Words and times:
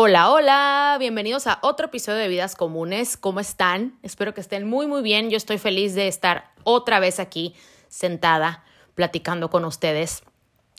Hola, 0.00 0.30
hola, 0.30 0.96
bienvenidos 1.00 1.48
a 1.48 1.58
otro 1.60 1.86
episodio 1.86 2.20
de 2.20 2.28
Vidas 2.28 2.54
Comunes. 2.54 3.16
¿Cómo 3.16 3.40
están? 3.40 3.98
Espero 4.04 4.32
que 4.32 4.40
estén 4.40 4.64
muy, 4.64 4.86
muy 4.86 5.02
bien. 5.02 5.28
Yo 5.28 5.36
estoy 5.36 5.58
feliz 5.58 5.96
de 5.96 6.06
estar 6.06 6.52
otra 6.62 7.00
vez 7.00 7.18
aquí 7.18 7.56
sentada 7.88 8.62
platicando 8.94 9.50
con 9.50 9.64
ustedes. 9.64 10.22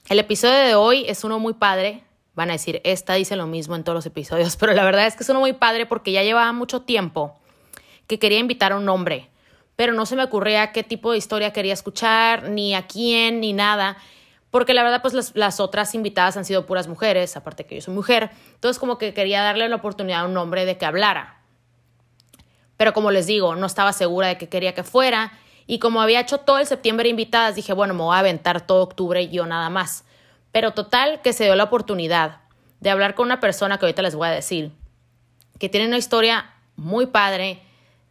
El 0.07 0.19
episodio 0.19 0.57
de 0.59 0.75
hoy 0.75 1.03
es 1.05 1.25
uno 1.25 1.37
muy 1.37 1.53
padre. 1.53 2.05
Van 2.33 2.49
a 2.49 2.53
decir, 2.53 2.79
esta 2.85 3.15
dice 3.15 3.35
lo 3.35 3.45
mismo 3.45 3.75
en 3.75 3.83
todos 3.83 3.97
los 3.97 4.05
episodios, 4.05 4.55
pero 4.59 4.71
la 4.71 4.85
verdad 4.85 5.05
es 5.05 5.17
que 5.17 5.23
es 5.23 5.29
uno 5.29 5.41
muy 5.41 5.51
padre 5.51 5.85
porque 5.85 6.13
ya 6.13 6.23
llevaba 6.23 6.53
mucho 6.53 6.83
tiempo 6.83 7.37
que 8.07 8.19
quería 8.19 8.39
invitar 8.39 8.71
a 8.71 8.77
un 8.77 8.87
hombre, 8.87 9.29
pero 9.75 9.91
no 9.91 10.05
se 10.05 10.15
me 10.15 10.23
ocurría 10.23 10.71
qué 10.71 10.83
tipo 10.83 11.11
de 11.11 11.17
historia 11.17 11.51
quería 11.51 11.73
escuchar, 11.73 12.47
ni 12.47 12.73
a 12.73 12.87
quién, 12.87 13.41
ni 13.41 13.51
nada 13.51 13.97
porque 14.51 14.73
la 14.73 14.83
verdad 14.83 15.01
pues 15.01 15.33
las, 15.35 15.59
otras 15.59 15.93
invitadas 15.95 16.37
han 16.37 16.45
sido 16.45 16.65
puras 16.65 16.87
mujeres, 16.87 17.37
aparte 17.37 17.65
que 17.65 17.75
yo 17.75 17.81
soy 17.81 17.93
mujer, 17.93 18.31
entonces 18.55 18.79
como 18.79 18.97
que 18.97 19.13
quería 19.13 19.41
darle 19.41 19.69
la 19.69 19.75
oportunidad 19.75 20.21
a 20.21 20.25
un 20.25 20.37
hombre 20.37 20.65
de 20.65 20.77
que 20.77 20.85
hablara. 20.85 21.37
Pero 22.77 22.93
como 22.93 23.11
les 23.11 23.27
digo, 23.27 23.55
no 23.55 23.65
estaba 23.65 23.93
segura 23.93 24.27
de 24.27 24.37
que 24.37 24.49
quería 24.49 24.73
que 24.73 24.83
fuera 24.83 25.33
y 25.67 25.79
como 25.79 26.01
había 26.01 26.21
hecho 26.21 26.39
todo 26.39 26.57
el 26.57 26.65
septiembre 26.65 27.09
invitadas, 27.09 27.55
dije, 27.55 27.73
bueno, 27.73 27.93
me 27.93 28.01
voy 28.01 28.15
a 28.15 28.19
aventar 28.19 28.65
todo 28.65 28.81
octubre 28.81 29.21
y 29.21 29.29
yo 29.29 29.45
nada 29.45 29.69
más. 29.69 30.03
Pero 30.51 30.71
total 30.71 31.21
que 31.21 31.33
se 31.33 31.43
dio 31.43 31.55
la 31.55 31.65
oportunidad 31.65 32.37
de 32.79 32.89
hablar 32.89 33.13
con 33.13 33.25
una 33.27 33.39
persona 33.39 33.77
que 33.77 33.85
ahorita 33.85 34.01
les 34.01 34.15
voy 34.15 34.29
a 34.29 34.31
decir, 34.31 34.71
que 35.59 35.69
tiene 35.69 35.87
una 35.87 35.97
historia 35.97 36.51
muy 36.75 37.07
padre 37.07 37.61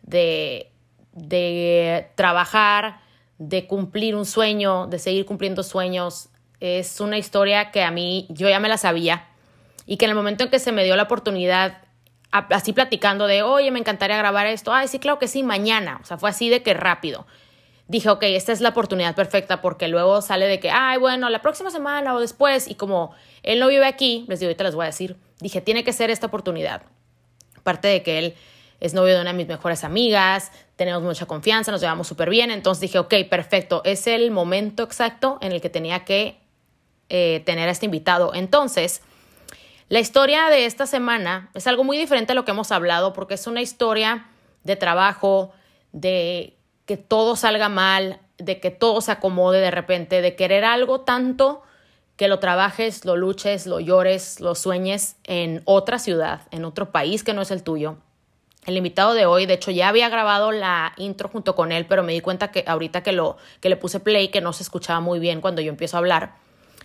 de, 0.02 0.70
de 1.12 2.11
trabajar, 2.14 3.00
de 3.38 3.66
cumplir 3.66 4.15
un 4.15 4.27
sueño, 4.27 4.87
de 4.87 4.98
seguir 4.98 5.24
cumpliendo 5.24 5.62
sueños. 5.62 6.28
Es 6.60 7.01
una 7.01 7.19
historia 7.19 7.70
que 7.70 7.83
a 7.83 7.91
mí 7.91 8.27
yo 8.28 8.48
ya 8.48 8.61
me 8.61 8.69
la 8.69 8.77
sabía 8.77 9.27
y 9.87 9.97
que 9.97 10.05
en 10.05 10.11
el 10.11 10.16
momento 10.16 10.45
en 10.45 10.51
que 10.51 10.59
se 10.59 10.73
me 10.73 10.84
dio 10.84 10.97
la 10.97 11.05
oportunidad, 11.05 11.78
así 12.30 12.73
platicando 12.73 13.27
de, 13.27 13.42
oye, 13.42 13.70
me 13.70 13.78
encantaría 13.78 14.19
grabar 14.19 14.47
esto, 14.47 14.72
ay, 14.72 14.89
sí, 14.89 14.98
claro 14.98 15.19
que 15.19 15.28
sí, 15.28 15.42
mañana. 15.42 15.98
O 16.03 16.05
sea, 16.05 16.19
fue 16.19 16.28
así 16.28 16.50
de 16.50 16.62
que 16.62 16.75
rápido. 16.75 17.27
Dije, 17.86 18.11
ok, 18.11 18.22
esta 18.25 18.53
es 18.53 18.61
la 18.61 18.69
oportunidad 18.69 19.14
perfecta 19.14 19.62
porque 19.62 19.89
luego 19.89 20.20
sale 20.20 20.47
de 20.47 20.61
que, 20.61 20.70
ay, 20.70 20.98
bueno, 20.98 21.31
la 21.31 21.41
próxima 21.41 21.70
semana 21.70 22.14
o 22.14 22.20
después. 22.20 22.69
Y 22.69 22.75
como 22.75 23.14
él 23.42 23.61
no 23.61 23.69
vive 23.69 23.86
aquí, 23.86 24.27
les 24.28 24.41
digo, 24.41 24.48
ahorita 24.48 24.64
les 24.64 24.75
voy 24.75 24.83
a 24.83 24.86
decir, 24.86 25.16
dije, 25.41 25.62
tiene 25.62 25.84
que 25.84 25.94
ser 25.94 26.11
esta 26.11 26.27
oportunidad. 26.27 26.83
Aparte 27.56 27.89
de 27.89 28.03
que 28.03 28.19
él 28.19 28.34
es 28.81 28.95
novio 28.95 29.15
de 29.15 29.21
una 29.21 29.33
de 29.33 29.37
mis 29.37 29.48
mejores 29.48 29.83
amigas, 29.84 30.53
tenemos 30.77 31.03
mucha 31.03 31.27
confianza, 31.27 31.73
nos 31.73 31.81
llevamos 31.81 32.07
súper 32.07 32.31
bien, 32.31 32.51
entonces 32.51 32.81
dije, 32.81 32.98
ok, 32.98 33.15
perfecto, 33.29 33.83
es 33.84 34.07
el 34.07 34.31
momento 34.31 34.84
exacto 34.84 35.39
en 35.41 35.53
el 35.53 35.61
que 35.61 35.71
tenía 35.71 36.05
que 36.05 36.39
eh, 37.09 37.43
tener 37.45 37.69
a 37.69 37.73
este 37.73 37.87
invitado. 37.87 38.33
Entonces, 38.34 39.03
la 39.89 39.99
historia 39.99 40.49
de 40.49 40.67
esta 40.67 40.87
semana 40.87 41.51
es 41.55 41.67
algo 41.67 41.83
muy 41.83 41.99
diferente 41.99 42.33
a 42.33 42.34
lo 42.34 42.45
que 42.45 42.53
hemos 42.53 42.71
hablado, 42.71 43.12
porque 43.12 43.34
es 43.34 43.47
una 43.47 43.62
historia 43.62 44.27
de 44.62 44.77
trabajo, 44.77 45.53
de 45.93 46.56
que 46.87 46.97
todo 46.97 47.34
salga 47.34 47.69
mal, 47.69 48.21
de 48.37 48.61
que 48.61 48.71
todo 48.71 49.01
se 49.01 49.11
acomode 49.11 49.61
de 49.61 49.71
repente, 49.71 50.21
de 50.21 50.37
querer 50.37 50.65
algo 50.65 51.01
tanto 51.01 51.62
que 52.17 52.29
lo 52.29 52.39
trabajes, 52.39 53.05
lo 53.05 53.17
luches, 53.17 53.67
lo 53.67 53.81
llores, 53.81 54.41
lo 54.41 54.55
sueñes 54.55 55.17
en 55.25 55.62
otra 55.65 55.99
ciudad, 55.99 56.43
en 56.51 56.65
otro 56.65 56.93
país 56.93 57.25
que 57.25 57.33
no 57.33 57.43
es 57.43 57.51
el 57.51 57.62
tuyo 57.62 57.97
el 58.67 58.77
invitado 58.77 59.14
de 59.14 59.25
hoy, 59.25 59.47
de 59.47 59.55
hecho 59.55 59.70
ya 59.70 59.89
había 59.89 60.09
grabado 60.09 60.53
la 60.53 60.92
intro 60.97 61.28
junto 61.28 61.55
con 61.55 61.73
él, 61.73 61.87
pero 61.87 62.03
me 62.03 62.12
di 62.12 62.20
cuenta 62.20 62.51
que 62.51 62.65
ahorita 62.67 63.03
que 63.03 63.12
lo 63.12 63.37
que 63.61 63.69
le 63.69 63.77
puse 63.77 64.00
play 64.00 64.28
que 64.28 64.41
no 64.41 64.53
se 64.53 64.62
escuchaba 64.62 65.00
muy 65.00 65.19
bien 65.19 65.41
cuando 65.41 65.62
yo 65.62 65.70
empiezo 65.70 65.97
a 65.97 66.00
hablar. 66.00 66.34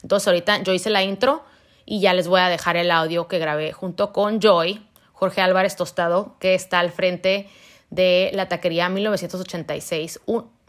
Entonces 0.01 0.27
ahorita 0.27 0.63
yo 0.63 0.73
hice 0.73 0.89
la 0.89 1.03
intro 1.03 1.43
y 1.85 1.99
ya 1.99 2.13
les 2.13 2.27
voy 2.27 2.39
a 2.39 2.49
dejar 2.49 2.77
el 2.77 2.91
audio 2.91 3.27
que 3.27 3.39
grabé 3.39 3.73
junto 3.73 4.13
con 4.13 4.39
Joy, 4.39 4.85
Jorge 5.11 5.41
Álvarez 5.41 5.75
Tostado, 5.75 6.35
que 6.39 6.53
está 6.53 6.79
al 6.79 6.91
frente 6.91 7.49
de 7.89 8.31
la 8.33 8.47
taquería 8.47 8.89
1986. 8.89 10.21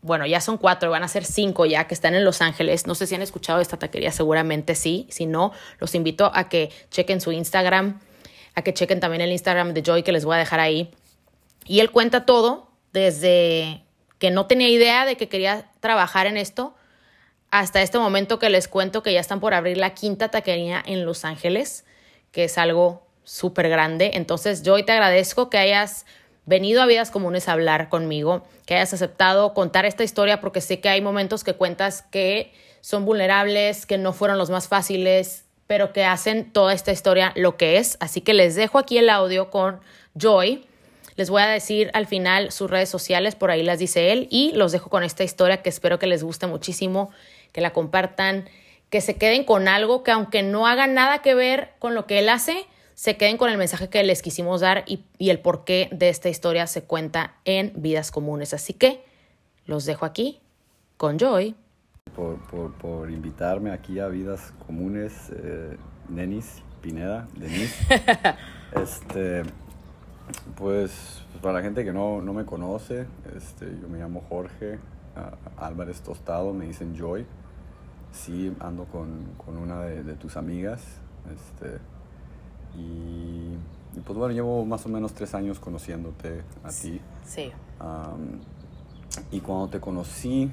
bueno, 0.03 0.27
ya 0.27 0.41
son 0.41 0.59
cuatro, 0.59 0.91
van 0.91 1.03
a 1.03 1.09
ser 1.09 1.25
cinco 1.25 1.65
ya 1.65 1.87
que 1.87 1.95
están 1.95 2.15
en 2.15 2.25
Los 2.25 2.43
Ángeles. 2.43 2.87
No 2.87 2.95
sé 2.95 3.07
si 3.07 3.15
han 3.15 3.23
escuchado 3.23 3.61
esta 3.61 3.79
taquería, 3.79 4.13
seguramente 4.13 4.75
sí. 4.75 5.07
Si 5.11 5.27
no, 5.27 5.53
los 5.79 5.95
invito 5.95 6.31
a 6.35 6.49
que 6.49 6.71
chequen 6.91 7.21
su 7.21 7.33
Instagram, 7.33 8.01
a 8.55 8.63
que 8.63 8.75
chequen 8.75 9.01
también 9.01 9.23
el 9.23 9.33
Instagram 9.33 9.73
de 9.75 9.83
Joy 9.83 10.03
que 10.03 10.13
les 10.13 10.25
voy 10.25 10.35
a 10.35 10.39
dejar 10.39 10.61
ahí 10.61 10.91
y 11.65 11.81
él 11.81 11.91
cuenta 11.91 12.27
todo 12.27 12.71
desde 12.93 13.85
que 14.19 14.31
no 14.31 14.47
tenía 14.47 14.69
idea 14.69 15.05
de 15.05 15.17
que 15.17 15.29
quería 15.29 15.71
trabajar 15.81 16.27
en 16.27 16.37
esto 16.37 16.75
hasta 17.51 17.83
este 17.83 17.99
momento 17.99 18.39
que 18.39 18.51
les 18.51 18.69
cuento 18.69 19.03
que 19.03 19.13
ya 19.13 19.21
están 19.21 19.41
por 19.41 19.55
abrir 19.55 19.77
la 19.77 19.95
quinta 19.95 20.31
taquería 20.31 20.83
en 20.85 21.05
Los 21.05 21.25
Ángeles, 21.25 21.85
que 22.33 22.45
es 22.45 22.59
algo 22.59 23.07
súper 23.23 23.69
grande. 23.69 24.13
Entonces 24.15 24.63
yo 24.63 24.83
te 24.85 24.93
agradezco 24.93 25.51
que 25.51 25.59
hayas 25.59 26.05
venido 26.47 26.83
a 26.83 26.87
Vidas 26.87 27.11
Comunes 27.11 27.49
a 27.49 27.53
hablar 27.53 27.89
conmigo, 27.89 28.45
que 28.67 28.75
hayas 28.75 28.93
aceptado 28.93 29.55
contar 29.55 29.85
esta 29.87 30.05
historia 30.05 30.41
porque 30.41 30.61
sé 30.61 30.81
que 30.81 30.89
hay 30.89 31.01
momentos 31.01 31.45
que 31.45 31.55
cuentas 31.55 32.03
que 32.03 32.53
son 32.81 33.05
vulnerables, 33.05 33.87
que 33.87 33.99
no 33.99 34.13
fueron 34.13 34.37
los 34.37 34.51
más 34.51 34.69
fáciles, 34.69 35.45
pero 35.67 35.93
que 35.93 36.05
hacen 36.05 36.53
toda 36.53 36.75
esta 36.75 36.93
historia 36.93 37.33
lo 37.37 37.57
que 37.57 37.79
es. 37.79 37.97
Así 38.01 38.21
que 38.21 38.35
les 38.35 38.57
dejo 38.57 38.79
aquí 38.79 38.99
el 38.99 39.09
audio 39.09 39.51
con 39.51 39.81
Joy 40.19 40.67
les 41.17 41.31
voy 41.31 41.43
a 41.43 41.47
decir 41.47 41.91
al 41.95 42.07
final 42.07 42.51
sus 42.51 42.71
redes 42.71 42.89
sociales, 42.89 43.35
por 43.35 43.51
ahí 43.51 43.63
las 43.63 43.79
dice 43.79 44.13
él, 44.13 44.27
y 44.31 44.53
los 44.53 44.73
dejo 44.73 44.91
con 44.91 45.05
esta 45.05 45.25
historia 45.25 45.63
que 45.63 45.69
espero 45.69 45.99
que 45.99 46.07
les 46.07 46.23
guste 46.23 46.47
muchísimo, 46.47 47.11
que 47.53 47.61
la 47.61 47.73
compartan, 47.73 48.49
que 48.91 49.01
se 49.01 49.17
queden 49.17 49.45
con 49.45 49.69
algo 49.69 50.03
que 50.03 50.11
aunque 50.11 50.43
no 50.43 50.67
haga 50.67 50.87
nada 50.87 51.19
que 51.19 51.35
ver 51.35 51.71
con 51.79 51.95
lo 51.95 52.07
que 52.07 52.19
él 52.19 52.29
hace, 52.29 52.67
se 52.95 53.17
queden 53.17 53.37
con 53.37 53.51
el 53.51 53.59
mensaje 53.59 53.89
que 53.89 54.03
les 54.05 54.23
quisimos 54.23 54.61
dar 54.61 54.85
y, 54.87 55.05
el 55.19 55.41
porqué 55.41 55.89
de 55.93 56.09
esta 56.09 56.29
historia 56.29 56.67
se 56.67 56.85
cuenta 56.85 57.35
en 57.45 57.73
Vidas 57.77 58.11
Comunes. 58.11 58.55
Así 58.55 58.73
que 58.73 59.05
los 59.67 59.85
dejo 59.85 60.05
aquí 60.05 60.41
con 60.97 61.19
Joy. 61.19 61.57
Por, 62.15 63.11
invitarme 63.11 63.73
aquí 63.73 63.99
a 63.99 64.07
Vidas 64.07 64.53
Comunes, 64.67 65.13
eh, 65.35 65.77
Nenis 66.09 66.63
Pineda, 66.81 67.27
Denis. 67.35 67.75
este, 68.81 69.43
pues, 70.57 71.23
para 71.43 71.55
la 71.55 71.63
gente 71.63 71.85
que 71.85 71.93
no, 71.93 72.23
no 72.23 72.33
me 72.33 72.45
conoce, 72.45 73.07
este, 73.37 73.67
yo 73.81 73.89
me 73.89 73.99
llamo 73.99 74.23
Jorge 74.29 74.79
Álvarez 75.57 76.01
Tostado, 76.01 76.53
me 76.53 76.67
dicen 76.67 76.95
Joy. 76.97 77.27
Sí, 78.13 78.55
ando 78.61 78.85
con, 78.85 79.33
con 79.45 79.57
una 79.57 79.81
de, 79.83 80.15
tus 80.15 80.37
amigas. 80.37 80.83
Este, 81.35 81.79
y, 82.77 83.57
pues 84.05 84.19
bueno, 84.19 84.33
llevo 84.33 84.65
más 84.65 84.87
o 84.87 84.89
menos 84.89 85.15
tres 85.15 85.35
años 85.35 85.59
conociéndote 85.59 86.43
a 86.63 86.69
ti. 86.69 87.01
Sí. 87.25 87.53
y 89.31 89.41
cuando 89.41 89.69
te 89.69 89.81
conocí, 89.81 90.51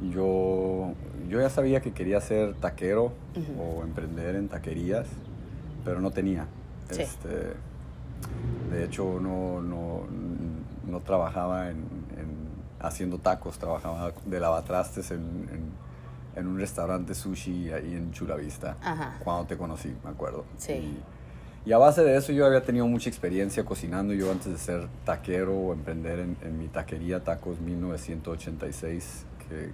yo, 0.00 0.92
yo 1.28 1.40
ya 1.40 1.50
sabía 1.50 1.80
que 1.80 1.92
quería 1.92 2.20
ser 2.20 2.54
taquero 2.54 3.12
o 3.58 3.82
emprender 3.82 4.36
en 4.36 4.48
taquerías, 4.48 5.08
pero 5.84 6.00
no 6.00 6.10
tenía. 6.10 6.46
Sí. 6.90 7.02
Este, 7.02 7.54
de 8.70 8.84
hecho, 8.84 9.18
no, 9.20 9.60
no, 9.60 10.02
no 10.86 11.00
trabajaba 11.00 11.70
en, 11.70 11.84
haciendo 12.80 13.18
tacos, 13.18 13.58
trabajaba 13.58 14.12
de 14.26 14.40
lavatrastes 14.40 15.10
en, 15.10 15.72
en, 16.36 16.46
un 16.46 16.58
restaurante 16.58 17.14
sushi 17.14 17.70
ahí 17.70 17.94
en 17.94 18.12
Chula 18.12 18.36
Vista, 18.36 18.76
cuando 19.22 19.46
te 19.46 19.56
conocí, 19.56 19.94
me 20.04 20.10
acuerdo. 20.10 20.44
Sí. 20.58 20.98
Y, 21.64 21.72
a 21.72 21.78
base 21.78 22.02
de 22.02 22.16
eso 22.16 22.32
yo 22.32 22.44
había 22.44 22.62
tenido 22.62 22.86
mucha 22.86 23.08
experiencia 23.08 23.64
cocinando. 23.64 24.12
Yo 24.12 24.30
antes 24.30 24.52
de 24.52 24.58
ser 24.58 24.88
taquero 25.06 25.54
o 25.54 25.72
emprender 25.72 26.18
en, 26.18 26.58
mi 26.58 26.68
taquería 26.68 27.24
Tacos 27.24 27.58
1986, 27.60 29.24
que, 29.48 29.70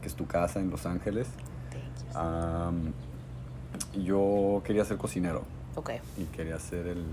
que, 0.00 0.06
es 0.06 0.14
tu 0.14 0.26
casa 0.26 0.58
en 0.58 0.70
Los 0.70 0.86
Ángeles, 0.86 1.28
yo 3.94 4.62
quería 4.64 4.84
ser 4.84 4.96
cocinero. 4.96 5.42
Y 6.18 6.24
quería 6.24 6.58
ser 6.58 6.86
el, 6.86 7.04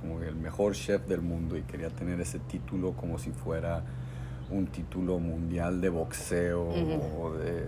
como 0.00 0.20
el 0.22 0.34
mejor 0.34 0.74
chef 0.74 1.06
del 1.06 1.22
mundo 1.22 1.56
y 1.56 1.62
quería 1.62 1.90
tener 1.90 2.20
ese 2.20 2.38
título 2.40 2.92
como 2.92 3.18
si 3.18 3.30
fuera 3.30 3.82
un 4.50 4.66
título 4.66 5.18
mundial 5.18 5.80
de 5.80 5.88
boxeo 5.88 6.62
o 6.62 7.32
de, 7.32 7.66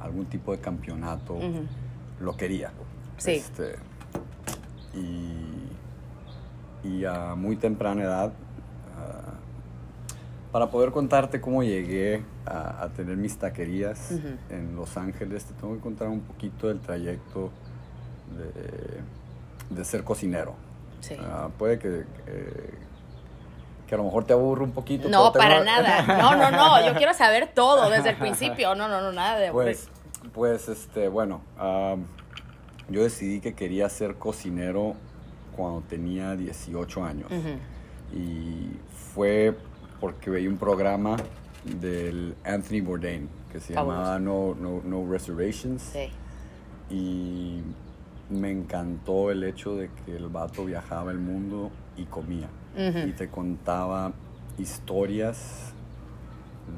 algún 0.00 0.26
tipo 0.26 0.52
de 0.52 0.58
campeonato. 0.58 1.38
Lo 2.20 2.36
quería. 2.36 2.72
Sí. 3.16 3.32
Este, 3.32 3.76
y, 4.94 7.04
a 7.04 7.34
muy 7.34 7.56
temprana 7.56 8.02
edad, 8.02 8.32
ah, 8.96 9.34
para 10.50 10.70
poder 10.70 10.90
contarte 10.90 11.40
cómo 11.40 11.62
llegué 11.62 12.22
a, 12.44 12.88
tener 12.94 13.16
mis 13.16 13.38
taquerías 13.38 14.10
en 14.50 14.76
Los 14.76 14.96
Ángeles, 14.96 15.44
te 15.44 15.54
tengo 15.54 15.74
que 15.74 15.80
contar 15.80 16.08
un 16.08 16.20
poquito 16.20 16.68
del 16.68 16.80
trayecto 16.80 17.50
de 18.36 19.00
de 19.74 19.84
ser 19.84 20.04
cocinero. 20.04 20.54
Sí. 21.00 21.16
Ah, 21.20 21.48
puede 21.58 21.78
que, 21.78 22.04
que 23.92 23.94
a 23.94 23.98
lo 23.98 24.04
mejor 24.04 24.24
te 24.24 24.32
aburre 24.32 24.64
un 24.64 24.72
poquito. 24.72 25.08
No, 25.08 25.32
para 25.32 25.62
nada. 25.62 26.02
No, 26.06 26.34
no, 26.34 26.50
no. 26.50 26.86
Yo 26.86 26.94
quiero 26.94 27.12
saber 27.12 27.52
todo 27.54 27.90
desde 27.90 28.10
el 28.10 28.16
principio. 28.16 28.74
No, 28.74 28.88
no, 28.88 29.00
no, 29.00 29.12
nada 29.12 29.38
de 29.38 29.52
Pues, 29.52 29.88
pues 30.32 30.68
este, 30.68 31.08
bueno. 31.08 31.42
yo 32.88 33.02
decidí 33.02 33.40
que 33.40 33.54
quería 33.54 33.88
ser 33.88 34.14
cocinero 34.16 34.94
cuando 35.54 35.82
tenía 35.82 36.36
18 36.36 37.04
años. 37.04 37.30
Y 38.14 38.76
fue 39.14 39.56
porque 40.00 40.30
veía 40.30 40.48
un 40.48 40.58
programa 40.58 41.16
del 41.64 42.34
Anthony 42.44 42.80
Bourdain 42.82 43.28
que 43.52 43.60
se 43.60 43.74
llamaba 43.74 44.18
no, 44.18 44.54
no, 44.54 45.06
Reservations. 45.10 45.82
Sí. 45.82 46.10
Y 46.88 47.62
me 48.40 48.50
encantó 48.50 49.30
el 49.30 49.44
hecho 49.44 49.76
de 49.76 49.90
que 50.04 50.16
el 50.16 50.28
vato 50.28 50.64
viajaba 50.64 51.10
el 51.10 51.18
mundo 51.18 51.70
y 51.96 52.04
comía. 52.04 52.48
Y 52.74 53.12
te 53.12 53.28
contaba 53.28 54.12
historias 54.58 55.74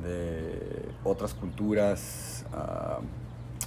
de 0.02 0.88
otras 1.04 1.34
culturas, 1.34 2.44
ah, 2.52 2.98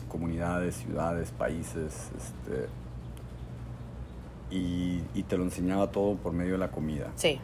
comunidades, 0.09 0.75
ciudades, 0.75 1.31
países, 1.31 2.11
este, 2.17 2.67
y, 4.49 5.01
te 5.23 5.37
lo 5.37 5.43
enseñaba 5.43 5.91
todo 5.91 6.15
por 6.15 6.31
medio 6.31 6.53
de 6.53 6.57
la 6.57 6.69
comida. 6.69 7.11
Sí. 7.15 7.39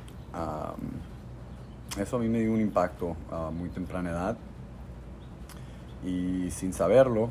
eso 1.98 2.16
a 2.16 2.20
mí 2.20 2.30
me 2.30 2.40
dio 2.40 2.52
un 2.52 2.62
impacto 2.62 3.16
a 3.30 3.52
muy 3.52 3.70
temprana 3.70 4.10
edad 4.10 4.38
y 6.06 6.50
sin 6.52 6.74
saberlo 6.74 7.30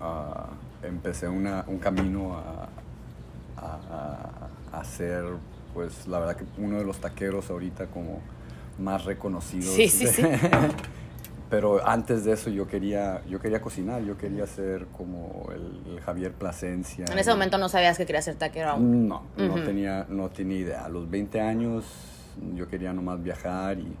ah, 0.00 0.48
empecé 0.86 1.28
una, 1.28 1.64
un 1.66 1.78
camino 1.78 2.36
a, 2.36 2.68
a, 3.56 4.78
a, 4.78 4.84
ser, 4.84 5.24
pues 5.74 6.06
la 6.06 6.18
verdad 6.20 6.36
que 6.36 6.44
uno 6.58 6.78
de 6.78 6.84
los 6.84 6.98
taqueros 6.98 7.50
ahorita 7.50 7.86
como 7.86 8.20
más 8.78 9.04
reconocidos. 9.04 9.74
Sí, 9.74 9.88
sí, 9.88 10.06
sí. 10.06 10.22
Pero 11.50 11.86
antes 11.86 12.24
de 12.24 12.32
eso 12.32 12.50
yo 12.50 12.66
quería, 12.66 13.22
yo 13.28 13.38
quería 13.38 13.60
cocinar, 13.60 14.02
yo 14.02 14.18
quería 14.18 14.46
ser 14.46 14.86
como 14.86 15.48
el, 15.54 16.00
Javier 16.00 16.32
Plasencia. 16.32 17.04
En 17.10 17.18
ese 17.18 17.30
momento 17.30 17.56
no 17.56 17.68
sabías 17.68 17.96
que 17.96 18.04
querías 18.04 18.24
ser 18.24 18.34
taquero 18.34 18.76
No, 18.78 19.22
no, 19.36 19.54
tenía, 19.62 20.06
no 20.08 20.28
tenía 20.28 20.58
idea. 20.58 20.84
A 20.84 20.88
los 20.88 21.08
20 21.08 21.40
años 21.40 21.84
yo 22.54 22.68
quería 22.68 22.92
nomás 22.92 23.22
viajar 23.22 23.78
y 23.78 23.94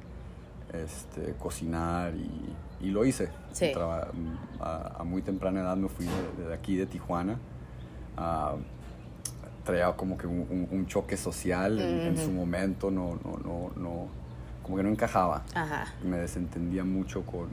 este, 0.72 1.34
cocinar 1.38 2.14
y, 2.14 2.28
lo 2.80 3.04
hice. 3.04 3.30
Sí. 3.52 3.72
A, 4.60 5.02
muy 5.04 5.22
temprana 5.22 5.60
edad 5.60 5.76
me 5.76 5.88
fui 5.88 6.06
de, 6.06 6.54
aquí 6.54 6.76
de 6.76 6.86
Tijuana. 6.86 7.38
traía 9.64 9.92
como 9.92 10.16
que 10.16 10.26
un, 10.26 10.86
choque 10.86 11.16
social 11.16 11.78
en, 11.80 12.16
su 12.16 12.30
momento, 12.30 12.90
no, 12.90 13.18
no, 13.24 13.38
no, 13.38 13.70
no 13.76 14.26
como 14.66 14.78
que 14.78 14.82
no 14.82 14.88
encajaba. 14.88 15.44
Me 16.04 16.18
desentendía 16.18 16.82
mucho 16.82 17.22
con, 17.24 17.48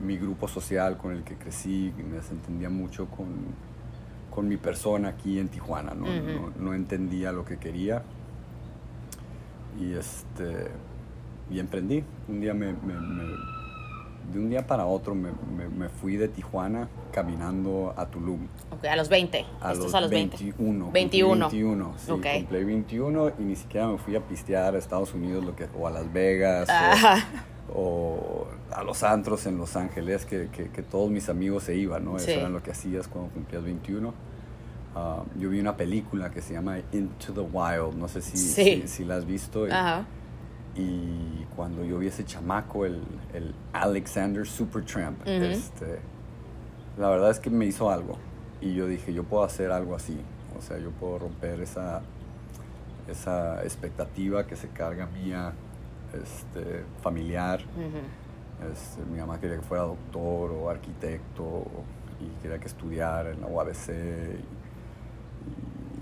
mi 0.00 0.16
grupo 0.16 0.48
social 0.48 0.96
con 0.96 1.12
el 1.12 1.22
que 1.22 1.34
crecí, 1.34 1.92
me 1.98 2.16
desentendía 2.16 2.70
mucho 2.70 3.06
con, 3.06 3.68
mi 4.48 4.56
persona 4.56 5.08
aquí 5.08 5.40
en 5.40 5.48
Tijuana, 5.48 5.94
¿no? 5.94 6.72
entendía 6.72 7.32
lo 7.32 7.44
que 7.44 7.58
quería. 7.58 8.02
Y, 9.78 9.92
este, 9.92 10.68
y 11.50 11.60
emprendí. 11.60 12.04
Un 12.28 12.40
día 12.40 12.54
me 12.54 12.74
de 14.32 14.38
un 14.38 14.50
día 14.50 14.66
para 14.66 14.84
otro 14.86 15.14
me, 15.14 15.30
me, 15.68 15.88
fui 15.88 16.16
de 16.16 16.28
Tijuana 16.28 16.88
caminando 17.12 17.94
a 17.96 18.06
Tulum. 18.06 18.46
Okay, 18.76 18.90
a 18.90 18.96
los 18.96 19.08
20. 19.08 19.46
A 19.60 19.74
los, 19.74 19.94
a 19.94 20.00
los 20.00 20.10
21. 20.10 20.90
21. 20.90 21.50
21, 21.50 21.94
sí. 21.96 22.10
Okay. 22.10 22.40
Cumplí 22.40 22.64
21 22.64 23.32
y 23.38 23.42
ni 23.42 23.56
siquiera 23.56 23.86
me 23.88 23.98
fui 23.98 24.16
a 24.16 24.20
pistear 24.20 24.74
a 24.74 24.78
Estados 24.78 25.14
Unidos 25.14 25.44
lo 25.44 25.56
que, 25.56 25.66
o 25.78 25.86
a 25.86 25.90
Las 25.90 26.12
Vegas 26.12 26.68
o, 27.74 28.46
a 28.70 28.82
los 28.82 29.02
antros 29.02 29.46
en 29.46 29.56
Los 29.56 29.76
Ángeles 29.76 30.26
que, 30.26 30.48
que, 30.48 30.70
que 30.70 30.82
todos 30.82 31.10
mis 31.10 31.28
amigos 31.28 31.64
se 31.64 31.74
iban, 31.74 32.04
¿no? 32.04 32.16
Eso 32.16 32.30
era 32.30 32.48
lo 32.48 32.62
que 32.62 32.70
hacías 32.70 33.08
cuando 33.08 33.30
cumplías 33.32 33.64
21. 33.64 34.12
Ah, 34.94 35.22
yo 35.38 35.50
vi 35.50 35.60
una 35.60 35.76
película 35.76 36.30
que 36.30 36.42
se 36.42 36.54
llama 36.54 36.78
Into 36.92 37.32
the 37.32 37.40
Wild, 37.40 37.94
no 37.96 38.08
sé 38.08 38.20
si, 38.20 38.36
si, 38.36 38.88
si, 38.88 39.04
la 39.04 39.16
has 39.16 39.26
visto. 39.26 39.66
Ajá. 39.70 40.06
Y 40.78 41.44
cuando 41.56 41.84
yo 41.84 41.98
vi 41.98 42.06
ese 42.06 42.24
chamaco, 42.24 42.86
el, 42.86 43.02
el 43.34 43.52
Alexander 43.72 44.46
Supertramp, 44.46 45.26
este, 45.26 45.98
la 46.96 47.10
verdad 47.10 47.30
es 47.32 47.40
que 47.40 47.50
me 47.50 47.66
hizo 47.66 47.90
algo. 47.90 48.16
Y 48.60 48.74
yo 48.74 48.86
dije, 48.86 49.12
yo 49.12 49.24
puedo 49.24 49.42
hacer 49.42 49.72
algo 49.72 49.96
así. 49.96 50.20
O 50.56 50.62
sea, 50.62 50.78
yo 50.78 50.90
puedo 50.92 51.18
romper 51.18 51.60
esa, 51.60 52.00
esa 53.08 53.62
expectativa 53.64 54.46
que 54.46 54.54
se 54.54 54.68
carga 54.68 55.06
mía, 55.06 55.52
este, 56.12 56.84
familiar. 57.02 57.60
este, 58.72 59.04
mi 59.10 59.18
mamá 59.18 59.40
quería 59.40 59.56
que 59.56 59.62
fuera 59.62 59.82
doctor 59.82 60.52
o 60.52 60.70
arquitecto 60.70 61.66
y 62.20 62.40
quería 62.40 62.58
que 62.58 62.68
estudiara 62.68 63.30
en 63.30 63.40
la 63.40 63.48
UABC. 63.48 63.88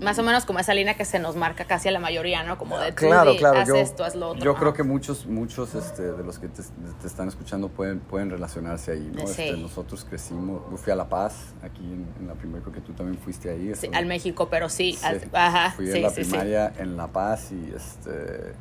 Más 0.01 0.19
o 0.19 0.23
menos 0.23 0.45
como 0.45 0.59
esa 0.59 0.73
línea 0.73 0.95
que 0.95 1.05
se 1.05 1.19
nos 1.19 1.35
marca 1.35 1.65
casi 1.65 1.89
a 1.89 1.91
la 1.91 1.99
mayoría, 1.99 2.43
¿no? 2.43 2.57
Como 2.57 2.77
de 2.79 2.93
claro, 2.93 3.35
claro, 3.37 3.59
haz 3.59 3.69
esto, 3.69 4.03
haz 4.03 4.15
lo 4.15 4.29
otro. 4.29 4.43
Yo 4.43 4.55
creo 4.55 4.73
que 4.73 4.83
muchos, 4.83 5.25
muchos 5.25 5.75
este, 5.75 6.11
de 6.11 6.23
los 6.23 6.39
que 6.39 6.47
te, 6.47 6.61
están 7.05 7.27
escuchando 7.27 7.69
pueden, 7.69 7.99
pueden 7.99 8.29
relacionarse 8.29 8.91
ahí, 8.91 9.11
¿no? 9.13 9.23
Este, 9.23 9.57
nosotros 9.57 10.05
crecimos, 10.07 10.61
yo 10.69 10.77
fui 10.77 10.93
a 10.93 10.95
La 10.95 11.09
Paz, 11.09 11.53
aquí 11.63 11.83
en, 11.83 12.27
la 12.27 12.33
primaria, 12.33 12.63
creo 12.63 12.75
que 12.75 12.81
tú 12.81 12.93
también 12.93 13.17
fuiste 13.17 13.49
ahí. 13.49 13.73
Sí, 13.75 13.89
al 13.93 14.05
México, 14.05 14.47
pero 14.49 14.69
sí, 14.69 14.97
ajá. 15.33 15.71
Fui 15.71 15.91
a 15.91 15.97
la 15.97 16.11
primaria 16.11 16.73
en 16.77 16.97
La 16.97 17.07
Paz 17.07 17.51
y 17.51 17.73
este 17.75 18.55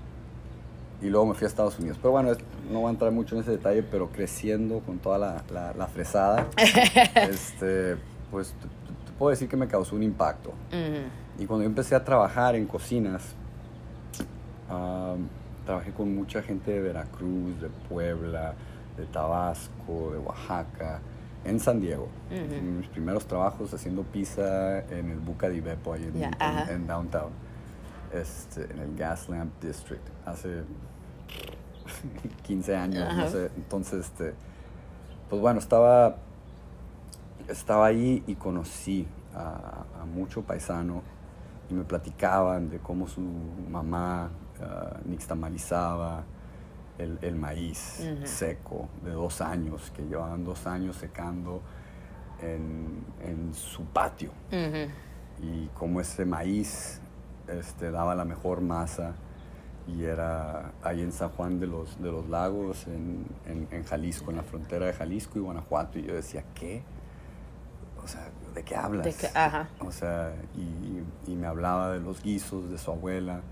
y 1.02 1.06
luego 1.10 1.26
me 1.26 1.34
fui 1.34 1.44
a 1.44 1.48
Estados 1.48 1.78
Unidos. 1.78 1.98
Pero 2.00 2.12
bueno, 2.12 2.32
no 2.70 2.80
voy 2.80 2.88
a 2.88 2.90
entrar 2.90 3.12
mucho 3.12 3.34
en 3.34 3.42
ese 3.42 3.52
detalle, 3.52 3.82
pero 3.82 4.10
creciendo 4.10 4.80
con 4.80 4.98
toda 4.98 5.18
la, 5.18 5.74
la, 5.76 5.86
fresada, 5.86 6.48
este, 6.56 7.96
pues 8.30 8.52
te, 8.52 9.12
puedo 9.18 9.30
decir 9.30 9.48
que 9.48 9.56
me 9.56 9.68
causó 9.68 9.96
un 9.96 10.02
impacto. 10.02 10.52
Y 11.38 11.46
cuando 11.46 11.64
yo 11.64 11.68
empecé 11.68 11.94
a 11.94 12.04
trabajar 12.04 12.54
en 12.54 12.66
cocinas, 12.66 13.34
trabajé 15.64 15.92
con 15.92 16.14
mucha 16.14 16.42
gente 16.42 16.70
de 16.70 16.80
Veracruz, 16.80 17.60
de 17.60 17.68
Puebla, 17.88 18.54
de 18.96 19.04
Tabasco, 19.06 20.12
de 20.12 20.18
Oaxaca, 20.18 21.00
en 21.44 21.60
San 21.60 21.80
Diego. 21.80 22.08
Mis 22.30 22.88
primeros 22.88 23.26
trabajos 23.26 23.72
haciendo 23.74 24.02
pizza 24.02 24.80
en 24.88 25.10
el 25.10 25.18
Buca 25.18 25.48
di 25.48 25.60
Beppo, 25.60 25.92
ahí 25.92 26.10
en, 26.70 26.86
downtown, 26.86 27.30
este, 28.12 28.64
en 28.72 28.78
el 28.78 28.96
Gaslamp 28.96 29.62
District, 29.62 30.02
hace 30.24 30.62
15 32.44 32.76
años, 32.76 33.14
no 33.14 33.28
sé. 33.28 33.50
Entonces, 33.56 34.06
este, 34.06 34.34
pues 35.28 35.42
bueno, 35.42 35.58
estaba, 35.58 36.16
estaba 37.48 37.86
ahí 37.86 38.24
y 38.26 38.36
conocí 38.36 39.06
a, 39.34 39.84
a 40.00 40.04
mucho 40.06 40.42
paisano 40.42 41.02
y 41.68 41.74
me 41.74 41.84
platicaban 41.84 42.70
de 42.70 42.78
cómo 42.78 43.06
su 43.08 43.20
mamá 43.20 44.30
uh, 44.60 45.08
nixtamalizaba 45.08 46.24
el, 46.98 47.18
el 47.22 47.36
maíz 47.36 48.02
seco 48.24 48.88
de 49.04 49.12
dos 49.12 49.40
años, 49.40 49.90
que 49.94 50.02
llevaban 50.02 50.44
dos 50.44 50.66
años 50.66 50.96
secando 50.96 51.60
en, 52.40 53.04
en 53.22 53.52
su 53.54 53.84
patio. 53.84 54.30
Y 55.42 55.66
cómo 55.74 56.00
ese 56.00 56.24
maíz 56.24 57.00
este, 57.48 57.90
daba 57.90 58.14
la 58.14 58.24
mejor 58.24 58.62
masa 58.62 59.14
y 59.86 60.04
era 60.04 60.72
ahí 60.82 61.02
en 61.02 61.12
San 61.12 61.28
Juan 61.28 61.60
de 61.60 61.66
los, 61.66 62.00
de 62.02 62.10
los 62.10 62.28
Lagos, 62.28 62.86
en, 62.86 63.26
en, 63.46 63.68
en 63.70 63.84
Jalisco, 63.84 64.30
en 64.30 64.38
la 64.38 64.42
frontera 64.42 64.86
de 64.86 64.92
Jalisco 64.94 65.38
y 65.38 65.42
Guanajuato. 65.42 65.98
Y 65.98 66.04
yo 66.04 66.14
decía, 66.14 66.44
¿qué? 66.54 66.82
O 68.02 68.08
sea, 68.08 68.30
¿de 68.56 68.64
qué 68.64 68.74
hablas? 68.74 69.06
O 69.80 69.92
sea, 69.92 70.34
y, 70.56 71.30
y, 71.30 71.36
me 71.36 71.46
hablaba 71.46 71.92
de 71.92 72.00
los 72.00 72.22
guisos 72.22 72.70
de 72.70 72.78
su 72.78 72.90
abuela, 72.90 73.42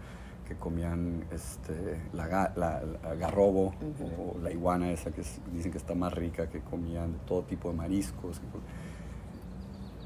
que 0.48 0.56
comían 0.56 1.24
este, 1.30 2.00
la, 2.12 2.52
la, 2.56 2.82
garrobo 3.14 3.74
o 4.08 4.38
la 4.42 4.50
iguana 4.50 4.90
esa 4.90 5.10
que 5.10 5.22
dicen 5.52 5.70
que 5.70 5.78
está 5.78 5.94
más 5.94 6.12
rica, 6.12 6.48
que 6.48 6.60
comían 6.60 7.12
de 7.12 7.18
todo 7.20 7.42
tipo 7.42 7.70
de 7.70 7.76
mariscos. 7.76 8.40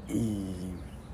Y... 0.09 0.53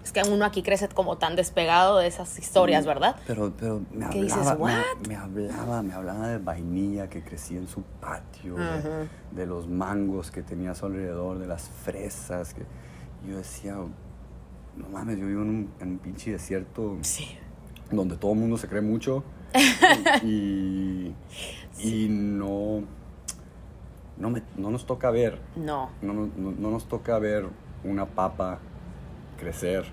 Es 0.03 0.11
que 0.11 0.21
uno 0.21 0.45
aquí 0.45 0.61
crece 0.61 0.87
como 0.87 1.17
tan 1.17 1.35
despegado 1.35 1.97
de 1.97 2.07
esas 2.07 2.37
historias, 2.37 2.85
¿verdad? 2.85 3.15
Pero, 3.25 3.51
pero 3.57 3.81
me, 3.91 4.05
hablaba, 4.05 4.83
Me, 5.07 5.15
hablaba, 5.15 5.81
me 5.81 5.93
hablaba 5.93 6.27
de 6.27 6.37
vainilla 6.37 7.09
que 7.09 7.23
crecía 7.23 7.57
en 7.57 7.67
su 7.67 7.81
patio, 7.81 8.55
de, 9.31 9.45
los 9.47 9.67
mangos 9.67 10.29
que 10.29 10.43
tenía 10.43 10.71
a 10.71 10.75
su 10.75 10.85
alrededor, 10.85 11.39
de 11.39 11.47
las 11.47 11.69
fresas. 11.83 12.53
Que, 12.53 12.61
yo 13.27 13.37
decía, 13.37 13.75
no 13.75 14.89
mames, 14.91 15.17
yo 15.17 15.27
vivo 15.27 15.41
en 15.41 15.49
un, 15.49 15.69
en 15.79 15.89
un 15.89 15.99
pinche 15.99 16.31
desierto 16.31 16.97
donde 17.91 18.17
todo 18.17 18.33
el 18.33 18.39
mundo 18.39 18.57
se 18.57 18.67
cree 18.67 18.81
mucho 18.81 19.23
y, 20.23 21.13
y 21.79 22.07
no, 22.09 22.83
no, 24.17 24.29
me, 24.29 24.43
no, 24.57 24.69
nos 24.71 24.85
toca 24.85 25.11
ver. 25.11 25.39
No. 25.55 25.89
No, 26.01 26.13
no. 26.13 26.71
nos 26.71 26.87
toca 26.87 27.17
ver 27.19 27.45
una 27.83 28.05
papa 28.05 28.59
crecer. 29.37 29.85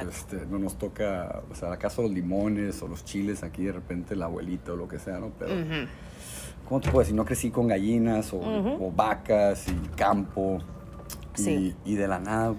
Este, 0.00 0.44
no 0.46 0.58
nos 0.58 0.76
toca, 0.76 1.42
o 1.50 1.54
sea, 1.54 1.72
acaso 1.72 2.02
los 2.02 2.10
limones 2.10 2.82
o 2.82 2.88
los 2.88 3.04
chiles 3.04 3.44
aquí 3.44 3.64
de 3.64 3.72
repente 3.72 4.16
la 4.16 4.24
abuelita 4.24 4.72
o 4.72 4.76
lo 4.76 4.88
que 4.88 4.98
sea, 4.98 5.20
¿no? 5.20 5.30
Pero, 5.38 5.54
¿cómo 6.68 6.80
te 6.80 6.90
puedo 6.90 7.00
decir? 7.00 7.14
No 7.14 7.24
crecí 7.24 7.50
con 7.50 7.68
gallinas 7.68 8.32
o, 8.32 8.40
o 8.40 8.90
vacas 8.90 9.68
y 9.68 9.74
campo. 9.96 10.58
Y, 11.36 11.74
y, 11.84 11.94
de 11.96 12.06
la 12.06 12.20
nada 12.20 12.54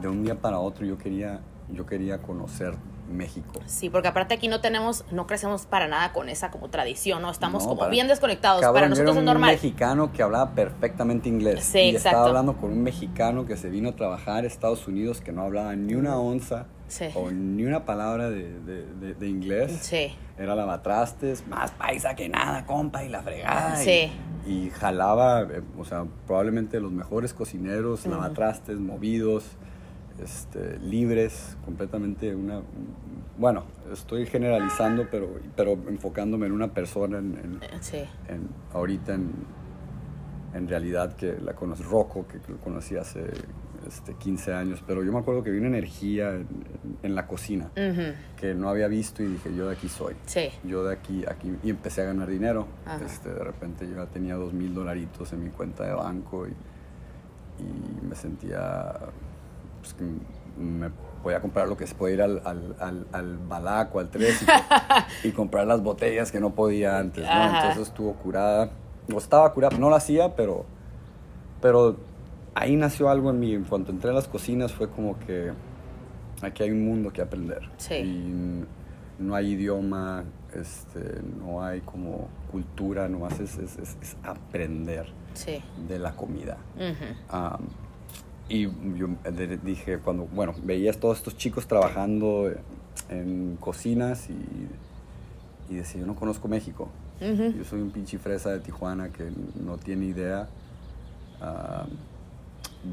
de 0.00 0.08
un 0.08 0.24
día 0.24 0.40
para 0.40 0.58
otro 0.58 0.84
yo 0.84 0.98
quería, 0.98 1.40
yo 1.72 1.86
quería 1.86 2.18
conocer 2.18 2.74
México. 3.08 3.60
Sí, 3.66 3.90
porque 3.90 4.08
aparte 4.08 4.34
aquí 4.34 4.48
no 4.48 4.60
tenemos, 4.60 5.04
no 5.10 5.26
crecemos 5.26 5.66
para 5.66 5.88
nada 5.88 6.12
con 6.12 6.28
esa 6.28 6.50
como 6.50 6.68
tradición, 6.70 7.22
¿no? 7.22 7.30
Estamos 7.30 7.62
No, 7.64 7.68
como 7.70 7.78
para- 7.80 7.90
bien 7.90 8.08
desconectados. 8.08 8.60
Cabrón, 8.60 8.74
para 8.74 8.88
nosotros 8.88 9.10
era 9.14 9.18
es 9.18 9.20
un 9.20 9.24
normal. 9.26 9.50
mexicano 9.52 10.12
que 10.12 10.22
hablaba 10.22 10.50
perfectamente 10.50 11.28
inglés. 11.28 11.64
Sí, 11.64 11.78
y 11.78 11.88
exacto. 11.90 12.08
estaba 12.08 12.26
hablando 12.26 12.56
con 12.56 12.72
un 12.72 12.82
mexicano 12.82 13.46
que 13.46 13.56
se 13.56 13.68
vino 13.70 13.90
a 13.90 13.96
trabajar 13.96 14.44
a 14.44 14.46
Estados 14.46 14.86
Unidos 14.88 15.20
que 15.20 15.32
no 15.32 15.42
hablaba 15.42 15.74
ni 15.76 15.94
una 15.94 16.16
onza 16.18 16.66
Sí. 16.88 17.06
o 17.14 17.30
ni 17.30 17.64
una 17.64 17.84
palabra 17.84 18.30
de, 18.30 18.60
de- 18.60 18.86
de- 18.94 19.14
de 19.14 19.28
inglés. 19.28 19.78
Sí. 19.82 20.14
Era 20.38 20.54
lavatrastes, 20.54 21.46
más 21.48 21.70
paisa 21.72 22.14
que 22.14 22.28
nada, 22.28 22.64
compa, 22.66 23.02
y 23.04 23.08
la 23.08 23.22
fregada. 23.22 23.82
y- 23.82 23.84
Sí. 23.84 24.12
Y, 24.46 24.70
jalaba, 24.70 25.42
eh, 25.42 25.62
o 25.76 25.84
sea, 25.84 26.04
probablemente 26.26 26.78
los 26.78 26.92
mejores 26.92 27.34
cocineros, 27.34 28.00
Ujú. 28.02 28.10
lavatrastes, 28.10 28.78
movidos, 28.78 29.44
este, 30.22 30.78
libres, 30.78 31.56
completamente 31.64 32.34
una... 32.34 32.60
Bueno, 33.38 33.64
estoy 33.92 34.26
generalizando, 34.26 35.06
pero, 35.10 35.28
pero 35.56 35.72
enfocándome 35.88 36.46
en 36.46 36.52
una 36.52 36.68
persona, 36.72 37.18
en, 37.18 37.36
en- 37.36 37.82
Sí. 37.82 37.98
en- 38.28 38.48
ahorita 38.72 39.14
en, 39.14 39.30
en 40.54 40.68
realidad 40.68 41.14
que 41.16 41.36
la 41.42 41.52
conocí, 41.54 41.82
Rocco, 41.82 42.26
que 42.26 42.38
lo 42.50 42.58
conocí 42.58 42.96
hace 42.96 43.24
este, 43.86 44.14
15 44.14 44.54
años, 44.54 44.82
pero 44.86 45.04
yo 45.04 45.12
me 45.12 45.18
acuerdo 45.18 45.42
que 45.42 45.50
vi 45.50 45.58
una 45.58 45.68
energía 45.68 46.30
en, 47.02 47.14
la 47.14 47.26
cocina 47.26 47.70
que 48.36 48.54
no 48.54 48.68
había 48.68 48.88
visto 48.88 49.22
y 49.22 49.26
dije, 49.26 49.54
yo 49.54 49.68
de 49.68 49.74
aquí 49.76 49.88
soy. 49.88 50.14
Sí. 50.26 50.48
Yo 50.64 50.82
de 50.84 50.94
aquí, 50.94 51.24
aquí, 51.28 51.54
y 51.62 51.70
empecé 51.70 52.02
a 52.02 52.04
ganar 52.06 52.28
dinero. 52.28 52.66
Este, 53.04 53.28
de 53.32 53.44
repente 53.44 53.86
yo 53.86 53.96
ya 53.96 54.06
tenía 54.06 54.34
dos 54.34 54.52
mil 54.54 54.74
dolaritos 54.74 55.32
en 55.34 55.44
mi 55.44 55.50
cuenta 55.50 55.84
de 55.84 55.92
banco 55.94 56.46
y, 56.48 56.50
y 57.62 58.06
me 58.06 58.14
sentía 58.16 58.92
pues, 59.86 59.94
que 59.94 60.60
me 60.60 60.90
podía 61.22 61.40
comprar 61.40 61.68
lo 61.68 61.76
que 61.76 61.86
se 61.86 61.94
puede 61.94 62.14
ir 62.14 62.22
al, 62.22 62.40
al, 62.44 62.76
al, 62.80 63.06
al 63.12 63.38
Balaco, 63.38 63.98
al 64.00 64.08
3 64.10 64.42
y, 65.22 65.28
y 65.28 65.32
comprar 65.32 65.66
las 65.66 65.82
botellas 65.82 66.30
que 66.32 66.40
no 66.40 66.50
podía 66.54 66.98
antes, 66.98 67.24
¿no? 67.24 67.30
Ajá. 67.30 67.56
Entonces 67.68 67.88
estuvo 67.88 68.14
curada, 68.14 68.70
o 69.12 69.18
estaba 69.18 69.52
curada, 69.52 69.76
no 69.78 69.90
lo 69.90 69.96
hacía, 69.96 70.34
pero, 70.36 70.64
pero 71.60 71.96
ahí 72.54 72.76
nació 72.76 73.08
algo 73.10 73.30
en 73.30 73.40
mí. 73.40 73.54
En 73.54 73.64
cuanto 73.64 73.90
entré 73.92 74.10
a 74.10 74.14
las 74.14 74.28
cocinas 74.28 74.72
fue 74.72 74.88
como 74.88 75.18
que 75.20 75.52
aquí 76.42 76.62
hay 76.62 76.70
un 76.70 76.84
mundo 76.84 77.12
que 77.12 77.22
aprender. 77.22 77.62
Sí. 77.78 77.94
Y 77.94 78.64
no 79.22 79.34
hay 79.34 79.52
idioma, 79.52 80.24
este, 80.54 81.20
no 81.22 81.62
hay 81.64 81.80
como 81.80 82.28
cultura, 82.52 83.08
nomás 83.08 83.40
es, 83.40 83.56
es, 83.58 83.78
es- 83.78 83.96
es 84.00 84.16
aprender 84.22 85.06
Sí. 85.34 85.62
de 85.88 85.98
la 85.98 86.12
comida. 86.12 86.56
Am, 87.28 87.66
y 88.48 88.62
yo 88.62 89.08
dije, 89.64 89.98
cuando, 89.98 90.24
bueno, 90.26 90.54
veías 90.62 90.98
todos 90.98 91.18
estos 91.18 91.36
chicos 91.36 91.66
trabajando 91.66 92.52
en 93.08 93.56
cocinas 93.60 94.28
y, 94.30 95.72
y 95.72 95.76
decía, 95.76 96.00
yo 96.00 96.06
no 96.06 96.14
conozco 96.14 96.48
México. 96.48 96.88
Yo 97.20 97.64
soy 97.64 97.80
un 97.80 97.90
pinche 97.90 98.18
fresa 98.18 98.50
de 98.50 98.60
Tijuana 98.60 99.08
que 99.08 99.30
no 99.58 99.78
tiene 99.78 100.04
idea 100.06 100.48
am, 101.40 101.88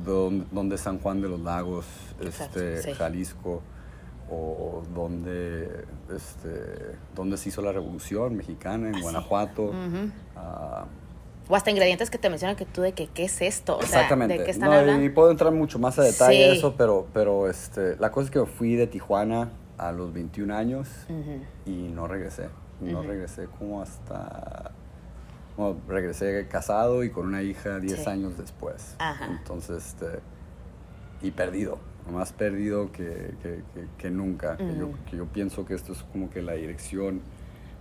dónde, 0.05 0.45
dónde 0.51 0.77
San 0.77 0.97
Juan 0.99 1.21
de 1.21 1.27
los 1.27 1.41
Lagos, 1.41 1.85
Exacto, 2.21 2.61
este, 2.61 2.91
sí. 2.91 2.97
Jalisco, 2.97 3.61
o 4.31 4.81
dónde, 4.95 5.85
este, 6.15 6.95
dónde 7.13 7.35
se 7.37 7.49
hizo 7.49 7.61
la 7.61 7.73
Revolución 7.73 8.35
Mexicana, 8.37 8.87
en 8.87 8.95
Ah, 8.95 8.97
sí. 8.97 9.03
Guanajuato. 9.03 9.71
O 11.49 11.55
hasta 11.55 11.71
ingredientes 11.71 12.09
que 12.09 12.17
te 12.17 12.29
mencionan 12.29 12.55
que 12.55 12.65
tú 12.65 12.81
de 12.81 12.93
que, 12.93 13.07
¿qué 13.07 13.25
es 13.25 13.41
esto? 13.41 13.77
O 13.77 13.81
sea, 13.81 13.87
Exactamente. 14.01 14.37
¿de 14.37 14.45
qué 14.45 14.51
están 14.51 14.69
No, 14.69 14.75
hablando? 14.77 15.03
y 15.05 15.09
puedo 15.09 15.29
entrar 15.29 15.51
mucho 15.51 15.77
más 15.77 15.99
a 15.99 16.03
detalle 16.03 16.51
Sí. 16.51 16.57
eso, 16.57 16.75
pero, 16.77 17.07
pero 17.13 17.49
este, 17.49 17.97
la 17.97 18.11
cosa 18.11 18.25
es 18.25 18.31
que 18.31 18.45
fui 18.45 18.75
de 18.75 18.87
Tijuana 18.87 19.51
a 19.77 19.91
los 19.91 20.13
21 20.13 20.51
años 20.51 20.87
Ujú. 21.09 21.41
y 21.65 21.89
no 21.89 22.07
regresé. 22.07 22.47
No 22.79 22.99
Ujú. 22.99 23.07
regresé 23.09 23.47
como 23.59 23.81
hasta... 23.81 24.71
Bueno, 25.57 25.77
regresé 25.87 26.47
casado 26.47 27.03
y 27.03 27.09
con 27.11 27.27
una 27.27 27.43
hija 27.43 27.79
10 27.79 28.03
Sí. 28.03 28.09
años 28.09 28.37
después. 28.37 28.95
Ajá. 28.99 29.25
Entonces, 29.27 29.85
este, 29.85 30.19
y 31.21 31.31
perdido. 31.31 31.77
Más 32.11 32.33
perdido 32.33 32.91
que, 32.91 33.33
que, 33.41 33.63
que- 33.73 33.87
que 33.97 34.09
nunca. 34.09 34.57
que, 34.57 34.75
yo, 34.77 34.91
que 35.09 35.17
yo 35.17 35.25
pienso 35.25 35.65
que 35.65 35.73
esto 35.75 35.91
es 35.93 36.03
como 36.11 36.29
que 36.29 36.41
la 36.41 36.53
dirección 36.53 37.21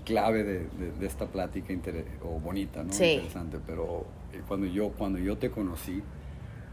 clave 0.05 0.43
de, 0.45 0.59
de- 0.69 0.93
de 0.99 1.07
esta 1.07 1.27
plática 1.27 1.73
inter- 1.73 2.07
o 2.23 2.39
bonita, 2.41 2.83
¿no? 2.83 2.93
Sí. 2.93 3.05
Interesante. 3.15 3.59
Pero 3.67 4.07
eh, 4.33 4.43
cuando 4.47 4.67
yo, 4.67 4.91
cuando 4.93 5.19
yo 5.19 5.37
te 5.39 5.51
conocí, 5.51 6.03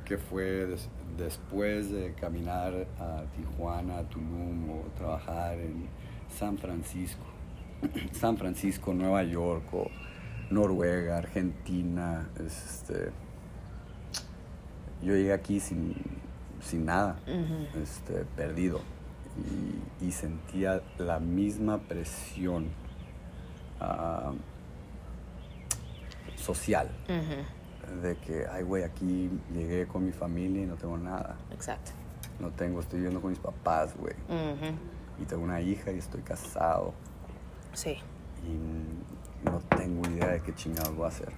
que 0.05 0.17
fue 0.17 0.43
des- 0.65 0.89
después 1.17 1.91
de 1.91 2.13
caminar 2.13 2.87
a 2.99 3.23
Tijuana, 3.35 3.99
a 3.99 4.03
Tulum 4.09 4.69
o 4.71 4.81
trabajar 4.97 5.59
en 5.59 5.87
San 6.37 6.57
Francisco, 6.57 7.23
San 8.13 8.37
Francisco, 8.37 8.93
Nueva 8.93 9.23
York 9.23 9.63
o 9.73 9.87
Noruega, 10.49 11.17
Argentina, 11.17 12.27
este, 12.43 13.11
yo 15.01 15.13
llegué 15.13 15.33
aquí 15.33 15.59
sin, 15.59 15.93
sin 16.61 16.85
nada, 16.85 17.19
este, 17.81 18.25
perdido 18.35 18.81
y, 20.01 20.05
y 20.07 20.11
sentía 20.11 20.81
la 20.97 21.19
misma 21.19 21.77
presión 21.77 22.65
ah, 23.79 24.31
social 26.35 26.89
de 28.01 28.15
que, 28.17 28.45
ay, 28.51 28.63
güey, 28.63 28.83
aquí 28.83 29.29
llegué 29.53 29.87
con 29.87 30.05
mi 30.05 30.11
familia 30.11 30.63
y 30.63 30.65
no 30.65 30.75
tengo 30.75 30.97
nada. 30.97 31.37
Exacto. 31.51 31.91
No 32.39 32.49
tengo, 32.51 32.79
estoy 32.79 32.99
viviendo 32.99 33.21
con 33.21 33.31
mis 33.31 33.39
papás, 33.39 33.95
güey. 33.97 34.13
Y 35.19 35.25
tengo 35.25 35.43
una 35.43 35.59
hija 35.61 35.91
y 35.91 35.97
estoy 35.97 36.21
casado. 36.21 36.93
Sí. 37.73 37.97
Y 38.45 39.45
no 39.45 39.59
tengo 39.75 40.07
idea 40.09 40.29
de 40.29 40.41
qué 40.41 40.53
chingados 40.53 40.95
voy 40.95 41.05
a 41.05 41.09
hacer. 41.09 41.33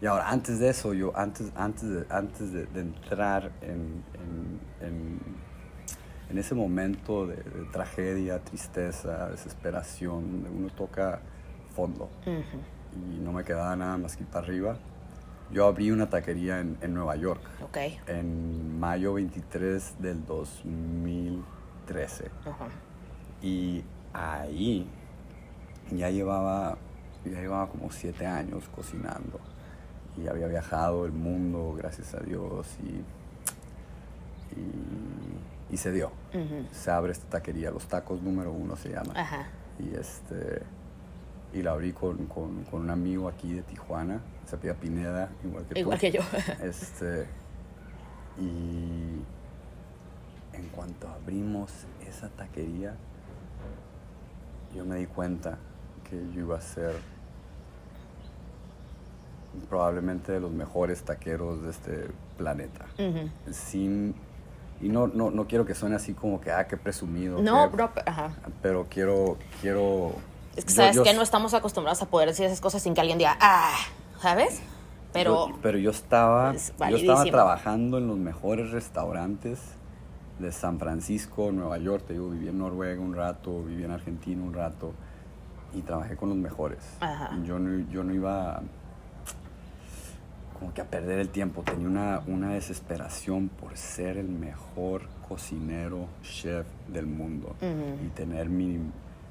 Y 0.00 0.06
ahora, 0.06 0.28
antes 0.28 0.58
de 0.58 0.68
eso, 0.68 0.92
yo, 0.92 1.16
antes, 1.16 1.50
antes, 1.56 1.88
de, 1.88 2.06
antes 2.10 2.52
de, 2.52 2.66
de 2.66 2.80
entrar 2.80 3.50
en, 3.62 4.04
en, 4.14 4.86
en, 4.86 5.18
en 6.30 6.38
ese 6.38 6.54
momento 6.54 7.26
de, 7.26 7.36
de 7.36 7.64
tragedia, 7.72 8.38
tristeza, 8.40 9.30
desesperación, 9.30 10.46
uno 10.54 10.68
toca 10.70 11.20
fondo 11.74 12.10
y 12.26 13.18
no 13.20 13.32
me 13.32 13.44
quedaba 13.44 13.74
nada 13.76 13.96
más 13.98 14.16
que 14.16 14.24
ir 14.24 14.28
para 14.28 14.44
arriba, 14.44 14.76
yo 15.50 15.66
abrí 15.66 15.90
una 15.90 16.10
taquería 16.10 16.60
en, 16.60 16.76
en 16.80 16.94
Nueva 16.94 17.16
York 17.16 17.40
en 18.06 18.78
mayo 18.78 19.14
23 19.14 19.96
del 20.00 20.24
2013. 20.26 22.30
Ajá. 22.44 22.68
Y 23.40 23.82
ahí 24.12 24.86
ya 25.90 26.10
llevaba, 26.10 26.76
ya 27.24 27.40
llevaba 27.40 27.68
como 27.68 27.90
siete 27.90 28.26
años 28.26 28.68
cocinando. 28.74 29.40
Y 30.16 30.26
había 30.26 30.48
viajado 30.48 31.06
el 31.06 31.12
mundo, 31.12 31.74
gracias 31.78 32.12
a 32.14 32.20
Dios, 32.20 32.76
y, 32.82 33.04
y, 34.58 34.64
y 35.70 35.76
se 35.76 35.92
dio. 35.92 36.10
Se 36.72 36.90
abre 36.90 37.12
esta 37.12 37.28
taquería, 37.28 37.70
Los 37.70 37.86
Tacos 37.86 38.22
número 38.22 38.52
uno 38.52 38.76
se 38.76 38.90
llama. 38.90 39.12
Ajá. 39.14 39.48
Y, 39.78 39.94
este, 39.94 40.62
y 41.52 41.62
la 41.62 41.72
abrí 41.72 41.92
con, 41.92 42.26
con, 42.26 42.64
con 42.64 42.82
un 42.82 42.90
amigo 42.90 43.28
aquí 43.28 43.52
de 43.52 43.62
Tijuana, 43.62 44.20
se 44.46 44.56
pide 44.56 44.74
Pineda, 44.74 45.30
igual 45.44 45.64
que 45.64 45.74
tú. 45.74 45.80
Igual 45.80 45.98
que 45.98 46.10
yo. 46.10 46.20
Este, 46.62 47.26
y 48.38 49.20
en 50.52 50.68
cuanto 50.74 51.08
abrimos 51.08 51.70
esa 52.06 52.28
taquería, 52.30 52.94
yo 54.74 54.84
me 54.84 54.96
di 54.96 55.06
cuenta 55.06 55.58
que 56.08 56.16
yo 56.32 56.40
iba 56.40 56.56
a 56.56 56.60
ser 56.60 56.94
probablemente 59.68 60.32
de 60.32 60.40
los 60.40 60.52
mejores 60.52 61.02
taqueros 61.02 61.62
de 61.62 61.70
este 61.70 62.06
planeta. 62.36 62.86
Sin, 63.50 64.14
y 64.80 64.88
no, 64.88 65.06
no, 65.08 65.30
no 65.30 65.46
quiero 65.46 65.64
que 65.66 65.74
suene 65.74 65.96
así 65.96 66.14
como 66.14 66.40
que, 66.40 66.50
ah, 66.52 66.66
qué 66.66 66.76
presumido. 66.76 67.40
No, 67.42 67.68
qué- 67.70 67.76
bro, 67.76 67.90
ajá. 68.06 68.30
Pero 68.62 68.86
quiero, 68.88 69.36
quiero... 69.60 70.12
Es 70.56 70.64
que 70.64 70.70
yo- 70.70 70.76
sabes 70.76 70.96
yo- 70.96 71.02
que 71.04 71.14
no 71.14 71.22
estamos 71.22 71.54
acostumbrados 71.54 72.00
a 72.02 72.06
poder 72.06 72.28
decir 72.28 72.46
esas 72.46 72.60
cosas 72.60 72.82
sin 72.82 72.94
que 72.94 73.00
alguien 73.00 73.18
diga, 73.18 73.36
ah, 73.40 73.74
¿sabes? 74.20 74.60
Pero, 75.12 75.48
Yo- 75.48 75.58
pero 75.62 75.78
yo 75.78 75.90
estaba, 75.90 76.52
es 76.54 76.72
yo 76.90 76.96
estaba 76.96 77.24
trabajando 77.24 77.98
en 77.98 78.06
los 78.06 78.18
mejores 78.18 78.70
restaurantes 78.70 79.58
de 80.38 80.52
San 80.52 80.78
Francisco, 80.78 81.50
Nueva 81.50 81.78
York. 81.78 82.04
Te 82.06 82.12
digo, 82.12 82.28
viví 82.30 82.48
en 82.48 82.58
Noruega 82.58 83.00
un 83.00 83.14
rato, 83.14 83.62
viví 83.64 83.84
en 83.84 83.90
Argentina 83.90 84.42
un 84.42 84.52
rato 84.54 84.92
y 85.74 85.80
trabajé 85.82 86.16
con 86.16 86.28
los 86.28 86.38
mejores. 86.38 86.78
Ajá. 87.00 87.30
Yo 87.44 87.58
no, 87.58 87.88
yo 87.90 88.04
no 88.04 88.12
iba 88.14 88.60
como 90.58 90.74
que 90.74 90.80
a 90.80 90.90
perder 90.90 91.18
el 91.18 91.28
tiempo. 91.28 91.62
Tenía 91.62 91.86
una, 91.86 92.22
una 92.26 92.54
desesperación 92.54 93.48
por 93.48 93.76
ser 93.76 94.16
el 94.16 94.28
mejor 94.28 95.02
cocinero, 95.28 96.08
chef 96.22 96.66
del 96.88 97.06
mundo 97.06 97.54
y 98.04 98.08
tener 98.08 98.48
mi, 98.48 98.78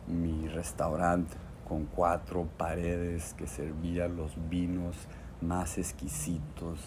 mi 0.07 0.47
restaurante 0.47 1.35
con 1.67 1.85
cuatro 1.85 2.47
paredes 2.57 3.33
que 3.33 3.47
servía 3.47 4.07
los 4.07 4.31
vinos 4.49 4.95
más 5.41 5.77
exquisitos, 5.77 6.79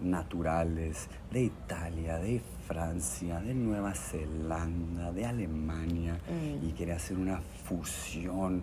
naturales, 0.00 1.08
de 1.30 1.44
Italia, 1.44 2.18
de 2.18 2.42
Francia, 2.66 3.40
de 3.40 3.54
Nueva 3.54 3.94
Zelanda, 3.94 5.12
de 5.12 5.26
Alemania, 5.26 6.18
y 6.62 6.72
quería 6.72 6.96
hacer 6.96 7.16
una 7.16 7.40
fusión 7.64 8.62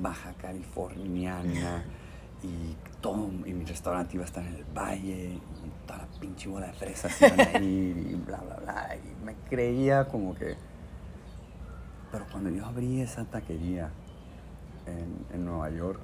baja 0.00 0.32
californiana. 0.34 1.84
Y 2.42 2.74
todo, 3.00 3.28
y 3.44 3.52
mi 3.52 3.64
restaurante 3.64 4.16
iba 4.16 4.24
a 4.24 4.26
estar 4.26 4.44
en 4.44 4.54
el 4.54 4.64
valle, 4.64 5.34
y 5.34 5.86
toda 5.86 5.98
la 5.98 6.06
pinche 6.18 6.48
bola 6.48 6.68
de 6.68 6.72
fresas 6.72 7.20
iban 7.20 7.40
a 7.40 7.58
ir, 7.58 7.96
y 7.96 8.14
bla, 8.14 8.38
bla, 8.38 8.56
bla. 8.56 8.96
Y 8.96 9.24
me 9.24 9.34
creía 9.48 10.06
como 10.08 10.34
que. 10.34 10.56
Pero 12.10 12.24
cuando 12.32 12.50
yo 12.50 12.64
abrí 12.66 13.00
esa 13.00 13.24
taquería 13.24 13.90
en, 14.86 15.26
en 15.34 15.44
Nueva 15.44 15.70
York, 15.70 16.00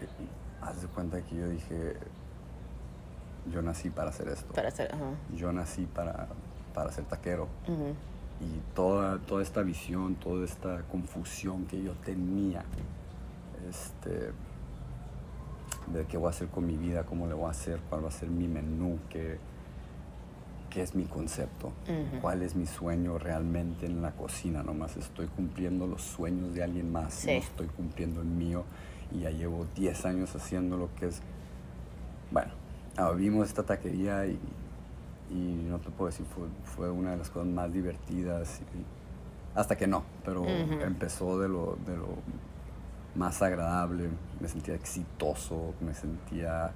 eh, 0.00 0.06
haz 0.62 0.82
de 0.82 0.88
cuenta 0.88 1.20
que 1.22 1.36
yo 1.36 1.48
dije, 1.48 1.96
yo 3.52 3.62
nací 3.62 3.90
para 3.90 4.10
hacer 4.10 4.28
esto. 4.28 4.52
Para 4.52 4.68
hacer, 4.68 4.92
ajá. 4.92 5.10
Yo 5.34 5.52
nací 5.52 5.86
para, 5.86 6.28
para 6.74 6.90
ser 6.92 7.04
taquero. 7.04 7.48
Y 8.40 8.60
toda, 8.74 9.18
toda 9.18 9.42
esta 9.42 9.62
visión, 9.62 10.14
toda 10.16 10.44
esta 10.44 10.82
confusión 10.90 11.64
que 11.66 11.82
yo 11.82 11.92
tenía, 11.92 12.64
este, 13.70 14.32
de 15.92 16.04
qué 16.06 16.16
voy 16.16 16.26
a 16.28 16.30
hacer 16.30 16.48
con 16.48 16.66
mi 16.66 16.76
vida, 16.76 17.04
cómo 17.04 17.26
le 17.26 17.34
voy 17.34 17.46
a 17.46 17.50
hacer, 17.50 17.80
cuál 17.88 18.04
va 18.04 18.08
a 18.08 18.12
ser 18.12 18.28
mi 18.28 18.48
menú, 18.48 18.98
qué, 19.08 19.38
qué 20.70 20.82
es 20.82 20.94
mi 20.94 21.04
concepto, 21.04 21.72
cuál 22.20 22.42
es 22.42 22.54
mi 22.56 22.66
sueño 22.66 23.18
realmente 23.18 23.86
en 23.86 24.02
la 24.02 24.12
cocina. 24.12 24.62
Nomás 24.62 24.96
estoy 24.96 25.26
cumpliendo 25.28 25.86
los 25.86 26.02
sueños 26.02 26.52
de 26.54 26.62
alguien 26.64 26.90
más, 26.92 27.14
Sí. 27.14 27.26
no 27.28 27.32
estoy 27.38 27.66
cumpliendo 27.68 28.20
el 28.20 28.26
mío. 28.28 28.64
Y 29.12 29.20
ya 29.20 29.30
llevo 29.30 29.66
10 29.76 30.04
años 30.04 30.34
haciendo 30.34 30.76
lo 30.76 30.88
que 30.96 31.06
es. 31.06 31.20
Bueno, 32.32 32.50
abrimos 32.96 33.46
esta 33.46 33.62
taquería 33.62 34.26
y, 34.26 34.38
y 35.30 35.64
no 35.68 35.78
te 35.78 35.90
puedo 35.90 36.10
decir, 36.10 36.26
fue, 36.26 36.46
fue 36.64 36.90
una 36.90 37.12
de 37.12 37.18
las 37.18 37.30
cosas 37.30 37.48
más 37.48 37.72
divertidas. 37.72 38.60
y- 38.74 38.96
hasta 39.58 39.74
que 39.76 39.86
no, 39.86 40.02
pero 40.22 40.44
empezó 40.82 41.38
de 41.38 41.48
lo, 41.48 41.78
de 41.86 41.96
lo 41.96 42.08
más 43.16 43.40
agradable, 43.42 44.08
me 44.40 44.48
sentía 44.48 44.74
exitoso, 44.74 45.74
me 45.80 45.94
sentía 45.94 46.70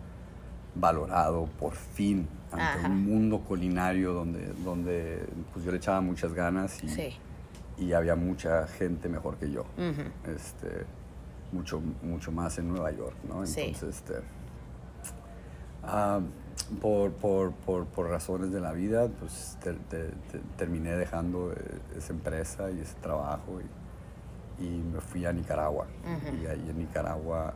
valorado 0.75 1.47
por 1.59 1.73
fin 1.75 2.29
ante 2.53 2.63
Ajá. 2.81 2.89
un 2.89 3.05
mundo 3.05 3.41
culinario 3.41 4.13
donde, 4.13 4.53
donde 4.65 5.27
pues 5.53 5.65
yo 5.65 5.71
le 5.73 5.79
echaba 5.79 6.01
muchas 6.01 6.33
ganas 6.33 6.83
y, 6.85 6.89
Sí. 6.89 7.17
y 7.79 7.93
había 7.93 8.15
mucha 8.17 8.67
gente 8.67 9.09
mejor 9.09 9.37
que 9.37 9.51
yo. 9.51 9.65
Este, 10.27 10.85
mucho, 11.53 11.81
mucho 12.03 12.31
más 12.33 12.59
en 12.59 12.69
Nueva 12.69 12.91
York, 12.93 13.17
¿no? 13.29 13.45
Sí. 13.47 13.61
Entonces, 13.63 13.97
este, 13.97 14.15
ah, 15.83 16.21
por, 16.81 17.13
por, 17.13 17.53
por, 17.53 17.87
por 17.87 18.09
razones 18.09 18.53
de 18.53 18.61
la 18.61 18.73
vida, 18.73 19.09
pues 19.09 19.59
te- 19.63 20.11
terminé 20.57 20.93
dejando 20.97 21.53
eh, 21.53 21.57
esa 21.97 22.13
empresa 22.13 22.71
y 22.71 22.81
ese 22.81 22.95
trabajo 23.01 23.61
y, 23.61 23.65
y 24.61 24.69
me 24.69 25.01
fui 25.01 25.25
a 25.25 25.33
Nicaragua. 25.33 25.87
Y 26.43 26.47
ahí 26.47 26.69
en 26.71 26.79
Nicaragua, 26.79 27.55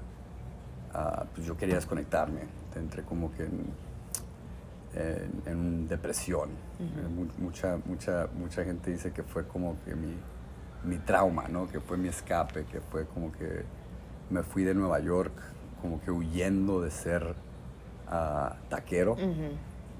ah, 0.93 1.25
pues 1.35 1.47
yo 1.47 1.57
quería 1.57 1.75
desconectarme. 1.77 2.41
Entré 2.75 3.03
como 3.03 3.31
que 3.33 3.45
en, 3.45 3.67
en, 4.95 5.43
en 5.47 5.89
depresión. 5.89 6.51
Eh, 6.81 7.09
mu- 7.09 7.27
mucha, 7.45 7.79
mucha, 7.85 8.29
mucha 8.39 8.65
gente 8.65 8.91
dice 8.91 9.13
que 9.13 9.23
fue 9.23 9.47
como 9.47 9.77
que 9.85 9.95
mi, 9.95 10.15
mi 10.85 10.99
trauma, 10.99 11.45
¿no? 11.49 11.69
Que 11.69 11.81
fue 11.81 11.97
mi 11.97 12.09
escape, 12.09 12.65
que 12.65 12.81
fue 12.81 13.07
como 13.07 13.33
que 13.33 13.65
me 14.31 14.43
fui 14.43 14.65
de 14.65 14.75
Nueva 14.75 14.99
York 15.01 15.33
como 15.83 16.01
que 16.01 16.11
huyendo 16.11 16.81
de 16.81 16.91
ser 16.91 17.35
ah, 18.09 18.57
taquero, 18.71 19.17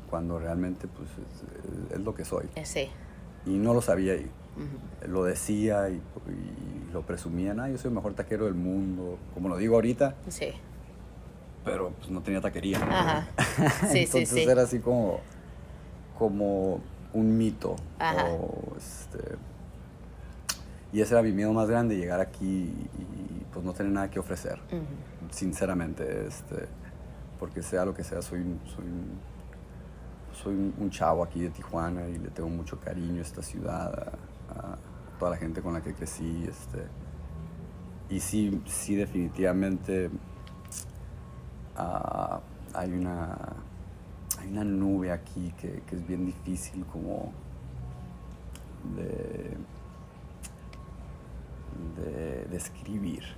cuando 0.09 0.39
realmente 0.39 0.87
pues 0.89 1.09
es, 1.11 1.91
es- 1.93 1.93
es 1.99 2.01
lo 2.05 2.15
que 2.15 2.25
soy. 2.25 2.47
Eh, 2.55 2.65
Sí. 2.65 2.89
Y 3.47 3.59
no 3.59 3.75
lo 3.75 3.83
sabía 3.83 4.15
y 4.15 4.31
Lo 5.09 5.25
decía 5.25 5.89
y, 5.91 5.95
y 5.95 6.93
lo 6.93 7.03
presumía, 7.03 7.55
ah, 7.59 7.69
yo 7.69 7.77
soy 7.79 7.89
el 7.89 7.95
mejor 7.95 8.15
taquero 8.15 8.45
del 8.47 8.55
mundo, 8.55 9.19
como 9.35 9.49
lo 9.49 9.57
digo 9.57 9.75
ahorita, 9.75 10.15
Sí. 10.29 10.53
pero 11.65 11.91
pues 11.91 12.11
no 12.11 12.21
tenía 12.23 12.41
taquería. 12.41 12.79
Ajá. 12.79 13.27
Sí, 13.91 14.07
sí, 14.07 14.19
Entonces 14.19 14.29
sí. 14.31 14.43
era 14.43 14.63
así 14.63 14.79
como, 14.79 15.21
como 16.19 16.81
un 17.13 17.37
mito. 17.37 17.77
Ajá. 17.99 18.25
o, 18.31 18.75
este, 18.77 19.37
y 20.93 21.01
ese 21.01 21.15
era 21.15 21.23
mi 21.23 21.33
miedo 21.33 21.53
más 21.53 21.69
grande, 21.69 21.97
llegar 21.97 22.21
aquí 22.21 22.47
y, 22.73 23.45
pues 23.53 23.65
no 23.65 23.73
tener 23.73 23.93
nada 23.93 24.11
que 24.11 24.19
ofrecer. 24.19 24.59
Sinceramente, 25.31 26.27
este, 26.27 26.67
porque 27.39 27.63
sea 27.63 27.85
lo 27.85 27.95
que 27.95 28.05
sea, 28.05 28.23
soy, 28.23 28.41
un- 28.41 28.61
soy, 28.67 28.85
soy 30.43 30.55
un, 30.55 30.75
un 30.79 30.91
chavo 30.91 31.23
aquí 31.25 31.41
de 31.43 31.51
Tijuana 31.51 32.09
y 32.09 32.19
le 32.19 32.29
tengo 32.31 32.49
mucho 32.49 32.79
cariño 32.81 33.19
a 33.19 33.23
esta 33.23 33.43
ciudad, 33.43 34.13
a, 34.57 34.77
toda 35.19 35.33
la 35.33 35.37
gente 35.37 35.63
con 35.63 35.73
la 35.73 35.83
que 35.83 35.95
crecí. 35.95 36.45
Este, 36.49 36.87
y 38.11 38.21
sí, 38.21 38.63
sí 38.67 38.95
definitivamente 38.95 40.11
ah, 41.77 42.41
hay, 42.75 42.93
una, 42.93 43.37
hay 44.39 44.49
una 44.51 44.65
nube 44.65 45.13
aquí 45.13 45.53
que, 45.59 45.83
que 45.87 45.97
es 45.97 46.07
bien 46.07 46.27
difícil 46.27 46.85
como 46.87 47.33
de, 48.97 49.57
de 51.97 52.45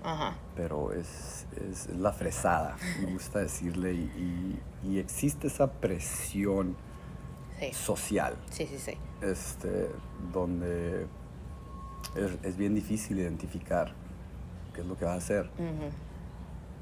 Ajá. 0.02 0.34
pero 0.54 0.92
es, 0.92 1.46
es, 1.70 1.86
es 1.86 1.96
la 1.98 2.12
fresada, 2.12 2.76
me 3.00 3.12
gusta 3.12 3.38
decirle, 3.40 3.92
y, 3.94 4.60
y- 4.84 4.88
y 4.88 4.98
existe 4.98 5.46
esa 5.48 5.70
presión 5.72 6.76
Sí. 7.58 7.72
social, 7.72 8.36
Sí, 8.50 8.66
sí, 8.66 8.78
sí. 8.78 8.98
este, 9.22 9.90
donde 10.32 11.06
es, 12.14 12.32
es 12.42 12.56
bien 12.56 12.74
difícil 12.74 13.18
identificar 13.18 13.92
qué 14.74 14.82
es 14.82 14.86
lo 14.86 14.96
que 14.96 15.04
vas 15.04 15.14
a 15.14 15.18
hacer. 15.18 15.50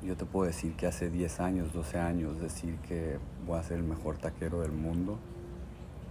Yo 0.03 0.17
te 0.17 0.25
puedo 0.27 0.47
decir 0.47 0.75
que 0.77 0.87
hace 0.87 1.09
10 1.11 1.41
años, 1.41 1.73
12 1.73 1.99
años, 1.99 2.41
decir 2.41 2.77
que 2.89 3.19
voy 3.47 3.59
a 3.59 3.63
ser 3.63 3.79
el 3.79 3.85
mejor 3.85 4.19
taquero 4.19 4.61
del 4.61 4.73
mundo, 4.73 5.19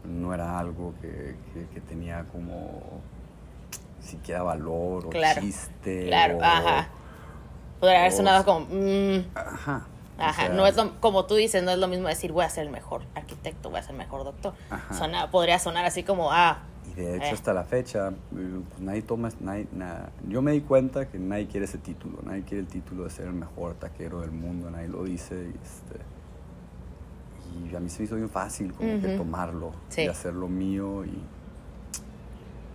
no 0.05 0.33
era 0.33 0.57
algo 0.57 0.93
que, 1.01 1.35
que- 1.53 1.67
que 1.67 1.81
tenía 1.81 2.25
como 2.31 2.81
siquiera 4.01 4.43
valor 4.43 5.05
o 5.05 5.09
Claro, 5.09 5.41
chiste. 5.41 6.05
Claro, 6.07 6.37
o- 6.37 6.43
ajá. 6.43 6.89
Podría 7.79 7.99
haber 7.99 8.11
sonado 8.13 8.43
como, 8.45 8.65
mm, 8.69 9.25
Ajá. 9.35 9.87
O 10.17 10.21
ajá, 10.21 10.33
sea, 10.47 10.49
no 10.49 10.65
es 10.67 10.75
lo, 10.75 10.99
como 10.99 11.25
tú 11.25 11.35
dices, 11.35 11.63
no 11.63 11.71
es 11.71 11.77
lo 11.79 11.87
mismo 11.87 12.07
decir 12.07 12.31
voy 12.31 12.45
a 12.45 12.49
ser 12.49 12.65
el 12.65 12.71
mejor 12.71 13.01
arquitecto, 13.15 13.69
voy 13.69 13.79
a 13.79 13.83
ser 13.83 13.91
el 13.91 13.97
mejor 13.97 14.23
doctor. 14.23 14.53
Podría 15.31 15.57
sonar 15.59 15.85
así 15.85 16.03
como, 16.03 16.31
ah, 16.31 16.63
Y 16.85 16.95
de 16.95 17.15
hecho 17.15 17.25
Eh. 17.25 17.31
hasta 17.31 17.53
la 17.53 17.63
fecha, 17.63 18.09
eh, 18.09 18.13
pues 18.69 18.81
nadie 18.81 19.01
toma, 19.01 19.29
nadie, 19.39 19.67
na- 19.71 20.09
yo 20.27 20.41
me 20.43 20.51
di 20.51 20.61
cuenta 20.61 21.07
que 21.09 21.17
nadie 21.17 21.47
quiere 21.47 21.65
ese 21.65 21.79
título, 21.79 22.19
nadie 22.23 22.43
quiere 22.43 22.59
el 22.61 22.67
título 22.67 23.05
de 23.05 23.09
ser 23.09 23.25
el 23.27 23.33
mejor 23.33 23.73
taquero 23.75 24.19
del 24.21 24.29
mundo, 24.31 24.69
nadie 24.69 24.89
lo 24.89 25.03
dice. 25.03 25.33
Y, 25.35 25.55
este, 25.63 25.99
y 27.71 27.75
a 27.75 27.79
mí 27.79 27.89
se 27.89 27.99
me 27.99 28.05
hizo 28.05 28.15
bien 28.15 28.29
fácil 28.29 28.73
como 28.73 29.01
que 29.01 29.15
tomarlo 29.17 29.71
Sí. 29.89 30.01
y 30.03 30.07
hacerlo 30.07 30.47
mío. 30.49 31.03
Y, 31.05 31.19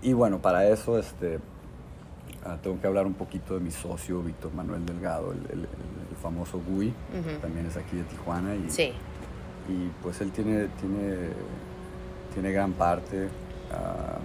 y 0.02 0.12
bueno, 0.14 0.40
para 0.40 0.66
eso 0.66 0.98
este, 0.98 1.38
ah, 2.44 2.56
tengo 2.62 2.80
que 2.80 2.86
hablar 2.88 3.06
un 3.06 3.14
poquito 3.14 3.54
de 3.54 3.60
mi 3.60 3.70
socio, 3.70 4.20
Víctor 4.22 4.52
Manuel 4.54 4.84
Delgado, 4.86 5.30
el, 5.32 5.38
el- 5.50 5.60
el 5.64 5.97
famoso 6.22 6.60
Gui, 6.66 6.92
también 7.40 7.66
es 7.66 7.76
aquí 7.76 7.96
de 7.96 8.02
Tijuana. 8.04 8.54
Y, 8.54 8.70
sí, 8.70 8.92
y 9.68 9.90
pues 10.02 10.20
él 10.20 10.30
tiene, 10.32 10.68
tiene, 10.80 11.28
tiene 12.34 12.52
gran 12.52 12.72
parte, 12.72 13.28
ah, 13.72 14.18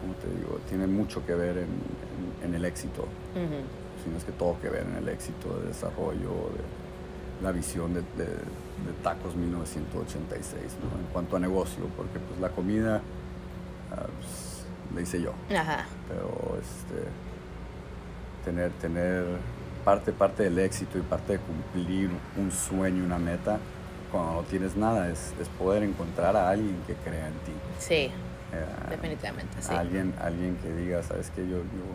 ¿cómo 0.00 0.14
te 0.14 0.28
digo? 0.38 0.58
Tiene 0.68 0.86
mucho 0.86 1.24
que 1.26 1.34
ver 1.34 1.58
en, 1.58 1.64
en- 1.64 2.48
en 2.48 2.54
el 2.54 2.64
éxito, 2.64 3.02
Ujú. 3.02 4.02
si 4.04 4.10
no 4.10 4.16
es 4.16 4.24
que 4.24 4.32
todo 4.32 4.56
que 4.60 4.68
ver 4.68 4.86
en 4.90 4.96
el 4.96 5.08
éxito 5.08 5.58
de 5.60 5.68
desarrollo, 5.68 6.30
de 6.54 7.44
la 7.44 7.52
visión 7.52 7.94
de, 7.94 8.00
de- 8.16 8.26
de 8.26 8.92
Tacos 9.02 9.34
1986, 9.36 10.76
¿no? 10.82 10.98
En 11.00 11.06
cuanto 11.12 11.36
a 11.36 11.40
negocio, 11.40 11.84
porque 11.96 12.18
pues 12.20 12.40
la 12.40 12.48
comida 12.50 13.00
ah, 13.92 14.06
pues, 14.20 14.64
la 14.94 15.00
hice 15.02 15.20
yo 15.20 15.32
ajá, 15.50 15.84
pero 16.08 16.56
este 16.60 17.04
tener 18.44 18.70
tener 18.80 19.24
parte 19.88 20.12
parte 20.12 20.42
del 20.42 20.58
éxito 20.58 20.98
y 20.98 21.00
parte 21.00 21.32
de 21.32 21.38
cumplir 21.38 22.10
un 22.36 22.52
sueño 22.52 23.02
una 23.04 23.18
meta 23.18 23.58
cuando 24.12 24.34
no 24.34 24.42
tienes 24.42 24.76
nada 24.76 25.08
es, 25.08 25.32
es 25.40 25.48
poder 25.48 25.82
encontrar 25.82 26.36
a 26.36 26.50
alguien 26.50 26.76
que 26.86 26.92
crea 26.92 27.28
en 27.28 27.32
ti. 27.46 27.52
Sí, 27.78 28.10
Eh, 28.52 28.64
definitivamente, 28.90 29.54
sí. 29.60 29.72
alguien 29.74 30.12
alguien 30.20 30.56
que 30.62 30.70
diga 30.74 31.02
sabes 31.02 31.30
que 31.30 31.40
yo 31.48 31.56
yo 31.56 31.86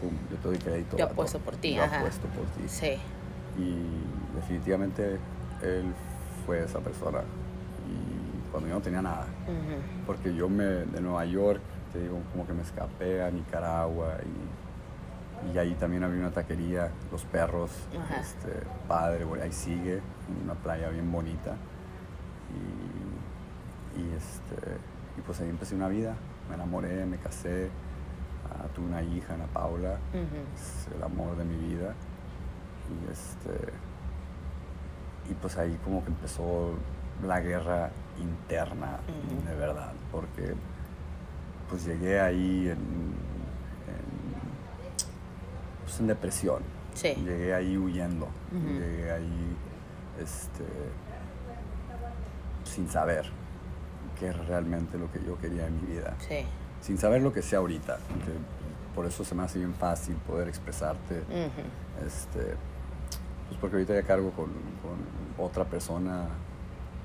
pum, 0.00 0.10
yo 0.28 0.36
te 0.38 0.48
doy 0.48 0.58
crédito 0.58 0.96
Yo 0.96 1.04
apuesto 1.04 1.38
por 1.38 1.54
ti, 1.56 1.74
yo 1.74 1.84
ajá. 1.84 1.98
apuesto 1.98 2.26
por 2.28 2.44
ti 2.46 2.64
Sí, 2.68 2.96
y 3.56 3.76
definitivamente 4.34 5.18
él 5.62 5.84
fue 6.44 6.64
esa 6.64 6.80
persona. 6.80 7.20
Y 7.88 8.50
cuando 8.50 8.68
yo 8.70 8.74
no 8.74 8.80
tenía 8.80 9.02
nada 9.02 9.26
porque 10.04 10.34
yo 10.34 10.48
me 10.48 10.64
de 10.64 11.00
Nueva 11.00 11.24
York 11.26 11.60
te 11.92 12.00
digo 12.00 12.18
como 12.32 12.44
que 12.44 12.52
me 12.54 12.62
escapé 12.62 13.22
a 13.22 13.30
Nicaragua 13.30 14.16
y, 14.22 14.63
y 15.52 15.58
ahí 15.58 15.74
también 15.74 16.04
había 16.04 16.20
una 16.20 16.30
taquería 16.30 16.90
los 17.12 17.24
perros 17.24 17.70
Ajá. 17.98 18.20
este 18.20 18.62
padre 18.88 19.26
ahí 19.42 19.52
sigue 19.52 19.96
en 19.96 20.44
una 20.44 20.54
playa 20.54 20.88
bien 20.88 21.10
bonita 21.10 21.56
y, 23.94 24.00
y, 24.00 24.14
este, 24.14 24.76
y 25.18 25.20
pues 25.22 25.40
ahí 25.40 25.48
empecé 25.48 25.74
una 25.74 25.88
vida. 25.88 26.14
Me 26.48 26.54
enamoré, 26.56 27.06
me 27.06 27.16
casé, 27.16 27.70
ah, 28.50 28.66
tuve 28.74 28.86
una 28.86 29.02
hija, 29.02 29.34
Ana 29.34 29.46
Paula, 29.46 29.98
es 30.54 30.88
el 30.94 31.02
amor 31.02 31.36
de 31.36 31.44
mi 31.44 31.56
vida. 31.56 31.94
Y 32.90 33.10
este 33.10 33.72
y 35.30 35.34
pues 35.34 35.56
ahí 35.56 35.78
como 35.82 36.02
que 36.04 36.10
empezó 36.10 36.74
la 37.26 37.40
guerra 37.40 37.90
interna, 38.18 38.98
de 39.48 39.54
verdad, 39.56 39.92
porque 40.12 40.54
pues 41.70 41.86
llegué 41.86 42.20
ahí 42.20 42.68
en, 42.68 43.14
pues 45.84 46.00
en 46.00 46.06
depresión. 46.08 46.62
Llegué 47.14 47.54
ahí 47.54 47.76
huyendo, 47.76 48.28
llegué 48.52 49.10
ahí 49.10 49.56
este, 50.22 50.64
sin 52.64 52.88
saber 52.88 53.26
qué 54.18 54.28
es 54.28 54.46
realmente 54.46 54.96
lo 54.98 55.10
que 55.10 55.20
yo 55.24 55.38
quería 55.38 55.66
en 55.66 55.80
mi 55.80 55.94
vida. 55.94 56.14
Sin 56.80 56.98
saber 56.98 57.22
lo 57.22 57.32
que 57.32 57.42
sea 57.42 57.58
ahorita. 57.58 57.98
por 58.94 59.06
eso 59.06 59.24
se 59.24 59.34
me 59.34 59.42
hace 59.42 59.58
bien 59.58 59.74
fácil 59.74 60.14
poder 60.16 60.48
expresarte. 60.48 61.22
este, 62.06 62.54
pues 63.48 63.60
porque 63.60 63.76
ahorita 63.76 63.94
ya 63.94 64.02
cargo 64.02 64.30
con, 64.30 64.46
con 64.82 65.44
otra 65.44 65.64
persona 65.64 66.28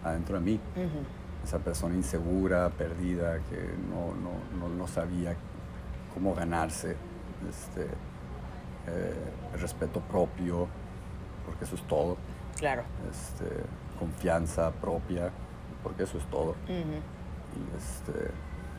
adentro 0.03 0.35
de 0.35 0.41
mí. 0.41 0.59
Esa 1.43 1.59
persona 1.59 1.95
insegura, 1.95 2.69
perdida, 2.69 3.39
que 3.49 3.73
no, 3.89 4.13
no, 4.15 4.59
no, 4.59 4.75
no 4.75 4.87
sabía 4.87 5.35
cómo 6.13 6.35
ganarse 6.35 6.95
este, 7.49 7.87
eh, 8.89 9.13
respeto 9.59 9.99
propio, 10.01 10.67
porque 11.45 11.65
eso 11.65 11.75
es 11.75 11.83
todo. 11.83 12.17
Claro. 12.57 12.83
Este, 13.09 13.45
confianza 13.97 14.71
propia, 14.71 15.31
porque 15.83 16.03
eso 16.03 16.17
es 16.17 16.25
todo. 16.29 16.55
y, 16.67 16.83
este, 17.77 18.31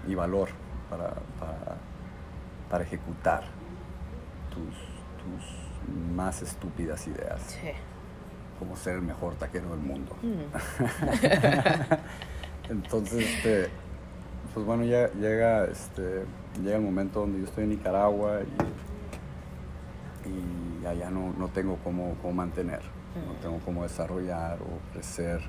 y 0.06 0.14
valor 0.14 0.48
para, 0.88 1.08
para, 1.38 1.76
para 2.70 2.84
ejecutar 2.84 3.42
tus, 4.50 4.74
tus 5.22 5.44
más 6.14 6.42
estúpidas 6.42 7.06
ideas. 7.06 7.40
Sí. 7.46 7.70
Como 8.58 8.76
ser 8.76 8.96
el 8.96 9.02
mejor 9.02 9.34
taquero 9.34 9.70
del 9.70 9.80
mundo. 9.80 10.16
Entonces, 12.68 13.26
este, 13.26 13.70
pues 14.52 14.66
bueno, 14.66 14.84
ya 14.84 15.10
llega, 15.12 15.64
este, 15.64 16.24
llega 16.62 16.76
el 16.76 16.82
momento 16.82 17.20
donde 17.20 17.38
yo 17.38 17.44
estoy 17.44 17.64
en 17.64 17.70
Nicaragua 17.70 18.40
y, 18.42 18.46
allá 20.86 21.10
no, 21.10 21.32
no, 21.36 21.48
tengo 21.48 21.76
cómo, 21.84 22.16
cómo 22.22 22.34
mantener, 22.34 22.80
no 23.26 23.32
tengo 23.40 23.58
cómo 23.64 23.82
desarrollar 23.82 24.58
o 24.62 24.92
crecer 24.92 25.40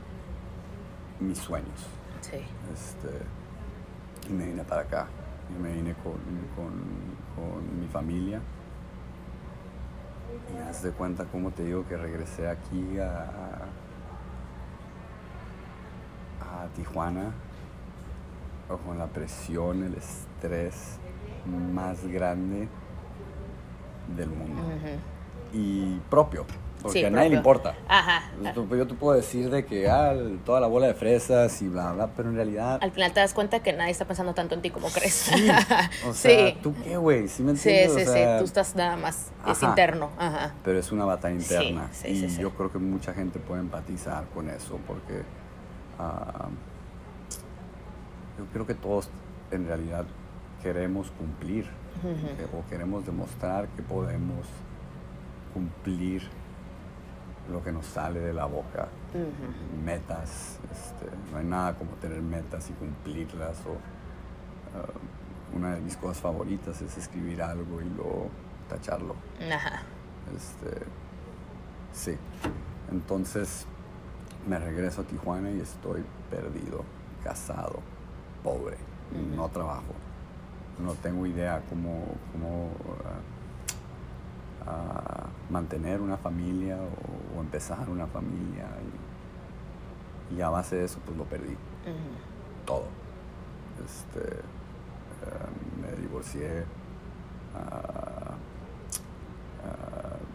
mis 1.20 1.38
sueños. 1.38 1.88
Sí. 2.22 2.38
Este, 2.72 3.10
y 4.30 4.34
me 4.34 4.46
vine 4.46 4.64
para 4.64 4.82
acá. 4.82 5.08
Y 5.50 5.62
me 5.62 5.74
vine 5.74 5.94
con, 5.96 6.14
con, 6.56 6.72
con 7.36 7.80
mi 7.80 7.88
familia 7.88 8.40
y 10.54 10.58
haz 10.70 10.84
de 10.84 10.92
cuenta 10.92 11.26
cómo 11.26 11.52
te 11.52 11.64
digo 11.66 11.86
que 11.88 11.98
regresé 11.98 12.48
aquí 12.48 12.98
a, 13.00 13.68
a 16.40 16.68
Tijuana 16.76 17.34
con 18.86 18.98
la 18.98 19.08
presión, 19.08 19.84
el 19.84 19.96
estrés 19.96 20.98
más 21.74 22.06
grande 22.08 22.70
del 24.16 24.30
mundo. 24.30 24.62
Y 25.54 26.00
propio. 26.10 26.46
Porque 26.82 27.06
a 27.06 27.10
nadie 27.10 27.30
le 27.30 27.36
importa. 27.36 27.76
Ajá. 27.88 28.32
Yo 28.56 28.88
te 28.88 28.94
puedo 28.96 29.16
decir 29.16 29.50
de 29.50 29.66
que 29.66 29.90
ah, 29.90 30.16
toda 30.46 30.60
la 30.60 30.68
bola 30.68 30.88
de 30.88 30.94
fresas 30.94 31.62
y 31.62 31.68
bla, 31.68 31.92
bla, 31.92 32.08
pero 32.16 32.30
en 32.30 32.36
realidad... 32.36 32.80
Al 32.82 32.92
final 32.92 33.14
te 33.14 33.20
das 33.20 33.34
cuenta 33.34 33.62
que 33.62 33.74
nadie 33.74 33.92
está 33.92 34.06
pensando 34.06 34.34
tanto 34.34 34.56
en 34.56 34.62
ti 34.62 34.72
como 34.72 34.90
crees. 34.90 35.14
Sí. 35.14 35.48
O 36.08 36.14
sea, 36.14 36.56
¿tú 36.62 36.74
qué, 36.84 36.98
güey? 36.98 37.28
¿Sí 37.28 37.44
me 37.44 37.52
entiendes? 37.52 37.94
Sí, 37.94 38.00
sí, 38.00 38.06
sí. 38.06 38.20
Tú 38.40 38.46
estás 38.46 38.76
nada 38.76 38.98
más... 38.98 39.32
Es 39.48 39.62
interno. 39.62 40.10
Ajá. 40.18 40.54
Pero 40.64 40.80
es 40.80 40.92
una 40.92 41.06
batalla 41.06 41.36
interna. 41.36 41.90
y 42.06 42.28
yo 42.28 42.52
creo 42.52 42.72
que 42.72 42.80
mucha 42.80 43.14
gente 43.14 43.40
puede 43.40 43.62
empatizar 43.62 44.26
con 44.34 44.50
eso 44.50 44.80
porque... 44.88 45.22
Ah, 46.00 46.48
yo 48.38 48.46
creo 48.52 48.66
que 48.66 48.74
todos 48.74 49.10
en 49.52 49.68
realidad 49.68 50.06
queremos 50.64 51.12
cumplir 51.12 51.68
o 52.54 52.70
queremos 52.70 53.06
demostrar 53.06 53.68
que 53.70 53.82
podemos 53.82 54.46
cumplir 55.54 56.24
lo 57.52 57.64
que 57.64 57.72
nos 57.72 57.86
sale 57.86 58.20
de 58.20 58.34
la 58.34 58.46
boca. 58.46 58.88
Metas, 59.84 60.60
este, 60.72 61.06
no 61.32 61.38
hay 61.38 61.46
nada 61.46 61.76
como 61.76 61.92
tener 61.94 62.22
metas 62.22 62.70
y 62.70 62.74
cumplirlas. 62.74 63.58
O, 63.66 63.72
uh, 63.72 65.58
una 65.58 65.76
de 65.76 65.82
mis 65.82 65.98
cosas 65.98 66.20
favoritas 66.20 66.82
es 66.82 66.98
escribir 66.98 67.42
algo 67.42 67.82
y 67.82 67.90
luego 67.90 68.30
tacharlo. 68.70 69.16
Este, 70.36 70.86
sí. 71.92 72.18
Entonces 72.90 73.66
me 74.48 74.58
regreso 74.58 75.02
a 75.02 75.04
Tijuana 75.04 75.52
y 75.52 75.60
estoy 75.60 76.04
perdido, 76.30 76.84
casado, 77.24 77.80
pobre, 78.44 78.78
no 79.36 79.50
trabajo. 79.50 79.94
No 80.80 80.94
tengo 80.96 81.26
idea 81.26 81.62
cómo, 81.70 82.06
cómo 82.32 82.66
uh, 84.66 84.70
a 84.70 85.28
mantener 85.50 86.02
una 86.02 86.18
familia 86.18 86.78
o, 87.36 87.42
empezar 87.42 87.90
una 87.90 88.08
familia. 88.08 88.68
Y, 90.36 90.42
a 90.42 90.50
base 90.50 90.78
de 90.78 90.86
eso, 90.86 91.00
pues 91.06 91.18
lo 91.18 91.26
perdí. 91.26 91.58
Todo. 92.66 92.86
Este, 93.84 94.22
em, 94.30 95.82
me 95.82 95.92
divorcié. 96.02 96.66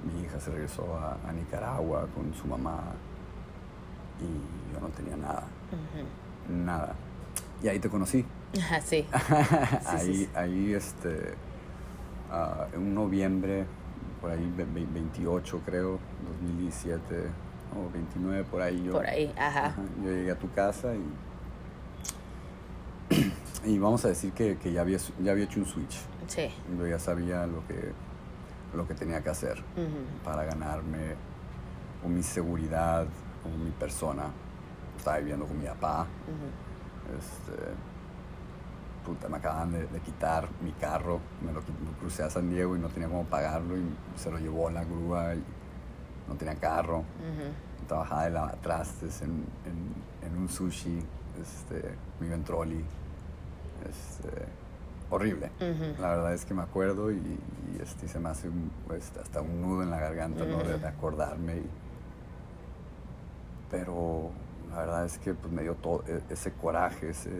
mi 0.05 0.22
hija 0.22 0.38
se 0.38 0.51
regresó 0.51 0.85
a, 0.99 1.33
Nicaragua 1.33 2.07
con 2.14 2.33
su 2.35 2.46
mamá 2.46 2.81
y 4.20 4.72
yo 4.72 4.81
no 4.81 4.88
tenía 4.88 5.16
nada. 5.16 5.44
Nada. 6.49 6.94
Y 7.62 7.68
ahí 7.68 7.79
te 7.79 7.88
conocí. 7.88 8.25
sí. 8.85 9.06
ahí, 9.87 10.30
ahí, 10.35 10.74
este, 10.74 11.35
uh, 12.30 12.74
en 12.74 12.94
noviembre 12.94 13.66
por 14.20 14.30
ahí 14.30 14.52
28 14.56 15.61
creo, 15.64 15.98
2017 16.40 17.14
o 17.76 17.90
29 17.92 18.44
por 18.44 18.62
ahí 18.62 18.85
yo. 18.85 18.92
Por 18.92 19.06
ahí, 19.06 19.32
ajá. 19.38 19.74
yo 20.02 20.11
llegué 20.11 20.30
a 20.30 20.38
tu 20.38 20.50
casa 20.52 20.94
y, 20.94 21.04
y 23.70 23.78
vamos 23.78 24.04
a 24.04 24.09
decir 24.09 24.32
que, 24.32 24.56
que, 24.56 24.72
ya, 24.72 24.80
había, 24.80 24.98
ya 25.20 25.32
había 25.32 25.44
hecho 25.44 25.61
un 25.61 25.66
switch. 25.66 25.98
Sí. 26.26 26.50
Yo 26.78 26.87
ya 26.87 26.98
sabía 26.98 27.46
lo 27.46 27.66
que, 27.66 27.92
lo 28.74 28.87
que 28.88 28.94
tenía 28.94 29.22
que 29.22 29.30
hacer 29.30 29.62
para 30.24 30.44
ganarme 30.44 31.14
con 32.02 32.14
mi 32.14 32.22
seguridad, 32.22 33.06
con 33.42 33.64
mi 33.64 33.70
persona. 33.70 34.24
Estaba 34.96 35.18
viviendo 35.18 35.46
con 35.46 35.59
mi 35.59 35.66
papá. 35.66 36.06
este, 37.18 37.52
me 39.29 39.37
acaban 39.37 39.73
de, 39.73 40.01
quitar 40.01 40.49
mi 40.62 40.73
carro, 40.73 41.21
me 41.45 41.53
lo, 41.53 41.61
crucé 41.99 42.23
a 42.23 42.31
San 42.31 42.51
Diego 42.51 42.77
y 42.77 42.79
no 42.79 42.88
tenía 42.88 43.09
cómo 43.09 43.25
pagarlo 43.25 43.77
y 43.77 43.85
se 44.16 44.31
lo 44.31 44.38
llevó 44.38 44.71
la 44.71 44.85
grúa 44.85 45.35
y 45.35 45.42
no 46.29 46.35
tenía 46.35 46.55
carro. 46.57 47.05
Trabajaba 47.87 48.25
de 48.25 48.31
lavatrastes 48.31 49.23
en, 49.23 49.45
en, 50.23 50.37
un 50.37 50.49
sushi, 50.49 50.99
este, 51.40 51.95
me 52.21 52.27
iba 52.27 52.35
en 52.35 52.45
trolley. 52.45 52.85
Este, 53.88 54.47
horrible. 55.11 55.51
La 56.01 56.09
verdad 56.09 56.35
es 56.35 56.45
que 56.45 56.55
me 56.55 56.62
acuerdo 56.62 57.12
y, 57.12 57.38
este, 57.81 58.09
se 58.09 58.19
me 58.19 58.29
hace 58.29 58.51
pues, 58.87 59.12
hasta 59.21 59.40
un 59.40 59.62
nudo 59.62 59.83
en 59.83 59.90
la 59.90 60.01
garganta 60.01 60.45
de, 60.45 60.87
acordarme. 60.87 61.62
pero 63.71 64.31
la 64.71 64.79
verdad 64.79 65.05
es 65.05 65.19
que 65.19 65.35
pues, 65.35 65.53
me 65.53 65.62
dio 65.62 65.75
todo 65.75 66.03
e, 66.07 66.21
ese 66.31 66.53
coraje, 66.53 67.11
ese 67.11 67.31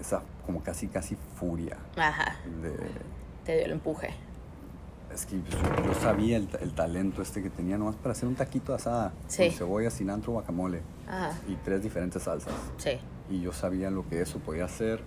esa 0.00 0.22
como 0.46 0.62
casi, 0.62 0.88
casi 0.88 1.16
furia. 1.36 1.76
Ajá. 1.96 2.36
Te 3.44 3.56
dio 3.56 3.64
el 3.66 3.72
empuje. 3.72 4.10
Es 5.12 5.26
que 5.26 5.36
pues, 5.36 5.86
yo, 5.86 5.94
sabía 5.94 6.36
el, 6.36 6.48
talento 6.74 7.22
este 7.22 7.42
que 7.42 7.48
tenía 7.48 7.78
nomás 7.78 7.94
para 7.94 8.12
hacer 8.12 8.28
un 8.28 8.34
taquito 8.34 8.72
de 8.72 8.76
asada. 8.76 9.12
Sí. 9.28 9.46
Con 9.46 9.56
cebolla, 9.56 9.90
cilantro, 9.90 10.32
guacamole. 10.32 10.82
Ajá. 11.08 11.38
Y 11.46 11.54
tres 11.56 11.82
diferentes 11.82 12.22
salsas. 12.22 12.52
Sí. 12.78 12.98
Y 13.30 13.40
yo 13.40 13.52
sabía 13.52 13.90
lo 13.90 14.06
que 14.08 14.20
eso 14.20 14.38
podía 14.38 14.64
hacer. 14.64 15.00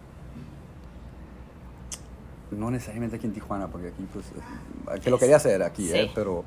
No 2.52 2.72
necesariamente 2.72 3.18
aquí 3.18 3.28
en 3.28 3.34
Tijuana, 3.34 3.68
porque 3.68 3.90
aquí 3.90 4.08
pues... 4.12 4.26
Eh, 4.28 5.00
que 5.02 5.10
lo 5.10 5.20
quería 5.20 5.36
hacer 5.36 5.62
aquí, 5.64 5.92
¿eh? 5.92 6.10
Pero... 6.16 6.46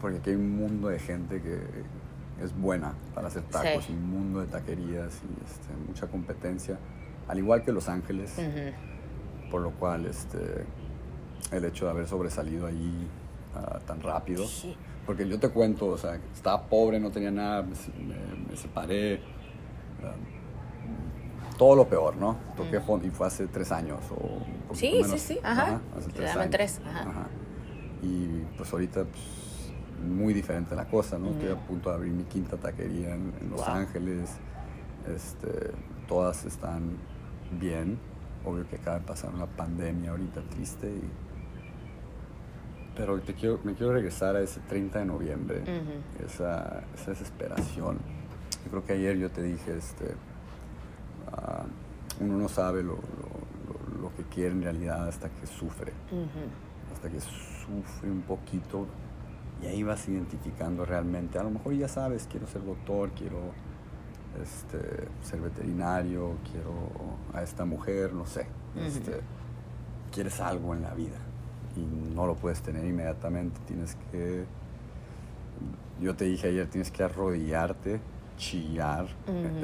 Porque 0.00 0.18
aquí 0.18 0.30
hay 0.30 0.36
un 0.36 0.54
mundo 0.54 0.88
de 0.88 0.98
gente 0.98 1.40
que 1.40 1.58
es 2.42 2.54
buena 2.54 2.92
para 3.14 3.28
hacer 3.28 3.42
tacos. 3.44 3.88
un 3.88 4.10
mundo 4.10 4.40
de 4.40 4.46
taquerías 4.48 5.14
y 5.14 5.44
este, 5.44 5.88
mucha 5.88 6.06
competencia 6.08 6.78
al 7.28 7.38
igual 7.38 7.62
que 7.62 7.72
Los 7.72 7.88
Ángeles, 7.88 8.36
por 9.50 9.62
lo 9.62 9.70
cual 9.72 10.06
este, 10.06 10.64
el 11.52 11.64
hecho 11.64 11.84
de 11.86 11.90
haber 11.92 12.06
sobresalido 12.06 12.66
ahí 12.66 13.06
ah, 13.54 13.78
tan 13.86 14.00
rápido, 14.02 14.44
porque 15.06 15.28
yo 15.28 15.38
te 15.38 15.48
cuento, 15.50 15.86
o 15.86 15.98
sea, 15.98 16.18
estaba 16.34 16.62
pobre, 16.66 16.98
no 17.00 17.10
tenía 17.10 17.30
nada, 17.30 17.62
me, 17.62 17.70
me- 18.48 18.56
separé, 18.56 19.20
um, 20.02 21.56
todo 21.58 21.76
lo 21.76 21.86
peor, 21.88 22.16
¿no? 22.16 22.36
Toqué 22.56 22.80
fondo 22.80 23.06
y 23.06 23.10
fue 23.10 23.26
hace 23.26 23.46
tres 23.46 23.70
años 23.70 24.00
o 24.10 24.74
Sí, 24.74 24.92
sí, 25.08 25.18
sí, 25.18 25.38
ajá. 25.42 25.80
hace 25.96 26.08
Te 26.08 26.14
tres 26.14 26.36
años. 26.36 26.50
tres, 26.50 26.80
ajá. 26.84 27.26
Y 28.02 28.42
pues 28.56 28.72
ahorita 28.72 29.04
pues, 29.04 29.72
muy 30.04 30.34
diferente 30.34 30.74
la 30.74 30.86
cosa, 30.86 31.16
¿no? 31.18 31.30
Estoy 31.30 31.50
a 31.52 31.56
punto 31.56 31.90
de 31.90 31.94
abrir 31.96 32.12
mi 32.12 32.24
quinta 32.24 32.56
taquería 32.56 33.14
en, 33.14 33.32
en 33.40 33.50
Los 33.50 33.60
Wow. 33.64 33.68
Ángeles, 33.76 34.30
este, 35.14 35.70
todas 36.08 36.44
están 36.44 36.96
bien, 37.52 37.98
obvio 38.44 38.68
que 38.68 38.76
acaba 38.76 38.98
de 38.98 39.04
pasar 39.06 39.34
una 39.34 39.46
pandemia 39.46 40.10
ahorita 40.10 40.42
triste 40.50 40.88
y 40.88 41.02
pero 42.96 43.18
te 43.20 43.34
quiero, 43.34 43.58
me 43.64 43.74
quiero 43.74 43.92
regresar 43.92 44.36
a 44.36 44.40
ese 44.40 44.60
30 44.60 45.00
de 45.00 45.04
noviembre, 45.04 45.62
esa, 46.24 46.84
esa 46.94 47.10
desesperación. 47.10 47.98
Yo 48.64 48.70
creo 48.70 48.84
que 48.84 48.92
ayer 48.92 49.16
yo 49.18 49.30
te 49.30 49.42
dije, 49.42 49.76
este, 49.76 50.14
ah, 51.32 51.64
uno 52.20 52.38
no 52.38 52.48
sabe 52.48 52.82
lo, 52.84 52.92
lo- 52.92 53.00
lo- 53.96 54.00
lo 54.02 54.14
que 54.16 54.22
quiere 54.24 54.52
en 54.52 54.62
realidad 54.62 55.08
hasta 55.08 55.28
que 55.28 55.44
sufre, 55.46 55.92
hasta 56.92 57.08
que 57.10 57.20
sufre 57.20 58.10
un 58.10 58.22
poquito 58.22 58.86
y 59.60 59.66
ahí 59.66 59.82
vas 59.82 60.08
identificando 60.08 60.84
realmente. 60.84 61.38
A 61.38 61.42
lo 61.42 61.50
mejor 61.50 61.74
ya 61.74 61.88
sabes, 61.88 62.28
quiero 62.30 62.46
ser 62.46 62.64
doctor, 62.64 63.10
quiero 63.10 63.38
este, 64.42 65.08
ser 65.22 65.40
veterinario, 65.40 66.36
quiero 66.50 66.72
a 67.32 67.42
esta 67.42 67.64
mujer, 67.64 68.12
no 68.12 68.26
sé. 68.26 68.46
Este, 68.76 69.20
quieres 70.12 70.40
algo 70.40 70.74
en 70.74 70.82
la 70.82 70.94
vida 70.94 71.18
y 71.76 72.14
no 72.14 72.26
lo 72.26 72.34
puedes 72.34 72.60
tener 72.62 72.84
inmediatamente. 72.84 73.60
Tienes 73.66 73.96
que, 74.10 74.44
yo 76.00 76.14
te 76.14 76.24
dije 76.24 76.48
ayer, 76.48 76.68
tienes 76.68 76.90
que 76.90 77.02
arrodillarte, 77.02 78.00
chillar, 78.36 79.06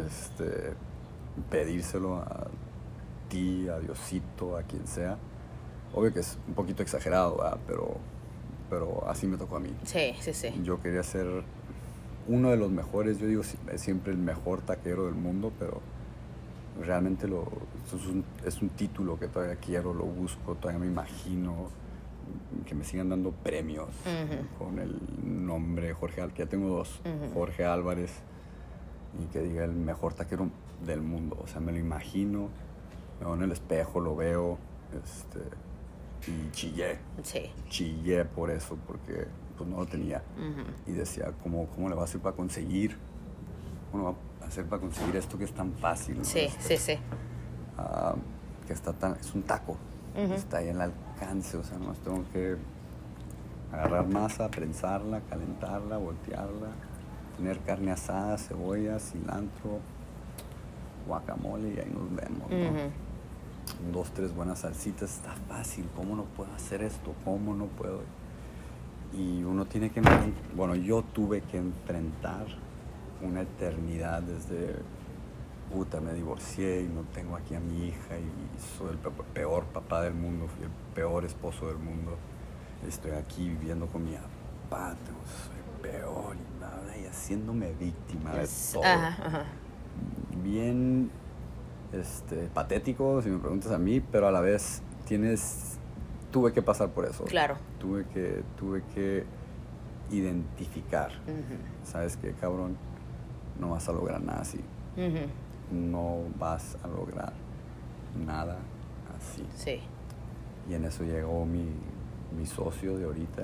este, 0.07 0.75
pedírselo 1.51 2.17
a 2.17 2.49
ti, 3.29 3.69
a 3.69 3.79
Diosito, 3.79 4.57
a 4.57 4.63
quien 4.63 4.87
sea. 4.87 5.17
Obvio 5.95 6.13
que 6.13 6.21
es 6.21 6.39
un 6.47 6.55
poquito 6.55 6.83
exagerado, 6.83 7.39
¿verdad? 7.39 7.59
pero, 7.67 7.97
pero 8.69 9.09
así 9.09 9.27
me 9.27 9.37
tocó 9.37 9.57
a 9.57 9.61
mí. 9.61 9.75
Sí, 9.85 10.15
sí, 10.21 10.33
sí. 10.33 10.61
Yo 10.63 10.81
quería 10.81 11.03
ser 11.03 11.27
uno 12.31 12.51
de 12.51 12.57
los 12.57 12.71
mejores, 12.71 13.19
yo 13.19 13.27
digo 13.27 13.43
es 13.43 13.81
siempre 13.81 14.13
el 14.13 14.19
mejor 14.19 14.63
taquero 14.63 15.07
del 15.07 15.15
mundo, 15.17 15.53
pero 15.59 15.81
realmente 16.81 17.27
lo, 17.27 17.43
es, 17.87 17.93
un, 18.07 18.25
es 18.47 18.63
un 18.63 18.69
título 18.71 19.19
que 19.19 19.27
todavía 19.27 19.57
quiero, 19.57 19.93
lo 19.93 20.05
busco, 20.05 20.55
todavía 20.55 20.79
me 20.79 20.87
imagino 20.87 21.69
que 22.65 22.77
me 22.77 22.85
sigan 22.85 23.09
dando 23.09 23.33
premios 23.33 23.89
con 24.59 24.79
el 24.79 24.97
nombre 25.25 25.93
Jorge 25.93 26.21
Álvarez, 26.21 26.37
que 26.37 26.45
ya 26.45 26.49
tengo 26.49 26.69
dos. 26.69 27.01
Jorge 27.35 27.65
Álvarez, 27.65 28.13
y 29.21 29.27
que 29.33 29.41
diga 29.41 29.65
el 29.65 29.73
mejor 29.73 30.15
taquero 30.15 30.49
del 30.87 31.03
mundo, 31.03 31.37
o 31.43 31.49
sea, 31.49 31.61
me 31.61 31.73
lo 31.73 31.79
imagino, 31.79 32.49
me 33.19 33.27
veo 33.27 33.35
en 33.35 33.43
el 33.43 33.51
espejo, 33.53 33.99
lo 33.99 34.15
veo, 34.15 34.57
este, 35.05 35.41
y 36.31 36.51
chillé 36.53 36.99
Sí. 37.25 37.51
chillé 37.69 38.25
por 38.25 38.51
eso, 38.53 38.79
porque 38.87 39.27
pues 39.61 39.69
no 39.69 39.77
lo 39.77 39.87
tenía. 39.87 40.23
Y 40.87 40.93
decía, 40.93 41.33
¿cómo, 41.43 41.67
¿cómo 41.67 41.91
le 41.91 41.95
va 41.95 42.01
a 42.01 42.05
hacer 42.05 42.19
para 42.23 42.35
conseguir? 42.35 42.97
¿Cómo 43.93 44.05
va 44.05 44.15
a 44.43 44.49
hacer 44.49 44.65
para 44.65 44.81
conseguir 44.81 45.15
esto 45.17 45.37
que 45.37 45.45
es 45.45 45.53
tan 45.53 45.75
fácil? 45.75 46.17
no? 46.17 46.25
Sí, 46.25 46.39
Este, 46.41 46.79
sí, 46.79 46.95
sí. 46.95 46.99
ah, 47.77 48.15
que 48.67 48.73
está 48.73 48.95
tan, 48.95 49.17
es 49.17 49.35
un 49.35 49.43
taco, 49.43 49.77
está 50.17 50.59
ahí 50.59 50.71
al 50.71 50.81
alcance, 50.81 51.59
o 51.59 51.63
sea, 51.63 51.77
no 51.79 51.93
tengo 51.93 52.25
que 52.33 52.57
agarrar 53.71 54.07
masa, 54.09 54.49
prensarla, 54.49 55.21
calentarla, 55.29 55.99
voltearla, 55.99 56.69
tener 57.37 57.59
carne 57.61 57.91
asada, 57.93 58.39
cebolla, 58.39 58.99
cilantro, 58.99 59.81
guacamole 61.07 61.75
y 61.75 61.79
ahí 61.81 61.93
nos 61.93 62.09
vemos, 62.15 62.91
dos, 63.93 64.11
tres 64.13 64.35
buenas 64.35 64.61
salsitas, 64.61 65.17
está 65.17 65.33
fácil, 65.49 65.87
¿cómo 65.95 66.17
no 66.17 66.25
puedo 66.25 66.51
hacer 66.55 66.83
esto? 66.83 67.13
¿Cómo 67.27 67.55
no 67.55 67.67
puedo? 67.67 68.01
Y 69.13 69.43
uno 69.43 69.67
tiene 69.67 69.91
que, 69.91 70.01
bueno, 70.55 70.75
yo 70.77 71.03
tuve 71.03 71.41
que 71.43 71.59
enfrentar 71.59 72.47
una 73.23 73.43
eternidad 73.43 74.23
desde, 74.23 74.77
puta, 75.73 76.01
me 76.01 76.13
divorcié 76.15 76.83
y 76.83 76.87
no 76.87 77.03
tengo 77.13 77.37
aquí 77.37 77.55
a 77.55 77.61
mi 77.61 77.89
hija 77.89 78.19
y 78.19 78.79
soy 78.79 78.91
el 78.91 78.99
pe- 78.99 79.11
peor 79.35 79.65
papá 79.65 80.03
del 80.03 80.15
mundo, 80.15 80.47
fui 80.49 80.65
el 80.65 80.71
peor 80.95 81.25
esposo 81.25 81.67
del 81.67 81.79
mundo. 81.79 82.17
Estoy 82.87 83.11
aquí 83.13 83.49
viviendo 83.49 83.87
con 83.87 84.05
mi 84.05 84.13
papá, 84.69 84.95
soy 85.47 85.91
peor 85.91 86.37
y 86.37 86.61
nada, 86.61 86.97
y 86.97 87.05
haciéndome 87.07 87.73
víctima 87.73 88.35
de 88.35 88.49
todo 88.73 88.85
Ajá, 88.85 89.27
ajá. 89.27 89.45
bien 90.43 91.11
este, 91.93 92.49
patético, 92.55 93.21
si 93.23 93.29
me 93.29 93.39
preguntas 93.39 93.73
a 93.73 93.79
mí, 93.79 94.01
pero 94.01 94.29
a 94.29 94.31
la 94.33 94.41
vez 94.41 94.83
tienes, 95.07 95.70
tuve 96.31 96.53
que 96.53 96.63
pasar 96.63 96.91
por 96.91 97.05
eso. 97.05 97.25
Claro. 97.25 97.57
Tuve 97.79 98.07
que, 98.07 98.43
tuve 98.59 98.83
que 98.95 99.25
identificar. 100.11 101.13
¿sabes 101.85 102.17
qué, 102.17 102.33
cabrón? 102.33 102.77
No 103.59 103.71
vas 103.71 103.89
a 103.89 103.93
lograr 103.93 104.23
nada 104.23 104.41
así. 104.41 104.61
No 105.71 106.19
vas 106.39 106.77
a 106.83 106.89
lograr 106.89 107.33
nada 108.27 108.59
así. 109.17 109.47
Sí. 109.55 109.81
Y 110.69 110.75
en 110.75 110.85
eso 110.85 111.05
llegó 111.05 111.45
mi, 111.45 111.67
mi 112.37 112.47
socio 112.47 112.99
de 112.99 113.05
ahorita. 113.05 113.43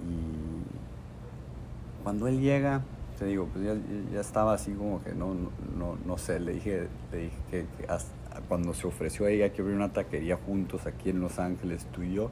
Y 0.00 2.02
cuando 2.02 2.28
él 2.28 2.40
llega, 2.40 2.82
te 3.18 3.26
digo, 3.26 3.48
pues 3.52 3.64
ya, 3.64 3.74
ya 4.12 4.20
estaba 4.20 4.54
así 4.54 4.72
como 4.72 5.02
que 5.02 5.14
no, 5.14 5.34
no, 5.34 5.50
no, 5.76 5.96
no 6.04 6.18
sé, 6.18 6.40
le 6.40 6.52
dije, 6.52 6.88
le 7.12 7.18
dije 7.18 7.36
que, 7.50 7.66
que 7.78 7.90
hasta 7.90 8.12
cuando 8.44 8.74
se 8.74 8.86
ofreció 8.86 9.26
a 9.26 9.30
ella 9.30 9.52
que 9.52 9.62
abrir 9.62 9.76
una 9.76 9.92
taquería 9.92 10.36
juntos 10.36 10.86
aquí 10.86 11.10
en 11.10 11.20
Los 11.20 11.38
Ángeles, 11.38 11.86
tú 11.92 12.02
y 12.02 12.14
yo, 12.14 12.30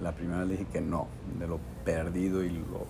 la 0.00 0.12
primera 0.12 0.44
le 0.44 0.52
dije 0.52 0.66
que 0.72 0.80
no, 0.80 1.08
de 1.38 1.46
lo 1.46 1.58
perdido 1.84 2.44
y 2.44 2.50
lo, 2.50 2.86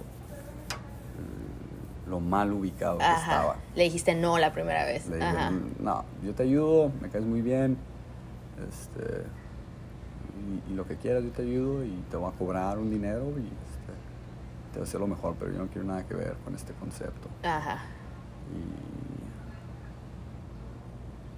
lo 2.09 2.20
mal 2.20 2.52
ubicado 2.52 2.98
que 2.98 3.04
estaba. 3.04 3.56
Le 3.74 3.85
dijiste 3.85 4.14
no 4.14 4.38
la 4.38 4.52
primera 4.52 4.85
vez. 4.85 5.06
Le 5.09 5.16
dije, 5.16 5.28
Ajá. 5.28 5.52
no, 5.80 6.04
yo 6.22 6.35
te 6.35 6.44
ayudo, 6.44 6.92
me 7.00 7.09
caes 7.09 7.24
muy 7.24 7.42
bien, 7.42 7.76
este, 8.68 9.24
y, 10.68 10.72
y 10.72 10.74
lo 10.74 10.87
que 10.87 10.96
quieras 10.96 11.22
yo 11.24 11.30
te 11.30 11.42
ayudo 11.42 11.85
y 11.85 12.04
te 12.11 12.16
voy 12.16 12.30
a 12.32 12.37
cobrar 12.37 12.78
un 12.78 12.90
dinero 12.90 13.30
y 13.38 13.44
este, 13.44 13.92
te 14.72 14.78
voy 14.78 14.80
a 14.80 14.82
hacer 14.85 15.00
lo 15.00 15.06
mejor, 15.06 15.35
pero 15.38 15.52
yo 15.52 15.59
no 15.59 15.66
quiero 15.68 15.87
nada 15.87 16.06
que 16.06 16.14
ver 16.14 16.35
con 16.44 16.54
este 16.54 16.72
concepto. 16.74 17.28
Ajá. 17.42 17.85
Y, 18.52 19.05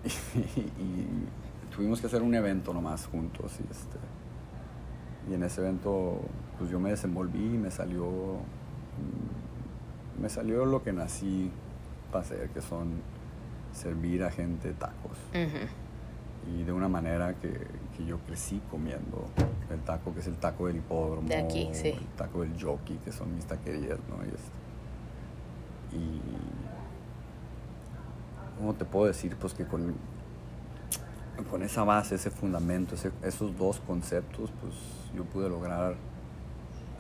y 0.47 1.75
tuvimos 1.75 2.01
que 2.01 2.07
hacer 2.07 2.23
un 2.23 2.35
evento 2.35 2.75
nomás 2.75 3.07
juntos 3.07 3.53
y 3.61 3.71
este, 3.71 3.99
y 5.31 5.35
en 5.35 5.43
ese 5.43 5.61
evento 5.61 6.21
pues 6.59 6.71
yo 6.71 6.81
me 6.81 6.91
desenvolví 6.91 7.55
y 7.55 7.59
me 7.59 7.71
salió, 7.71 8.07
mm, 8.07 10.23
me 10.23 10.29
salió 10.29 10.67
lo 10.67 10.83
que 10.83 10.93
nací 10.93 11.51
para 12.11 12.25
hacer, 12.25 12.49
que 12.51 12.61
son 12.61 13.01
servir 13.73 14.25
a 14.25 14.31
gente 14.31 14.73
tacos. 14.73 15.19
Y 16.53 16.65
de 16.65 16.73
una 16.73 16.89
manera 16.89 17.35
que, 17.35 17.53
que 17.97 18.07
yo 18.07 18.19
crecí 18.21 18.61
comiendo 18.71 19.27
el 19.71 19.81
taco 19.81 20.15
que 20.15 20.21
es 20.21 20.27
el 20.27 20.37
taco 20.37 20.67
del 20.67 20.77
hipódromo 20.77 21.29
De 21.29 21.37
aquí, 21.37 21.69
sí. 21.73 21.89
el 21.89 22.07
taco 22.17 22.41
del 22.41 22.61
jockey 22.61 22.97
que 23.05 23.13
son 23.13 23.35
mis 23.35 23.45
taquerías 23.45 23.99
no 24.09 24.25
y, 24.25 24.29
este, 24.29 25.97
y 25.97 26.21
cómo 28.59 28.75
te 28.75 28.85
puedo 28.85 29.07
decir 29.07 29.37
pues 29.37 29.55
que 29.55 29.65
con 29.65 29.95
con 31.51 31.63
esa 31.63 31.85
base 31.85 32.17
ese 32.17 32.31
fundamento 32.31 32.97
ese- 32.97 33.13
esos 33.23 33.57
dos 33.57 33.81
conceptos 33.87 34.51
pues 34.61 34.75
yo 35.17 35.25
pude 35.25 35.49
lograr 35.49 35.95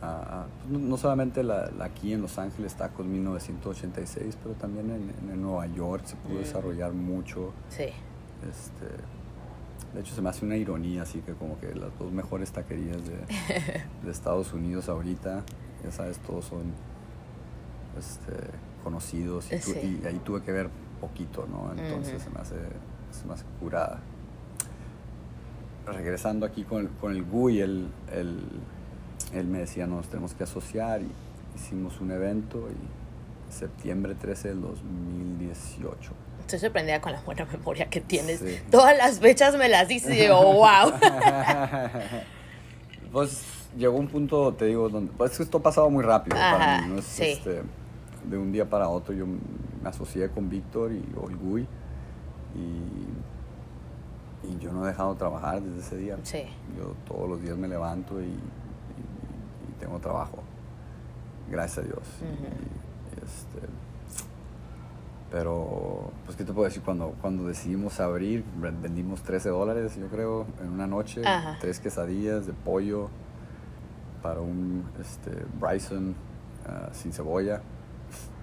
ah, 0.01 0.23
ah, 0.31 0.47
no, 0.71 0.79
no 0.79 0.97
solamente 0.97 1.43
la, 1.43 1.71
la 1.73 1.87
aquí 1.87 2.13
en 2.13 2.23
Los 2.23 2.39
Ángeles 2.39 2.75
Tacos 2.75 3.05
1986 3.05 4.39
pero 4.43 4.55
también 4.55 4.91
en, 4.91 5.31
en 5.33 5.43
Nueva 5.43 5.67
York 5.67 6.05
se 6.07 6.15
pudo 6.17 6.37
Mm. 6.37 6.39
desarrollar 6.39 6.93
mucho 6.93 7.53
Sí. 7.71 7.85
este, 8.49 8.87
de 9.95 10.01
hecho, 10.01 10.15
se 10.15 10.21
me 10.21 10.29
hace 10.29 10.45
una 10.45 10.55
ironía, 10.57 11.01
así 11.03 11.21
que 11.21 11.33
como 11.33 11.59
que 11.59 11.75
las 11.75 11.99
dos 11.99 12.13
mejores 12.13 12.53
taquerías 12.53 12.99
de, 13.07 13.17
de 14.05 14.11
Estados 14.11 14.53
Unidos 14.53 14.89
ahorita, 14.91 15.43
ya 15.83 15.91
sabes, 15.91 16.19
todos 16.19 16.45
son 16.45 16.75
este, 17.99 18.33
conocidos 18.85 19.47
y, 19.51 19.57
tu- 19.59 19.73
Sí. 19.73 20.01
y 20.03 20.07
ahí 20.07 20.21
tuve 20.25 20.43
que 20.43 20.53
ver 20.53 20.69
poquito, 21.01 21.47
¿no? 21.51 21.73
Entonces 21.73 22.15
Ujú. 22.15 22.25
se, 22.25 22.31
me 22.31 22.41
hace, 22.41 22.55
se 23.11 23.27
me 23.27 23.35
hace 23.35 23.45
curada. 23.61 24.01
Regresando 25.87 26.45
aquí 26.45 26.65
con 26.65 26.83
el, 26.83 26.89
con 26.91 27.13
el 27.13 27.25
Gui, 27.25 27.61
él, 27.61 27.89
él, 28.13 28.43
él 29.33 29.47
me 29.47 29.59
decía, 29.59 29.87
nos 29.87 30.09
tenemos 30.09 30.35
que 30.35 30.45
asociar 30.45 31.01
y 31.01 31.11
hicimos 31.57 32.01
un 32.01 32.11
evento 32.11 32.69
y 32.71 33.53
septiembre 33.53 34.15
13 34.15 34.49
del 34.49 34.61
2018. 34.61 36.13
Estoy 36.41 36.59
sorprendida 36.59 37.01
con 37.01 37.13
la 37.13 37.21
buena 37.23 37.45
memoria 37.47 37.89
que 37.89 38.01
tienes. 38.01 38.41
Sí. 38.41 38.59
Todas 38.71 38.97
las 38.97 39.19
fechas 39.21 39.57
me 39.57 39.69
las 39.69 39.89
dices 39.89 40.15
y 40.15 40.21
digo, 40.21 40.41
wow. 40.41 40.93
pues 43.13 43.43
llegó 43.77 43.97
un 43.99 44.09
punto, 44.09 44.55
te 44.55 44.67
digo, 44.67 44.89
donde. 44.89 45.13
Pues 45.13 45.39
esto 45.41 45.59
ha 45.59 45.63
pasado 45.63 45.91
muy 45.91 46.05
rápido 46.05 46.37
para 46.37 46.77
Ajá, 46.77 46.87
mí. 46.87 46.93
¿no? 46.93 46.99
Es, 47.01 47.05
sí. 47.05 47.25
este, 47.25 47.63
de 48.29 48.39
un 48.39 48.53
día 48.53 48.69
para 48.69 48.89
otro 48.89 49.15
yo 49.15 49.27
me 49.83 49.89
asocié 49.89 50.29
con 50.31 50.49
Víctor 50.49 50.93
y 50.93 51.05
o 51.21 51.29
el 51.29 51.37
Gui 51.37 51.67
y, 52.55 54.47
y 54.49 54.59
yo 54.59 54.73
no 54.73 54.85
he 54.85 54.89
dejado 54.89 55.13
de 55.13 55.19
trabajar 55.19 55.61
desde 55.63 55.81
ese 55.81 55.97
día. 55.97 56.19
Sí. 56.23 56.43
Yo 56.77 56.95
todos 57.07 57.29
los 57.29 57.41
días 57.43 57.57
me 57.57 57.69
levanto 57.69 58.21
y, 58.21 58.25
y- 58.25 58.29
y 59.69 59.73
tengo 59.81 59.99
trabajo. 59.99 60.39
Gracias 61.51 61.79
a 61.85 61.89
Dios. 61.89 62.03
Este, 63.17 63.67
pero, 65.31 66.11
pues, 66.25 66.37
¿qué 66.39 66.45
te 66.45 66.53
puedo 66.53 66.65
decir? 66.67 66.83
Cuando, 66.83 67.15
cuando 67.21 67.45
decidimos 67.47 68.01
abrir, 68.01 68.45
ven- 68.61 68.81
vendimos 68.81 69.23
13 69.23 69.51
dólares, 69.51 69.97
yo 69.97 70.07
creo, 70.09 70.47
en 70.63 70.71
una 70.71 70.87
noche. 70.87 71.23
Ajá. 71.27 71.59
Tres 71.61 71.81
quesadillas 71.81 72.47
de 72.47 72.55
pollo 72.55 73.09
para 74.23 74.41
un 74.41 74.85
este, 75.01 75.31
Bryson 75.61 76.15
ah, 76.67 76.89
sin 76.93 77.13
cebolla. 77.13 77.61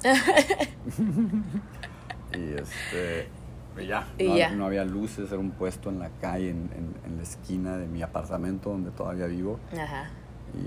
y 2.34 2.54
este. 2.54 3.28
y 3.78 3.86
ya, 3.88 4.08
Y 4.18 4.28
no, 4.28 4.38
ya. 4.38 4.50
no 4.52 4.66
había 4.66 4.86
luces, 4.86 5.30
era 5.32 5.40
un 5.40 5.52
puesto 5.52 5.90
en 5.90 6.00
la 6.00 6.10
calle, 6.22 6.50
en, 6.52 6.70
en- 6.76 6.96
en 7.06 7.18
la 7.18 7.24
esquina 7.24 7.78
de 7.78 7.88
mi 7.88 8.02
apartamento 8.02 8.70
donde 8.72 8.92
todavía 8.92 9.26
vivo. 9.28 9.60
Ajá. 9.74 10.10
Y, 10.54 10.60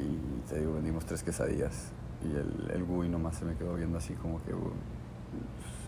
y 0.00 0.42
te 0.48 0.58
digo, 0.60 0.74
vendimos 0.74 1.04
tres 1.04 1.22
quesadillas. 1.22 1.90
Y 2.22 2.26
el, 2.36 2.70
el 2.74 2.84
Gui 2.84 3.08
nomás 3.08 3.36
se 3.36 3.44
me 3.44 3.54
quedó 3.54 3.74
viendo 3.74 3.98
así 3.98 4.12
como 4.14 4.42
que, 4.44 4.52
"Uh, 4.52 4.72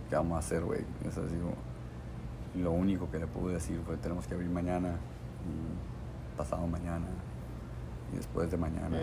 ¿qué 0.09 0.17
vamos 0.17 0.37
a 0.37 0.38
hacer, 0.38 0.62
güey? 0.65 0.81
Es 1.07 1.17
así 1.19 1.35
como- 1.37 1.57
lo 2.62 2.71
único 2.73 3.11
que 3.11 3.19
le 3.19 3.27
pude 3.27 3.55
decir 3.55 3.81
fue, 3.87 3.97
tenemos 3.97 4.27
que 4.27 4.35
abrir 4.35 4.51
mañana, 4.51 4.91
y 4.91 6.37
pasado 6.37 6.67
mañana, 6.67 7.07
y 8.12 8.17
después 8.17 8.51
de 8.51 8.57
mañana. 8.59 8.99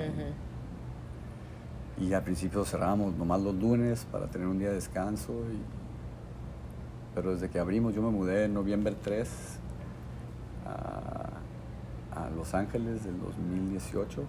Y 1.99 2.13
al 2.13 2.23
principio 2.23 2.63
cerramos 2.65 3.15
nomás 3.15 3.41
los 3.41 3.55
lunes 3.55 4.05
para 4.11 4.27
tener 4.27 4.47
un 4.47 4.57
día 4.59 4.69
de 4.69 4.75
descanso. 4.75 5.33
y- 5.51 5.79
pero 7.15 7.31
desde 7.33 7.49
que 7.49 7.59
abrimos, 7.59 7.93
yo 7.93 8.01
me 8.01 8.11
mudé 8.11 8.45
en 8.45 8.53
noviembre 8.53 8.95
3 9.03 9.27
a, 10.65 11.29
a 12.21 12.29
Los 12.29 12.53
Ángeles 12.53 13.03
del 13.03 13.19
2018 13.19 14.21
Ujú. 14.21 14.27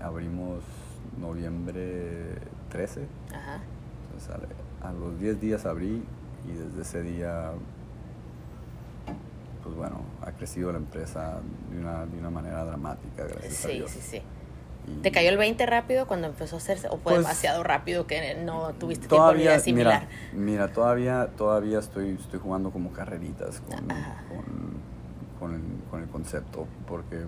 y 0.00 0.02
abrimos 0.02 0.62
noviembre 1.18 2.38
13. 2.70 3.06
Ajá. 3.32 3.60
Entonces, 4.06 4.30
a, 4.82 4.88
a 4.88 4.92
los 4.92 5.18
10 5.18 5.40
días 5.40 5.64
abrí 5.64 6.02
y 6.46 6.52
desde 6.52 6.82
ese 6.82 7.02
día, 7.02 7.52
pues 9.62 9.74
bueno, 9.76 10.00
ha 10.22 10.32
crecido 10.32 10.70
la 10.72 10.78
empresa 10.78 11.40
de 11.70 11.78
una, 11.80 12.04
de 12.04 12.18
una 12.18 12.30
manera 12.30 12.64
dramática, 12.64 13.24
gracias 13.24 13.64
a 13.64 13.68
Sí, 13.68 13.74
Dios. 13.76 13.90
sí, 13.90 14.00
sí. 14.02 14.16
Y- 14.18 14.22
¿Te 15.02 15.12
cayó 15.12 15.30
el 15.30 15.38
20 15.38 15.64
rápido 15.66 16.06
cuando 16.06 16.26
empezó 16.26 16.56
a 16.56 16.58
hacerse? 16.58 16.88
¿O 16.88 16.92
fue 16.92 17.00
Pues, 17.12 17.16
demasiado 17.18 17.62
rápido 17.62 18.06
que 18.06 18.34
no 18.44 18.72
tuviste 18.74 19.06
tiempo 19.08 19.32
ni 19.32 19.38
de 19.38 19.44
Todavía, 19.44 19.54
asimilar? 19.56 20.08
mira, 20.32 20.44
mira, 20.66 20.72
todavía, 20.72 21.28
todavía 21.36 21.78
estoy, 21.78 22.10
estoy 22.20 22.38
jugando 22.38 22.70
como 22.70 22.92
carreritas 22.92 23.60
con, 23.60 23.90
Ajá. 23.90 24.22
con, 24.28 24.44
con 25.40 25.54
el, 25.54 25.62
con 25.90 26.02
el 26.02 26.08
concepto, 26.08 26.66
porque 26.86 27.24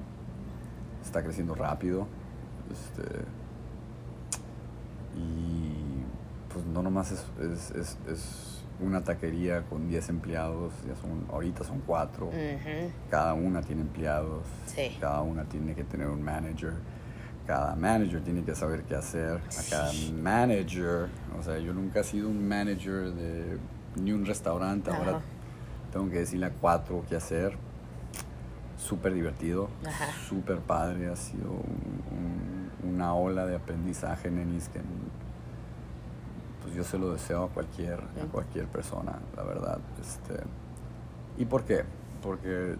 está 1.04 1.22
creciendo 1.22 1.54
rápido. 1.54 2.06
Este, 2.70 3.02
y 5.16 6.02
pues 6.52 6.64
no 6.66 6.82
nomás 6.82 7.12
es, 7.12 7.24
es, 7.40 7.70
es, 7.72 7.98
es 8.10 8.62
una 8.80 9.02
taquería 9.02 9.62
con 9.62 9.88
10 9.88 10.08
empleados, 10.10 10.72
ya 10.86 10.94
son, 10.96 11.24
ahorita 11.32 11.64
son 11.64 11.80
4 11.86 12.26
Ujú. 12.26 12.34
cada 13.10 13.32
una 13.34 13.62
tiene 13.62 13.80
empleados, 13.82 14.42
Sí. 14.66 14.96
cada 15.00 15.22
una 15.22 15.44
tiene 15.44 15.74
que 15.74 15.84
tener 15.84 16.08
un 16.08 16.22
manager, 16.22 16.74
cada 17.46 17.74
manager 17.76 18.20
tiene 18.22 18.42
que 18.42 18.54
saber 18.54 18.82
qué 18.82 18.96
hacer, 18.96 19.37
a 19.37 19.70
cada 19.70 19.92
manager, 20.22 21.09
o 21.38 21.42
sea, 21.42 21.59
yo 21.59 21.72
nunca 21.72 22.00
he 22.00 22.04
sido 22.04 22.28
un 22.28 22.46
manager 22.46 23.12
de 23.12 23.59
ni 23.96 24.12
un 24.12 24.26
restaurante, 24.26 24.90
ahora 24.90 25.12
tengo 25.92 26.11
que 26.11 26.18
decirle 26.18 26.46
a 26.46 26.50
cuatro 26.50 27.04
qué 27.09 27.16
hacer, 27.16 27.56
súper 28.76 29.14
divertido, 29.14 29.68
súper 30.28 30.59
padre, 30.59 31.09
ha 31.11 31.16
sido 31.16 31.50
un- 31.50 32.70
un- 32.85 32.92
una 32.94 33.14
ola 33.14 33.46
de 33.46 33.56
aprendizaje, 33.56 34.30
nenis, 34.30 34.68
que 34.68 34.80
pues 36.62 36.74
yo 36.74 36.85
se 36.85 36.98
lo 36.98 37.12
deseo 37.12 37.44
a 37.44 37.48
cualquier, 37.48 38.00
a 38.00 38.26
cualquier 38.32 38.66
persona, 38.66 39.12
la 39.37 39.42
verdad. 39.44 39.78
Este, 40.00 40.35
¿Y 41.38 41.44
por 41.44 41.64
qué? 41.64 41.85
Porque 42.22 42.76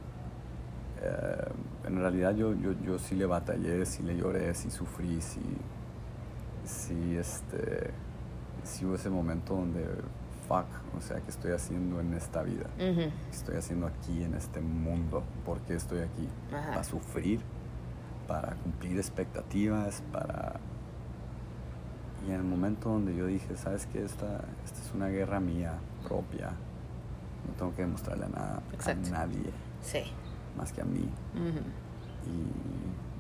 eh, 1.03 1.49
en 1.87 1.99
realidad 1.99 2.35
yo, 2.35 2.55
yo, 2.55 2.73
yo 2.85 2.99
sí 2.99 3.15
le 3.15 3.27
batallé, 3.27 3.85
sí 3.87 4.03
le 4.03 4.17
lloré, 4.17 4.55
sí 4.55 4.71
sufrí, 4.71 5.21
sí, 5.21 5.41
sí, 6.65 7.17
este, 7.17 7.91
sí 8.65 8.85
hubo 8.85 8.95
ese 8.95 9.11
momento 9.11 9.55
donde, 9.55 9.85
fuck, 10.49 10.67
o 10.97 11.01
sea, 11.01 11.21
¿qué 11.21 11.31
estoy 11.31 11.53
haciendo 11.53 12.01
en 12.01 12.15
esta 12.15 12.43
vida? 12.43 12.67
¿Qué 12.79 13.13
estoy 13.31 13.57
haciendo 13.57 13.87
aquí 13.87 14.23
en 14.23 14.35
este 14.35 14.61
mundo? 14.61 15.23
¿Por 15.45 15.61
qué 15.61 15.75
estoy 15.75 16.01
aquí? 16.01 16.29
Ajá. 16.53 16.71
¿Para 16.71 16.85
sufrir? 16.85 17.41
¿Para 18.27 18.55
cumplir 18.57 18.97
expectativas? 18.99 20.03
¿Para...? 20.13 20.55
Y 22.27 22.31
en 22.31 22.37
el 22.37 22.43
momento 22.43 22.89
donde 22.89 23.15
yo 23.15 23.27
dije, 23.27 23.57
¿sabes 23.57 23.87
qué? 23.87 24.05
Esta, 24.05 24.41
esta 24.65 24.81
es 24.83 24.93
una 24.93 25.07
guerra 25.09 25.39
mía, 25.39 25.75
propia. 26.09 26.49
No 27.47 27.55
tengo 27.57 27.75
que 27.77 27.83
demostrarle 27.83 28.25
a, 28.25 28.29
nada, 28.29 28.63
Exacto. 28.73 29.09
a 29.09 29.11
nadie 29.11 29.53
Sí. 29.83 30.03
Más 30.57 30.73
que 30.73 30.81
a 30.81 30.85
mí. 30.85 31.09
Ujú. 31.35 31.61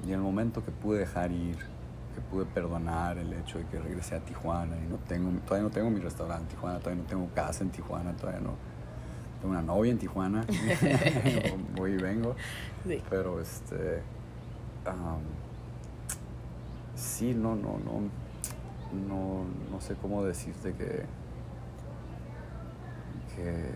Y, 0.04 0.08
y 0.08 0.12
en 0.12 0.14
el 0.14 0.20
momento 0.20 0.64
que 0.64 0.70
pude 0.70 1.00
dejar 1.00 1.30
ir, 1.32 1.56
que 2.14 2.20
pude 2.30 2.46
perdonar 2.46 3.18
el 3.18 3.32
hecho 3.32 3.58
de 3.58 3.66
que 3.66 3.78
regresé 3.78 4.16
a 4.16 4.20
Tijuana 4.20 4.76
y 4.76 4.88
no 4.88 4.96
tengo, 5.08 5.30
todavía 5.40 5.68
no 5.68 5.70
tengo 5.70 5.90
mi 5.90 6.00
restaurante 6.00 6.44
en 6.44 6.48
Tijuana, 6.48 6.78
todavía 6.78 7.02
no 7.02 7.08
tengo 7.08 7.28
casa 7.34 7.62
en 7.64 7.70
Tijuana, 7.70 8.12
todavía 8.16 8.40
no 8.40 8.54
tengo 9.40 9.52
una 9.52 9.62
novia 9.62 9.92
en 9.92 9.98
Tijuana, 9.98 10.44
voy 11.76 11.92
y 11.92 11.96
vengo, 11.96 12.34
Sí. 12.86 13.02
pero 13.10 13.40
este, 13.40 14.02
sí, 16.94 17.34
no, 17.34 17.54
no, 17.54 17.78
no, 17.78 18.00
no, 19.08 19.44
no 19.70 19.80
sé 19.80 19.94
cómo 20.00 20.24
decirte 20.24 20.72
que, 20.72 21.04
que 23.34 23.70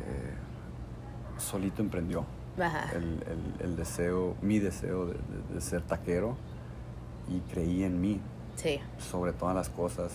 solito 1.38 1.82
emprendió. 1.82 2.24
El, 2.94 3.04
el- 3.04 3.64
el 3.64 3.76
deseo, 3.76 4.36
mi 4.42 4.58
deseo 4.58 5.06
de, 5.06 5.14
de- 5.14 5.54
de 5.54 5.60
ser 5.60 5.82
taquero 5.82 6.36
y 7.28 7.40
creí 7.52 7.84
en 7.84 8.00
mí 8.00 8.20
Sí. 8.56 8.78
sobre 8.98 9.32
todas 9.32 9.54
las 9.54 9.68
cosas, 9.70 10.12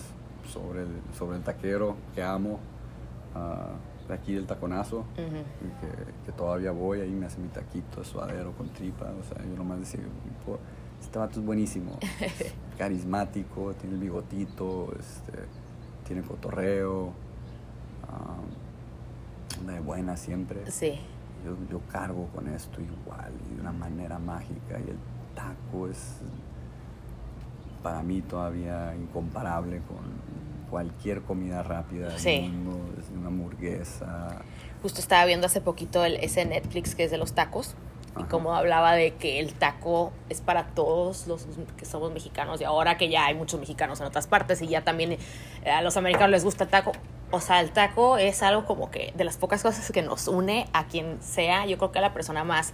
sobre 0.52 0.82
el, 0.82 0.88
sobre 1.18 1.36
el 1.38 1.42
taquero 1.42 1.96
que 2.14 2.22
amo, 2.22 2.60
de 4.08 4.14
aquí 4.14 4.34
del 4.34 4.46
taconazo, 4.46 5.04
que, 5.16 5.24
que 6.26 6.32
todavía 6.32 6.70
voy 6.70 7.00
ahí, 7.00 7.10
me 7.10 7.26
hace 7.26 7.38
mi 7.40 7.48
taquito 7.48 8.00
de 8.00 8.06
suadero 8.06 8.52
con 8.52 8.68
tripa, 8.68 9.06
o 9.06 9.24
sea, 9.24 9.44
yo 9.44 9.56
nomás 9.56 9.80
decía, 9.80 10.00
"Po- 10.44 10.58
este 11.00 11.18
vato 11.18 11.40
es 11.40 11.44
buenísimo, 11.46 11.98
es 12.20 12.54
carismático, 12.78 13.74
tiene 13.74 13.96
el 13.96 14.00
bigotito, 14.02 14.92
este, 14.98 15.32
tiene 16.06 16.22
cotorreo, 16.22 17.12
anda 19.58 19.72
de 19.72 19.80
buena 19.80 20.16
siempre. 20.16 20.70
Sí. 20.70 20.98
Yo, 21.44 21.56
yo 21.70 21.80
cargo 21.92 22.28
con 22.34 22.48
esto 22.48 22.80
igual 22.80 23.32
y 23.50 23.54
de 23.54 23.60
una 23.60 23.72
manera 23.72 24.18
mágica 24.18 24.78
y 24.84 24.90
el 24.90 24.98
taco 25.34 25.88
es 25.88 26.16
para 27.82 28.02
mí 28.02 28.20
todavía 28.22 28.94
incomparable 28.96 29.80
con 29.86 29.98
cualquier 30.70 31.22
comida 31.22 31.62
rápida 31.62 32.08
del 32.08 32.18
Sí. 32.18 32.40
mundo, 32.40 32.80
desde 32.96 33.14
una 33.14 33.28
hamburguesa. 33.28 34.42
Justo 34.82 35.00
estaba 35.00 35.24
viendo 35.24 35.46
hace 35.46 35.60
poquito 35.60 36.04
el, 36.04 36.16
ese 36.16 36.44
Netflix 36.44 36.94
que 36.96 37.04
es 37.04 37.10
de 37.10 37.18
los 37.18 37.32
tacos. 37.32 37.76
Y 38.18 38.22
como 38.24 38.54
hablaba 38.54 38.94
de 38.94 39.14
que 39.14 39.40
el 39.40 39.52
taco 39.52 40.10
es 40.30 40.40
para 40.40 40.68
todos 40.68 41.26
los 41.26 41.46
que 41.76 41.84
somos 41.84 42.12
mexicanos 42.14 42.62
y 42.62 42.64
ahora 42.64 42.96
que 42.96 43.10
ya 43.10 43.26
hay 43.26 43.34
muchos 43.34 43.60
mexicanos 43.60 44.00
en 44.00 44.06
otras 44.06 44.26
partes 44.26 44.62
y 44.62 44.68
ya 44.68 44.82
también 44.82 45.12
eh, 45.12 45.70
a 45.70 45.82
los 45.82 45.98
americanos 45.98 46.30
les 46.30 46.42
gusta 46.42 46.64
el 46.64 46.70
taco. 46.70 46.92
O 47.30 47.40
sea, 47.40 47.60
el 47.60 47.70
taco 47.70 48.18
es 48.18 48.42
algo 48.42 48.64
como 48.66 48.90
que 48.90 49.12
de 49.16 49.24
las 49.24 49.36
pocas 49.36 49.62
cosas 49.62 49.90
que 49.90 50.02
nos 50.02 50.28
une 50.28 50.68
a 50.72 50.86
quien 50.86 51.20
sea. 51.22 51.66
Yo 51.66 51.76
creo 51.78 51.90
que 51.92 51.98
a 51.98 52.02
la 52.02 52.14
persona 52.14 52.44
más 52.44 52.72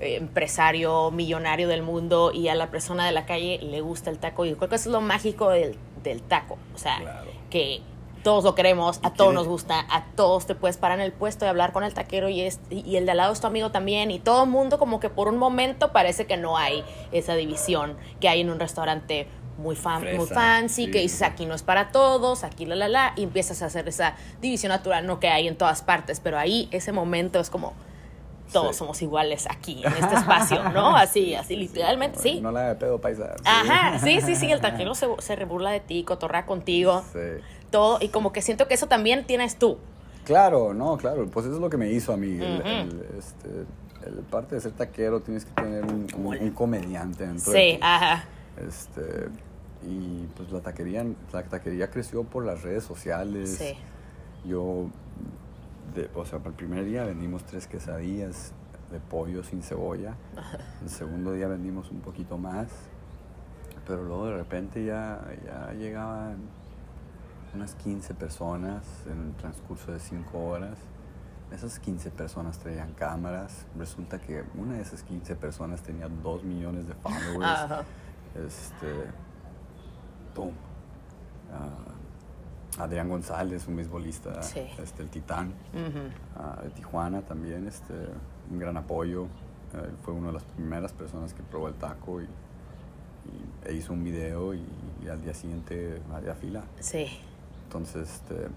eh, 0.00 0.16
empresario, 0.16 1.10
millonario 1.10 1.66
del 1.68 1.82
mundo 1.82 2.30
y 2.32 2.48
a 2.48 2.54
la 2.54 2.70
persona 2.70 3.06
de 3.06 3.12
la 3.12 3.24
calle 3.24 3.58
le 3.62 3.80
gusta 3.80 4.10
el 4.10 4.18
taco. 4.18 4.44
Y 4.44 4.50
yo 4.50 4.56
creo 4.58 4.68
que 4.68 4.76
eso 4.76 4.90
es 4.90 4.92
lo 4.92 5.00
mágico 5.00 5.48
del, 5.48 5.76
del 6.02 6.20
taco. 6.22 6.58
O 6.74 6.78
sea, 6.78 6.98
Claro. 6.98 7.30
que 7.50 7.80
todos 8.22 8.42
lo 8.42 8.56
queremos, 8.56 8.98
a 9.04 9.12
todos 9.12 9.32
nos 9.32 9.46
gusta, 9.46 9.86
a 9.88 10.04
todos 10.16 10.46
te 10.46 10.56
puedes 10.56 10.76
parar 10.78 10.98
en 10.98 11.04
el 11.04 11.12
puesto 11.12 11.44
y 11.44 11.48
hablar 11.48 11.72
con 11.72 11.84
el 11.84 11.94
taquero 11.94 12.28
y, 12.28 12.40
es, 12.40 12.58
y 12.70 12.96
el 12.96 13.04
de 13.06 13.12
al 13.12 13.18
lado 13.18 13.32
es 13.32 13.40
tu 13.40 13.46
amigo 13.46 13.70
también 13.70 14.10
y 14.10 14.18
todo 14.18 14.42
el 14.42 14.50
mundo 14.50 14.80
como 14.80 14.98
que 14.98 15.08
por 15.08 15.28
un 15.28 15.38
momento 15.38 15.92
parece 15.92 16.26
que 16.26 16.36
no 16.36 16.56
hay 16.58 16.82
esa 17.12 17.36
división 17.36 17.96
que 18.20 18.28
hay 18.28 18.40
en 18.40 18.50
un 18.50 18.58
restaurante 18.58 19.28
muy, 19.58 19.76
fan, 19.76 20.04
muy 20.16 20.26
fancy, 20.26 20.86
sí, 20.86 20.90
que 20.90 21.00
dices 21.00 21.22
aquí 21.22 21.46
no 21.46 21.54
es 21.54 21.62
para 21.62 21.90
todos, 21.90 22.44
aquí 22.44 22.66
la 22.66 22.76
la 22.76 22.88
la, 22.88 23.12
y 23.16 23.22
empiezas 23.22 23.62
a 23.62 23.66
hacer 23.66 23.88
esa 23.88 24.14
división 24.40 24.70
natural, 24.70 25.06
no 25.06 25.20
que 25.20 25.28
hay 25.28 25.48
en 25.48 25.56
todas 25.56 25.82
partes, 25.82 26.20
pero 26.20 26.38
ahí 26.38 26.68
ese 26.72 26.92
momento 26.92 27.40
es 27.40 27.50
como 27.50 27.74
todos 28.52 28.76
somos 28.76 29.02
iguales 29.02 29.46
aquí, 29.50 29.82
en 29.84 29.92
este 29.92 30.14
espacio, 30.14 30.62
¿no? 30.70 30.96
Así, 30.96 31.34
así, 31.34 31.56
literalmente, 31.56 32.18
sí. 32.18 32.40
No 32.40 32.52
la 32.52 32.68
de 32.68 32.74
pedo 32.76 33.00
paisa. 33.00 33.34
Ajá, 33.44 33.98
sí, 33.98 34.20
sí, 34.20 34.36
sí, 34.36 34.50
el 34.50 34.60
taquero 34.62 34.94
se, 34.94 35.08
se 35.18 35.36
reburla 35.36 35.70
de 35.70 35.80
ti, 35.80 36.04
cotorrea 36.04 36.46
contigo, 36.46 37.02
todo, 37.70 37.98
y 38.00 38.08
como 38.08 38.32
que 38.32 38.42
siento 38.42 38.68
que 38.68 38.74
eso 38.74 38.86
también 38.86 39.26
tienes 39.26 39.56
tú. 39.58 39.78
Claro, 40.24 40.74
no, 40.74 40.96
claro, 40.96 41.26
pues 41.26 41.46
eso 41.46 41.56
es 41.56 41.60
lo 41.60 41.70
que 41.70 41.76
me 41.76 41.90
hizo 41.90 42.12
a 42.12 42.16
mí. 42.16 42.38
el, 42.38 43.06
este, 43.18 43.48
el 44.06 44.14
parte 44.30 44.54
de 44.54 44.60
ser 44.60 44.72
taquero 44.72 45.20
tienes 45.20 45.44
que 45.44 45.52
tener 45.52 45.84
un, 45.84 46.06
un, 46.14 46.50
comediante 46.50 47.26
dentro 47.26 47.52
Sí, 47.52 47.78
ajá. 47.80 48.24
Este, 48.56 49.28
y 49.82 50.26
pues 50.36 50.50
la 50.50 50.60
taquería, 50.60 51.04
la 51.32 51.42
taquería 51.44 51.90
creció 51.90 52.24
por 52.24 52.44
las 52.44 52.62
redes 52.62 52.84
sociales. 52.84 53.56
Sí. 53.58 53.76
Yo, 54.44 54.88
de, 55.94 56.10
o 56.14 56.24
sea, 56.24 56.38
para 56.38 56.50
el 56.50 56.56
primer 56.56 56.84
día 56.84 57.04
vendimos 57.04 57.44
tres 57.44 57.66
quesadillas 57.66 58.52
de 58.90 59.00
pollo 59.00 59.42
sin 59.42 59.62
cebolla. 59.62 60.14
El 60.82 60.88
segundo 60.88 61.32
día 61.32 61.48
vendimos 61.48 61.90
un 61.90 62.00
poquito 62.00 62.38
más. 62.38 62.68
Pero 63.86 64.02
luego 64.02 64.26
de 64.26 64.36
repente 64.36 64.84
ya, 64.84 65.20
ya 65.44 65.72
llegaban 65.72 66.38
unas 67.54 67.74
15 67.76 68.14
personas 68.14 68.84
en 69.06 69.28
el 69.28 69.34
transcurso 69.34 69.92
de 69.92 70.00
5 70.00 70.38
horas. 70.38 70.76
Esas 71.52 71.78
15 71.78 72.10
personas 72.10 72.58
traían 72.58 72.92
cámaras. 72.94 73.66
Resulta 73.78 74.20
que 74.20 74.44
una 74.56 74.74
de 74.74 74.82
esas 74.82 75.02
15 75.04 75.36
personas 75.36 75.82
tenía 75.82 76.08
2 76.08 76.42
millones 76.42 76.88
de 76.88 76.94
followers. 76.94 77.86
Este. 78.44 78.86
¡Pum! 80.34 80.52
Ah, 81.52 82.82
Adrián 82.82 83.08
González, 83.08 83.66
un 83.68 83.76
beisbolista, 83.76 84.40
este, 84.40 85.02
el 85.02 85.08
Titán, 85.08 85.54
ah, 86.36 86.60
de 86.62 86.68
Tijuana 86.70 87.22
también, 87.22 87.66
este, 87.66 87.94
un 88.50 88.58
gran 88.58 88.76
apoyo. 88.76 89.28
Él 89.72 89.96
fue 90.02 90.12
una 90.12 90.26
de 90.28 90.34
las 90.34 90.44
primeras 90.44 90.92
personas 90.92 91.32
que 91.32 91.42
probó 91.42 91.68
el 91.68 91.74
taco 91.74 92.20
y, 92.20 92.28
e 93.64 93.72
hizo 93.72 93.94
un 93.94 94.04
video 94.04 94.52
y, 94.52 94.62
y 95.02 95.08
al 95.08 95.22
día 95.22 95.32
siguiente 95.32 96.02
había 96.12 96.34
fila. 96.34 96.64
Sí. 96.80 97.06
Entonces, 97.64 98.10
este, 98.10 98.48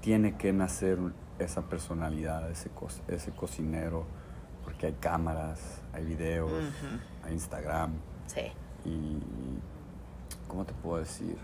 tiene 0.00 0.36
que 0.36 0.52
nacer 0.52 0.98
esa 1.38 1.62
personalidad, 1.62 2.50
ese, 2.50 2.70
co 2.70 2.88
ese 3.08 3.30
cocinero, 3.32 4.04
porque 4.64 4.86
hay 4.86 4.92
cámaras, 4.94 5.80
hay 5.92 6.04
videos, 6.04 6.50
hay 7.24 7.32
Instagram. 7.32 7.92
Sí. 8.26 8.52
Y, 8.84 9.18
¿cómo 10.48 10.64
te 10.64 10.72
puedo 10.74 10.98
decir? 10.98 11.36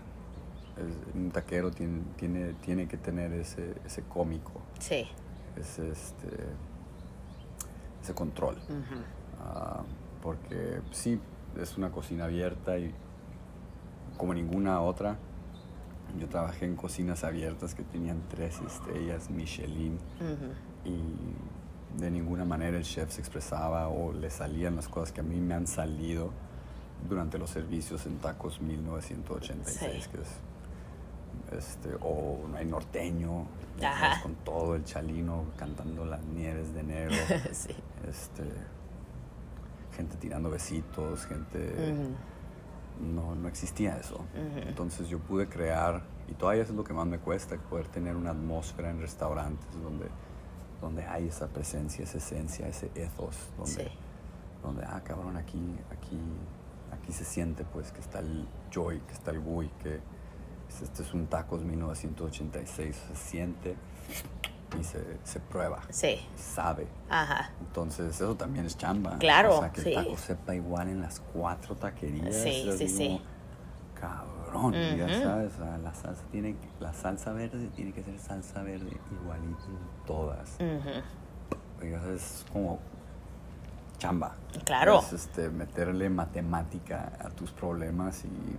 un 1.15 1.31
taquero 1.31 1.71
tiene, 1.71 2.01
tiene, 2.17 2.53
tiene 2.53 2.87
que 2.87 2.97
tener 2.97 3.33
ese, 3.33 3.73
ese 3.83 4.03
cómico. 4.03 4.61
Sí. 4.79 5.07
Ese, 5.55 5.89
este, 5.89 6.27
ese 8.03 8.13
control. 8.13 8.57
Ah, 9.39 9.81
porque 10.21 10.81
sí, 10.91 11.19
es 11.59 11.77
una 11.77 11.91
cocina 11.91 12.25
abierta 12.25 12.77
y 12.77 12.93
como 14.17 14.33
ninguna 14.33 14.81
otra. 14.81 15.17
Yo 16.19 16.27
trabajé 16.27 16.65
en 16.65 16.75
cocinas 16.75 17.23
abiertas 17.23 17.75
que 17.75 17.83
tenían 17.83 18.21
tres 18.29 18.59
estrellas 18.61 19.29
Michelin 19.29 19.97
y 20.85 21.01
de 21.95 22.11
ninguna 22.11 22.45
manera 22.45 22.77
el 22.77 22.83
chef 22.83 23.11
se 23.11 23.21
expresaba 23.21 23.87
o 23.87 24.13
le 24.13 24.29
salían 24.29 24.75
las 24.75 24.87
cosas 24.87 25.11
que 25.11 25.21
a 25.21 25.23
mí 25.23 25.39
me 25.39 25.53
han 25.53 25.67
salido 25.67 26.31
durante 27.07 27.37
los 27.37 27.49
servicios 27.49 28.05
en 28.05 28.17
Tacos 28.17 28.59
1986, 28.61 30.07
que 30.07 30.21
es 30.21 30.27
este, 31.51 31.95
o 32.01 32.45
no 32.49 32.57
hay 32.57 32.65
norteño, 32.65 33.45
con 34.21 34.35
todo 34.43 34.75
el 34.75 34.83
chalino 34.83 35.45
cantando 35.57 36.05
las 36.05 36.23
nieves 36.25 36.73
de 36.73 36.79
enero, 36.81 37.11
este, 38.07 38.43
gente 39.95 40.17
tirando 40.17 40.49
besitos, 40.49 41.25
gente 41.25 41.95
no, 42.99 43.35
no 43.35 43.47
existía 43.47 43.97
eso. 43.97 44.25
Entonces 44.65 45.07
yo 45.07 45.19
pude 45.19 45.47
crear, 45.47 46.03
y 46.27 46.33
todavía 46.33 46.63
es 46.63 46.69
lo 46.71 46.83
que 46.83 46.93
más 46.93 47.07
me 47.07 47.19
cuesta, 47.19 47.55
poder 47.57 47.87
tener 47.87 48.15
una 48.15 48.31
atmósfera 48.31 48.89
en 48.89 48.99
restaurantes 48.99 49.67
donde, 49.81 50.07
donde 50.81 51.05
hay 51.05 51.27
esa 51.27 51.47
presencia, 51.47 52.03
esa 52.03 52.17
esencia, 52.17 52.67
ese 52.67 52.91
ethos, 52.95 53.35
donde, 53.57 53.91
donde 54.61 54.83
ah, 54.85 55.01
cabrón, 55.03 55.37
aquí, 55.37 55.75
aquí, 55.91 56.19
aquí 56.91 57.11
se 57.11 57.25
siente 57.25 57.63
pues 57.65 57.91
que 57.91 57.99
está 57.99 58.19
el 58.19 58.47
joy, 58.71 58.99
que 58.99 59.13
está 59.13 59.31
el 59.31 59.39
buy, 59.39 59.69
que 59.81 59.99
este 60.81 61.01
es 61.01 61.13
un 61.13 61.27
tacos 61.27 61.63
1986, 61.63 62.95
se 62.95 63.15
siente 63.15 63.75
y 64.79 64.83
se, 64.83 65.01
se 65.23 65.39
prueba. 65.39 65.81
Sí. 65.89 66.19
Sabe. 66.35 66.87
Ajá. 67.09 67.51
Entonces, 67.61 68.15
eso 68.15 68.35
también 68.35 68.65
es 68.65 68.77
chamba. 68.77 69.17
Claro. 69.17 69.57
O 69.57 69.59
sea, 69.59 69.71
que 69.71 69.81
el 69.81 69.95
taco 69.95 70.17
sepa 70.17 70.55
igual 70.55 70.89
en 70.89 71.01
las 71.01 71.19
cuatro 71.19 71.75
taquerías. 71.75 72.35
Sí, 72.35 72.69
sí, 72.77 72.87
sí. 72.89 73.21
Cabrón, 73.99 74.73
ya 74.73 75.07
sabes, 75.21 75.53
la 75.59 75.93
salsa 75.93 76.23
tiene 76.31 76.55
la 76.79 76.93
salsa 76.93 77.31
verde 77.31 77.69
tiene 77.75 77.91
que 77.91 78.03
ser 78.03 78.19
salsa 78.19 78.61
verde 78.61 78.97
igualito 79.11 79.65
en 79.67 80.05
todas. 80.05 80.57
es 82.13 82.45
como 82.51 82.79
chamba. 83.97 84.35
Claro. 84.65 84.99
Es 84.99 85.13
este, 85.13 85.49
meterle 85.49 86.09
matemática 86.09 87.13
a 87.19 87.29
tus 87.29 87.51
problemas 87.51 88.23
y 88.25 88.57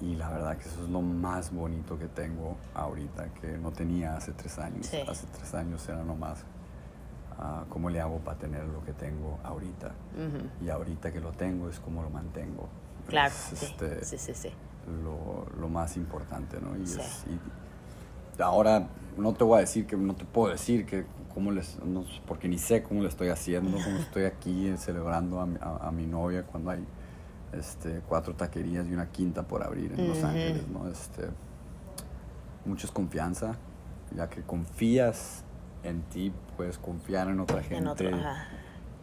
y 0.00 0.14
la 0.14 0.28
verdad 0.28 0.58
que 0.58 0.68
eso 0.68 0.84
es 0.84 0.90
lo 0.90 1.00
más 1.00 1.52
bonito 1.52 1.98
que 1.98 2.06
tengo 2.06 2.56
ahorita, 2.74 3.28
que 3.40 3.56
no 3.56 3.72
tenía 3.72 4.16
hace 4.16 4.32
tres 4.32 4.58
años. 4.58 4.92
Hace 5.08 5.26
tres 5.28 5.54
años 5.54 5.88
era 5.88 6.02
nomás 6.02 6.44
uh, 7.38 7.66
cómo 7.70 7.88
le 7.88 8.00
hago 8.00 8.18
para 8.18 8.36
tener 8.38 8.64
lo 8.64 8.84
que 8.84 8.92
tengo 8.92 9.38
ahorita. 9.42 9.92
Y 10.62 10.68
ahorita 10.68 11.12
que 11.12 11.20
lo 11.20 11.32
tengo 11.32 11.70
es 11.70 11.80
cómo 11.80 12.02
lo 12.02 12.10
mantengo. 12.10 12.68
Claro, 13.08 13.32
este, 13.52 14.04
sí, 14.04 14.18
sí, 14.18 14.34
sí, 14.34 14.50
Lo, 15.04 15.46
lo, 15.60 15.68
más 15.68 15.96
importante, 15.96 16.60
¿no? 16.60 16.76
Y, 16.76 16.82
es, 16.82 17.24
y, 17.28 18.42
ahora 18.42 18.88
no 19.16 19.32
te 19.32 19.44
voy 19.44 19.58
a 19.58 19.60
decir 19.60 19.86
que, 19.86 19.96
no 19.96 20.14
te 20.14 20.24
puedo 20.24 20.50
decir 20.50 20.86
que 20.86 21.06
cómo 21.32 21.52
les, 21.52 21.78
no, 21.84 22.04
porque 22.26 22.48
ni 22.48 22.58
sé 22.58 22.82
cómo 22.82 23.02
le 23.02 23.08
estoy 23.08 23.28
haciendo, 23.28 23.78
cómo 23.84 23.98
estoy 23.98 24.24
aquí 24.24 24.74
celebrando 24.76 25.40
a, 25.40 25.88
a 25.88 25.92
mi 25.92 26.06
novia 26.06 26.42
cuando 26.44 26.70
hay 26.70 26.84
este, 27.52 28.02
cuatro 28.08 28.34
taquerías 28.34 28.86
y 28.86 28.92
una 28.92 29.10
quinta 29.10 29.46
por 29.46 29.62
abrir 29.62 29.92
en 29.92 30.08
Los 30.08 30.22
Ángeles, 30.22 30.68
¿no? 30.68 30.88
Este, 30.88 31.28
mucha 32.64 32.88
confianza, 32.88 33.56
ya 34.14 34.28
que 34.28 34.42
confías 34.42 35.44
en 35.82 36.02
ti, 36.02 36.32
puedes 36.56 36.78
confiar 36.78 37.28
en 37.28 37.40
otra 37.40 37.62
gente 37.62 38.10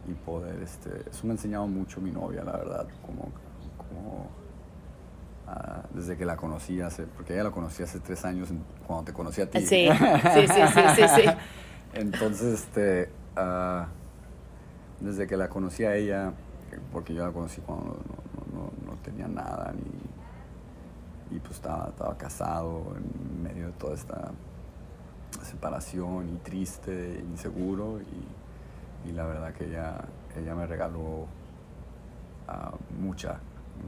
y 0.06 0.12
poder, 0.12 0.62
este, 0.62 1.08
eso 1.08 1.26
me 1.26 1.30
ha 1.30 1.36
enseñado 1.36 1.66
mucho 1.66 2.00
mi 2.00 2.10
novia, 2.10 2.44
la 2.44 2.52
verdad, 2.52 2.86
como, 3.06 3.28
como 3.94 4.28
ah, 5.46 5.82
desde 5.92 6.16
que 6.16 6.24
la 6.24 6.36
conocí 6.36 6.80
hace, 6.80 7.04
porque 7.04 7.34
ella 7.34 7.44
la 7.44 7.50
conocí 7.50 7.82
hace 7.82 8.00
tres 8.00 8.24
años 8.24 8.48
cuando 8.86 9.04
te 9.04 9.12
conocí 9.12 9.40
a 9.40 9.50
ti. 9.50 9.60
Sí, 9.60 9.88
sí, 9.88 10.46
sí, 10.48 10.82
sí, 10.96 11.02
sí, 11.08 11.22
Entonces, 11.94 12.60
este, 12.60 13.10
uh, 13.36 13.86
desde 15.00 15.26
que 15.26 15.36
la 15.36 15.48
conocí 15.48 15.84
a 15.84 15.94
ella, 15.94 16.32
porque 16.92 17.14
yo 17.14 17.24
la 17.24 17.32
conocí 17.32 17.60
cuando 17.60 17.98
no, 18.52 18.94
tenía 19.02 19.28
nada 19.28 19.72
ni, 19.72 21.36
y 21.36 21.40
pues 21.40 21.56
estaba, 21.56 21.88
estaba 21.88 22.16
casado 22.16 22.94
en 22.96 23.42
medio 23.42 23.66
de 23.66 23.72
toda 23.72 23.94
esta 23.94 24.30
separación 25.42 26.28
y 26.34 26.38
triste, 26.38 27.22
inseguro 27.28 28.00
y, 28.00 29.08
y 29.08 29.12
la 29.12 29.26
verdad 29.26 29.52
que 29.52 29.66
ella, 29.66 29.96
ella 30.36 30.54
me 30.54 30.66
regaló 30.66 31.26
uh, 32.48 32.92
mucha, 33.00 33.40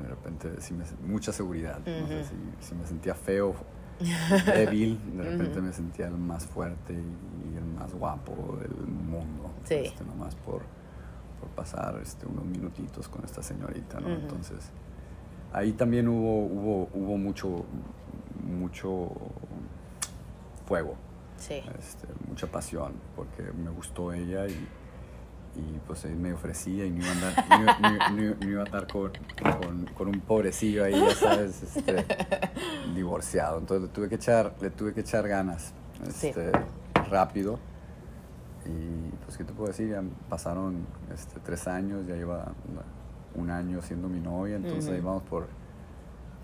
de 0.02 0.08
repente 0.08 0.50
mucha 1.06 1.32
seguridad. 1.32 1.78
No 1.78 2.06
sé 2.08 2.24
si, 2.60 2.74
me 2.74 2.86
sentía 2.86 3.14
feo, 3.14 3.54
débil, 4.46 4.98
de 5.16 5.22
repente 5.22 5.60
me 5.60 5.72
sentía 5.72 6.06
el 6.06 6.16
más 6.16 6.46
fuerte 6.46 6.92
y, 6.92 7.56
el 7.56 7.64
más 7.64 7.94
guapo 7.94 8.58
del 8.60 8.86
mundo. 8.86 9.50
Sí. 9.64 9.74
Este, 9.74 10.04
nomás 10.04 10.34
por 10.34 10.62
por 11.40 11.48
pasar 11.50 11.98
este, 12.02 12.26
unos 12.26 12.44
minutitos 12.44 13.08
con 13.08 13.24
esta 13.24 13.42
señorita, 13.42 14.00
¿no? 14.00 14.08
Entonces, 14.08 14.70
ahí 15.52 15.72
también 15.72 16.08
hubo, 16.08 16.46
hubo, 16.46 16.88
hubo 16.94 17.18
mucho, 17.18 17.64
mucho 18.42 19.10
fuego, 20.66 20.96
sí. 21.36 21.62
este, 21.78 22.08
mucha 22.28 22.46
pasión, 22.46 22.92
porque 23.14 23.42
me 23.52 23.70
gustó 23.70 24.12
ella 24.12 24.46
y, 24.46 24.68
y 25.56 25.78
pues 25.86 26.04
ahí 26.04 26.14
me 26.14 26.32
ofrecía 26.32 26.84
y 26.84 26.90
no 26.90 26.98
iba 27.02 27.08
a 27.08 27.12
andar, 27.12 28.46
iba 28.46 28.62
a 28.62 28.64
estar 28.64 28.86
con, 28.86 29.12
con, 29.96 30.08
un 30.08 30.20
pobrecillo 30.20 30.84
ahí, 30.84 30.92
ya 30.92 31.14
sabes, 31.14 31.62
este, 31.62 32.04
divorciado. 32.94 33.58
Entonces 33.58 33.88
le 33.88 33.94
tuve 33.94 34.08
que 34.08 34.16
echar, 34.16 34.54
le 34.60 34.70
tuve 34.70 34.92
que 34.92 35.00
echar 35.00 35.26
ganas, 35.26 35.72
este, 36.06 36.52
rápido 37.10 37.58
y 38.68 39.10
pues, 39.24 39.36
¿qué 39.36 39.44
te 39.44 39.52
puedo 39.52 39.68
decir? 39.68 39.88
Ya 39.90 40.02
pasaron 40.28 40.86
este, 41.14 41.40
tres 41.40 41.66
años, 41.68 42.06
ya 42.06 42.14
lleva 42.14 42.52
un 43.34 43.50
año 43.50 43.80
siendo 43.82 44.08
mi 44.08 44.20
novia, 44.20 44.56
entonces 44.56 44.90
ahí 44.90 45.00
vamos 45.00 45.22
por, 45.24 45.46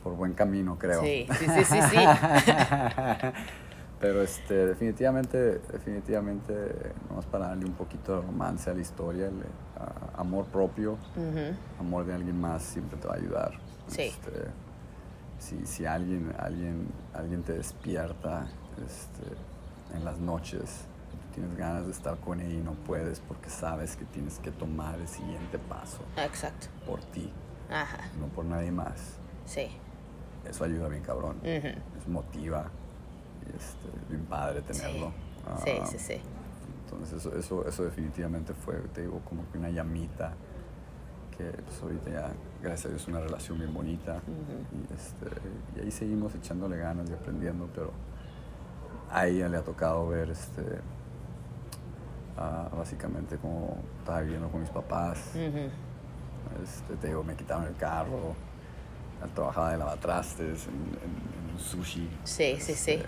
por 0.03 0.15
buen 0.15 0.35
camino, 0.35 0.79
creo. 0.79 1.01
Sí, 1.03 1.27
sí, 1.39 1.47
sí, 1.65 1.81
sí. 1.91 1.97
Pero 4.03 4.21
este, 4.21 4.67
definitivamente, 4.67 5.61
definitivamente, 5.73 6.93
nomás 7.09 7.25
para 7.27 7.47
darle 7.49 7.65
un 7.67 7.73
poquito 7.75 8.17
de 8.17 8.23
romance 8.27 8.69
a 8.69 8.75
la 8.75 8.81
historia, 8.81 9.29
el, 9.29 9.41
a- 9.79 10.21
amor 10.21 10.45
propio, 10.47 10.99
amor 11.79 12.05
de 12.05 12.13
alguien 12.15 12.39
más 12.41 12.63
siempre 12.65 12.99
te 12.99 13.07
va 13.09 13.15
a 13.15 13.17
ayudar. 13.17 13.53
Sí. 13.87 14.03
Este, 14.03 14.31
si, 15.39 15.65
si 15.67 15.87
alguien, 15.87 16.35
alguien, 16.39 16.89
alguien 17.15 17.43
te 17.45 17.53
despierta 17.55 18.49
este, 18.85 19.97
en 19.97 20.05
las 20.05 20.19
noches, 20.19 20.85
tú 21.11 21.17
tienes 21.35 21.57
ganas 21.57 21.87
de 21.87 21.93
estar 21.93 22.17
con 22.19 22.41
él 22.41 22.53
y 22.55 22.61
no 22.61 22.73
puedes 22.73 23.21
porque 23.21 23.51
sabes 23.51 23.97
que 23.97 24.05
tienes 24.07 24.39
que 24.41 24.51
tomar 24.51 24.99
el 24.99 25.07
siguiente 25.09 25.59
paso 25.59 25.99
Exacto. 26.17 26.67
por 26.87 27.01
ti, 27.05 27.33
Ajá. 27.71 27.99
no 28.21 28.27
por 28.27 28.45
nadie 28.45 28.73
más. 28.73 29.17
Sí. 29.47 29.69
Eso 30.49 30.65
ayuda 30.65 30.89
bien 30.89 31.03
cabrón. 31.05 31.37
Ujú. 31.39 31.69
Es 31.99 32.09
motiva 32.09 32.69
este, 33.57 33.89
bien 34.09 34.25
padre 34.27 34.63
tenerlo. 34.63 35.13
Sí, 35.65 35.71
Ah, 35.81 35.87
sí, 35.87 35.99
sí. 35.99 36.21
Entonces 36.85 37.19
eso, 37.19 37.37
eso, 37.37 37.67
eso 37.67 37.85
definitivamente 37.85 38.55
fue, 38.55 38.75
te 38.95 39.01
digo, 39.03 39.21
como 39.29 39.43
que 39.51 39.59
una 39.59 39.71
llamita 39.71 40.35
que 41.37 41.45
pues 41.45 41.83
ahorita 41.83 42.11
ya, 42.11 42.33
gracias 42.63 42.87
a 42.87 42.89
Dios, 42.91 43.03
es 43.03 43.09
una 43.09 43.21
relación 43.21 43.59
bien 43.59 43.73
bonita. 43.73 44.21
y, 44.73 44.95
este, 44.95 45.27
y 45.77 45.81
ahí 45.85 45.91
seguimos 45.91 46.35
echándole 46.35 46.77
ganas 46.77 47.09
y 47.09 47.15
aprendiendo, 47.15 47.69
pero 47.75 47.91
a 49.11 49.27
ella 49.27 49.49
le 49.49 49.57
ha 49.57 49.63
tocado 49.63 50.07
ver 50.09 50.31
este, 50.31 50.63
básicamente 52.77 53.37
como 53.39 53.77
estaba 53.99 54.21
viviendo 54.21 54.49
con 54.51 54.61
mis 54.61 54.71
papás. 54.71 55.19
Este, 55.35 56.97
te 57.01 57.07
digo, 57.09 57.23
me 57.25 57.35
quitaron 57.35 57.65
el 57.65 57.77
carro, 57.77 58.35
trabajaba 59.35 59.73
de 59.73 59.79
lavatrastes 59.79 60.67
en, 60.67 60.75
en, 60.75 61.47
en 61.49 61.55
un 61.55 61.59
sushi. 61.59 62.09
Sí, 62.25 62.57
sí, 62.61 62.75
sí. 62.75 63.03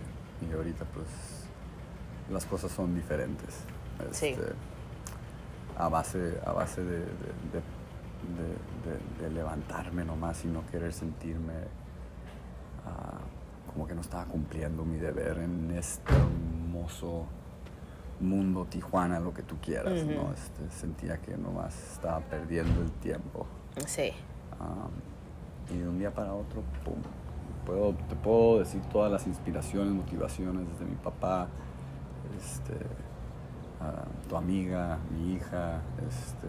Y 0.48 0.52
ahorita 0.52 0.84
pues 0.86 1.06
las 2.30 2.44
cosas 2.46 2.70
son 2.72 2.94
diferentes. 2.94 3.54
Sí. 4.12 4.28
Este, 4.28 4.52
A 5.76 5.88
base, 5.88 6.40
a 6.46 6.52
base 6.52 6.82
de, 6.84 6.98
de- 6.98 7.04
de- 7.04 9.22
de- 9.24 9.30
levantarme 9.30 10.04
nomás 10.04 10.44
y 10.44 10.48
no 10.48 10.64
querer 10.66 10.92
sentirme 10.92 11.54
ah, 12.86 13.18
como 13.72 13.86
que 13.86 13.94
no 13.94 14.00
estaba 14.02 14.24
cumpliendo 14.26 14.84
mi 14.84 14.98
deber 14.98 15.38
en 15.38 15.70
este 15.76 16.12
hermoso 16.14 17.24
mundo 18.20 18.66
Tijuana, 18.66 19.18
lo 19.20 19.32
que 19.34 19.42
tú 19.42 19.56
quieras. 19.60 20.04
¿no? 20.04 20.32
Este, 20.32 20.70
sentía 20.70 21.18
que 21.18 21.36
nomás 21.36 21.74
estaba 21.94 22.20
perdiendo 22.20 22.82
el 22.82 22.90
tiempo. 22.92 23.46
Sí. 23.86 24.12
Ah, 24.60 24.86
y 25.72 25.78
de 25.78 25.88
un 25.88 25.98
día 25.98 26.12
para 26.14 26.32
otro, 26.34 26.62
pum. 26.84 26.94
Puedo, 27.66 27.94
te 28.08 28.14
puedo 28.16 28.58
decir 28.58 28.82
todas 28.92 29.10
las 29.10 29.26
inspiraciones, 29.26 29.92
motivaciones 29.94 30.66
desde 30.72 30.84
mi 30.84 30.96
papá, 30.96 31.48
este, 32.38 32.74
ah, 33.80 34.04
tu 34.28 34.36
amiga, 34.36 34.98
mi 35.10 35.32
hija, 35.34 35.80
este, 36.06 36.48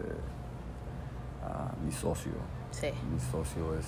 ah, 1.42 1.72
mi 1.84 1.90
socio. 1.92 2.32
Sí. 2.70 2.88
Mi 3.12 3.18
socio 3.18 3.74
es 3.78 3.86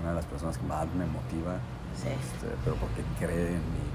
una 0.00 0.10
de 0.10 0.14
las 0.16 0.26
personas 0.26 0.56
que 0.56 0.66
más 0.66 0.86
me 0.94 1.04
motiva, 1.06 1.56
Sí. 1.94 2.08
este, 2.08 2.54
pero 2.64 2.76
porque 2.76 3.02
cree 3.18 3.48
en 3.48 3.54
mí. 3.56 3.87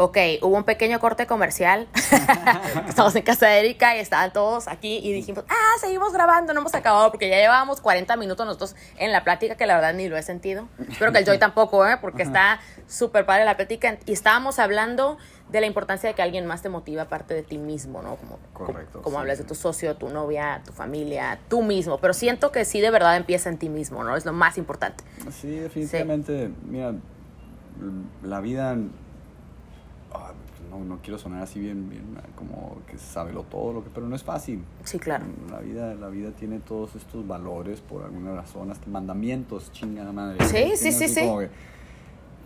Ok, 0.00 0.16
hubo 0.42 0.56
un 0.56 0.62
pequeño 0.62 1.00
corte 1.00 1.26
comercial. 1.26 1.88
Estamos 2.88 3.16
en 3.16 3.22
casa 3.22 3.48
de 3.48 3.58
Erika 3.58 3.96
y 3.96 3.98
estaban 3.98 4.32
todos 4.32 4.68
aquí 4.68 5.00
y 5.02 5.12
dijimos, 5.12 5.42
ah, 5.48 5.78
seguimos 5.80 6.12
grabando, 6.12 6.54
no 6.54 6.60
hemos 6.60 6.72
acabado 6.76 7.10
porque 7.10 7.28
ya 7.28 7.34
llevábamos 7.38 7.80
40 7.80 8.16
minutos 8.16 8.46
nosotros 8.46 8.76
en 8.96 9.10
la 9.10 9.24
plática 9.24 9.56
que 9.56 9.66
la 9.66 9.74
verdad 9.74 9.94
ni 9.94 10.08
lo 10.08 10.16
he 10.16 10.22
sentido. 10.22 10.68
Espero 10.88 11.10
que 11.10 11.18
el 11.18 11.24
Joy 11.24 11.40
tampoco, 11.40 11.84
¿eh? 11.84 11.96
porque 12.00 12.22
está 12.22 12.60
súper 12.86 13.26
padre 13.26 13.44
la 13.44 13.56
plática. 13.56 13.98
Y 14.06 14.12
estábamos 14.12 14.60
hablando 14.60 15.18
de 15.48 15.60
la 15.60 15.66
importancia 15.66 16.08
de 16.08 16.14
que 16.14 16.22
alguien 16.22 16.46
más 16.46 16.62
te 16.62 16.68
motive 16.68 17.00
aparte 17.00 17.34
de 17.34 17.42
ti 17.42 17.58
mismo, 17.58 18.00
¿no? 18.00 18.14
Como, 18.14 18.38
Correcto, 18.52 18.92
Como, 18.92 19.02
como 19.02 19.16
sí. 19.16 19.20
hablas 19.22 19.38
de 19.38 19.44
tu 19.44 19.56
socio, 19.56 19.96
tu 19.96 20.10
novia, 20.10 20.62
tu 20.64 20.72
familia, 20.72 21.40
tú 21.48 21.62
mismo. 21.62 21.98
Pero 21.98 22.14
siento 22.14 22.52
que 22.52 22.64
sí 22.64 22.80
de 22.80 22.92
verdad 22.92 23.16
empieza 23.16 23.48
en 23.48 23.58
ti 23.58 23.68
mismo, 23.68 24.04
¿no? 24.04 24.14
Es 24.14 24.24
lo 24.24 24.32
más 24.32 24.58
importante. 24.58 25.02
Sí, 25.32 25.48
definitivamente. 25.50 26.52
Mira, 26.62 26.94
la 28.22 28.38
vida. 28.38 28.76
No, 30.70 30.84
no 30.84 30.98
quiero 31.02 31.18
sonar 31.18 31.42
así 31.42 31.60
bien, 31.60 31.88
bien 31.88 32.04
como 32.36 32.78
que 32.86 32.98
sabe 32.98 33.32
lo 33.32 33.44
todo, 33.44 33.72
lo 33.72 33.84
que, 33.84 33.90
pero 33.90 34.06
no 34.08 34.14
es 34.16 34.22
fácil. 34.22 34.62
Sí, 34.84 34.98
claro. 34.98 35.24
La 35.50 35.60
vida, 35.60 35.94
la 35.94 36.08
vida 36.08 36.30
tiene 36.32 36.60
todos 36.60 36.94
estos 36.94 37.26
valores 37.26 37.80
por 37.80 38.04
alguna 38.04 38.34
razón, 38.34 38.70
hasta 38.70 38.88
mandamientos, 38.88 39.72
chingada 39.72 40.12
madre. 40.12 40.44
Sí, 40.44 40.76
sí, 40.76 40.92
sí, 40.92 41.08
sí. 41.08 41.20
que, 41.20 41.48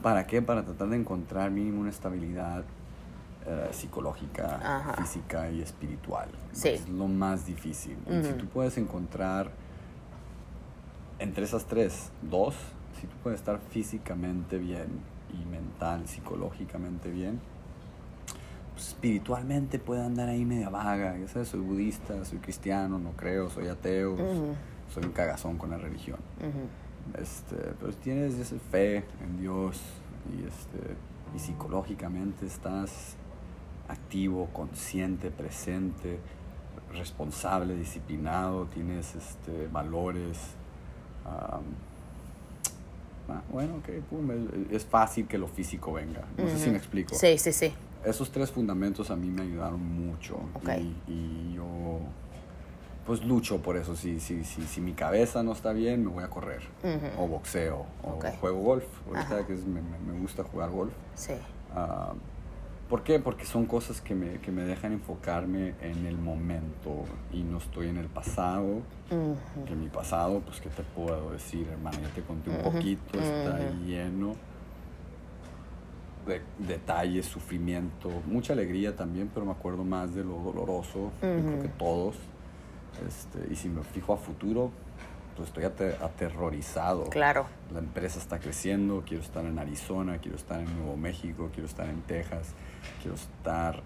¿Para 0.03 0.27
qué? 0.27 0.43
Para 0.43 0.65
tratar 0.65 0.89
de 0.89 0.97
encontrar 0.97 1.51
mínimo 1.51 1.81
una 1.81 1.91
estabilidad 1.91 2.65
eh, 3.47 3.69
psicológica, 3.73 4.61
Ajá. 4.63 5.03
física 5.03 5.51
y 5.51 5.61
espiritual. 5.63 6.29
Sí. 6.53 6.69
Es 6.71 6.89
lo 6.89 7.09
más 7.09 7.47
difícil. 7.47 7.97
Y 8.09 8.25
Si 8.25 8.33
tú 8.35 8.47
puedes 8.47 8.79
encontrar 8.79 9.51
entre 11.19 11.45
esas 11.45 11.67
tres, 11.67 12.11
dos, 12.23 12.55
si 13.01 13.07
tú 13.07 13.15
puedes 13.23 13.41
estar 13.41 13.59
físicamente 13.71 14.59
bien 14.59 14.87
y 15.33 15.45
mental, 15.51 16.07
psicológicamente 16.07 17.11
bien, 17.11 17.41
espiritualmente 18.89 19.79
puede 19.79 20.03
andar 20.05 20.29
ahí 20.29 20.45
media 20.45 20.69
vaga. 20.71 21.17
Ya 21.19 21.29
sabes, 21.29 21.49
soy 21.49 21.61
budista, 21.61 22.25
soy 22.25 22.39
cristiano, 22.39 22.99
no 22.99 23.13
creo, 23.13 23.49
soy 23.51 23.69
ateo, 23.69 24.17
pues, 24.17 24.39
soy 24.93 25.05
un 25.05 25.13
cagazón 25.13 25.57
con 25.59 25.71
la 25.71 25.79
religión. 25.79 26.19
Este, 27.21 27.57
pero 27.81 27.93
tienes 27.95 28.35
esa 28.35 28.57
fe 28.71 28.99
en 29.23 29.39
Dios 29.41 29.81
y, 30.31 30.47
este, 30.47 30.79
y 31.35 31.39
psicológicamente 31.39 32.47
estás 32.47 33.17
activo, 33.89 34.49
consciente, 34.53 35.31
presente, 35.31 36.19
responsable, 36.93 37.75
disciplinado, 37.77 38.67
tienes 38.67 39.15
este, 39.15 39.67
valores. 39.69 40.39
ah, 41.27 41.61
bueno, 43.51 43.77
ok, 43.77 43.89
pum, 44.11 44.31
es- 44.31 44.73
es 44.73 44.85
fácil 44.85 45.27
que 45.27 45.39
lo 45.39 45.49
físico 45.49 45.93
venga. 45.93 46.23
No 46.37 46.49
sé 46.49 46.59
si 46.59 46.71
me 46.71 46.77
explico. 46.77 47.15
Sí, 47.15 47.39
sí, 47.39 47.53
sí. 47.53 47.73
Esos 48.05 48.31
tres 48.31 48.51
fundamentos 48.51 49.11
a 49.11 49.17
mí 49.17 49.29
me 49.29 49.43
ayudaron 49.43 49.81
mucho. 49.81 50.41
Y, 50.77 51.11
y 51.13 51.55
yo, 51.55 52.01
pues 53.07 53.25
lucho 53.25 53.63
por 53.63 53.77
eso. 53.77 53.95
Si, 53.97 54.19
si, 54.21 54.45
si, 54.45 54.63
si 54.63 54.81
mi 54.81 54.93
cabeza 54.93 55.43
no 55.43 55.53
está 55.53 55.73
bien, 55.73 56.05
me 56.05 56.11
voy 56.11 56.25
a 56.25 56.29
correr. 56.29 56.63
O 57.19 57.27
boxeo. 57.29 57.87
O 58.03 58.19
juego 58.41 58.59
golf. 58.61 58.85
Ahorita 59.07 59.37
Ajá. 59.37 59.47
que 59.47 59.55
es- 59.55 59.67
me, 59.67 59.81
gusta 60.21 60.43
jugar 60.45 60.71
golf. 60.71 60.93
Sí. 61.15 61.35
Ah, 61.75 62.13
¿Por 62.89 63.05
qué? 63.05 63.19
Porque 63.21 63.47
son 63.47 63.65
cosas 63.65 64.03
que 64.03 64.15
me, 64.15 64.39
que 64.41 64.53
me 64.53 64.65
dejan 64.65 64.93
enfocarme 64.93 65.75
en 65.81 66.05
el 66.05 66.19
momento 66.19 67.05
y 67.33 67.43
no 67.43 67.57
estoy 67.57 67.89
en 67.89 67.97
el 67.97 68.09
pasado. 68.09 68.83
Que 69.67 69.75
mi 69.75 69.89
pasado, 69.89 70.41
pues, 70.41 70.61
¿qué 70.61 70.69
te 70.69 70.83
puedo 70.83 71.31
decir, 71.31 71.67
hermano? 71.71 71.99
Ya 72.03 72.09
te 72.15 72.23
conté 72.23 72.51
un 72.51 72.59
poquito, 72.63 73.19
está 73.19 73.59
lleno 73.87 74.35
de 76.27 76.41
detalles, 76.59 77.27
sufrimiento, 77.27 78.09
mucha 78.27 78.53
alegría 78.53 78.95
también, 78.95 79.31
pero 79.33 79.45
me 79.47 79.53
acuerdo 79.53 79.85
más 79.85 80.15
de 80.15 80.23
lo 80.25 80.35
doloroso, 80.39 81.11
yo 81.21 81.29
creo 81.45 81.63
que 81.63 81.69
todos. 81.69 82.17
Este, 83.07 83.53
y 83.53 83.57
si 83.57 83.69
me 83.69 83.83
fijo 83.83 84.13
a 84.13 84.17
futuro, 84.17 84.71
pues 85.37 85.49
estoy 85.49 85.65
ate- 85.65 85.97
aterrorizado. 86.03 87.05
Claro. 87.05 87.47
La 87.73 87.79
empresa 87.81 88.19
está 88.19 88.39
creciendo, 88.39 89.03
quiero 89.07 89.23
estar 89.23 89.45
en 89.45 89.59
Arizona, 89.59 90.19
quiero 90.19 90.37
estar 90.37 90.61
en 90.61 90.77
Nuevo 90.77 90.97
México, 90.97 91.49
quiero 91.53 91.67
estar 91.67 91.89
en 91.89 92.03
Texas, 92.03 92.53
quiero 93.01 93.17
estar 93.17 93.83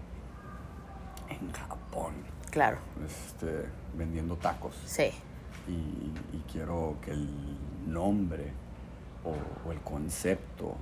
en 1.29 1.51
Japón, 1.53 2.13
Claro. 2.51 2.77
este, 3.05 3.65
vendiendo 3.97 4.35
tacos 4.35 4.75
Sí. 4.85 5.09
y, 5.67 5.71
y 6.35 6.43
quiero 6.51 6.95
que 7.01 7.11
el 7.11 7.29
nombre 7.87 8.51
o, 9.23 9.67
o 9.67 9.71
el 9.71 9.79
concepto 9.81 10.75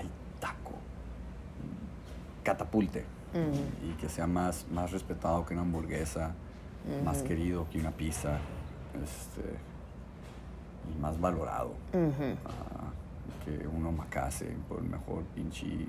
el 0.00 0.08
taco, 0.40 0.72
mm, 0.72 2.42
catapulte 2.44 3.04
Ujú. 3.34 3.88
y 3.90 3.92
que 4.00 4.08
sea 4.08 4.26
más, 4.26 4.66
más 4.70 4.90
respetado 4.90 5.44
que 5.46 5.54
una 5.54 5.62
hamburguesa, 5.62 6.32
más 7.04 7.22
querido 7.22 7.68
que 7.70 7.78
una 7.78 7.92
pizza 7.92 8.38
este, 9.02 9.56
y 10.92 11.00
más 11.00 11.20
valorado 11.20 11.74
ah, 11.94 12.90
que 13.44 13.68
un 13.68 13.86
omakase 13.86 14.46
por 14.68 14.78
el 14.80 14.84
mejor 14.86 15.22
pinche 15.34 15.86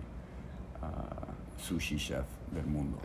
ah, 0.81 1.25
sushi 1.57 1.97
chef 1.97 2.25
del 2.51 2.65
mundo. 2.65 2.99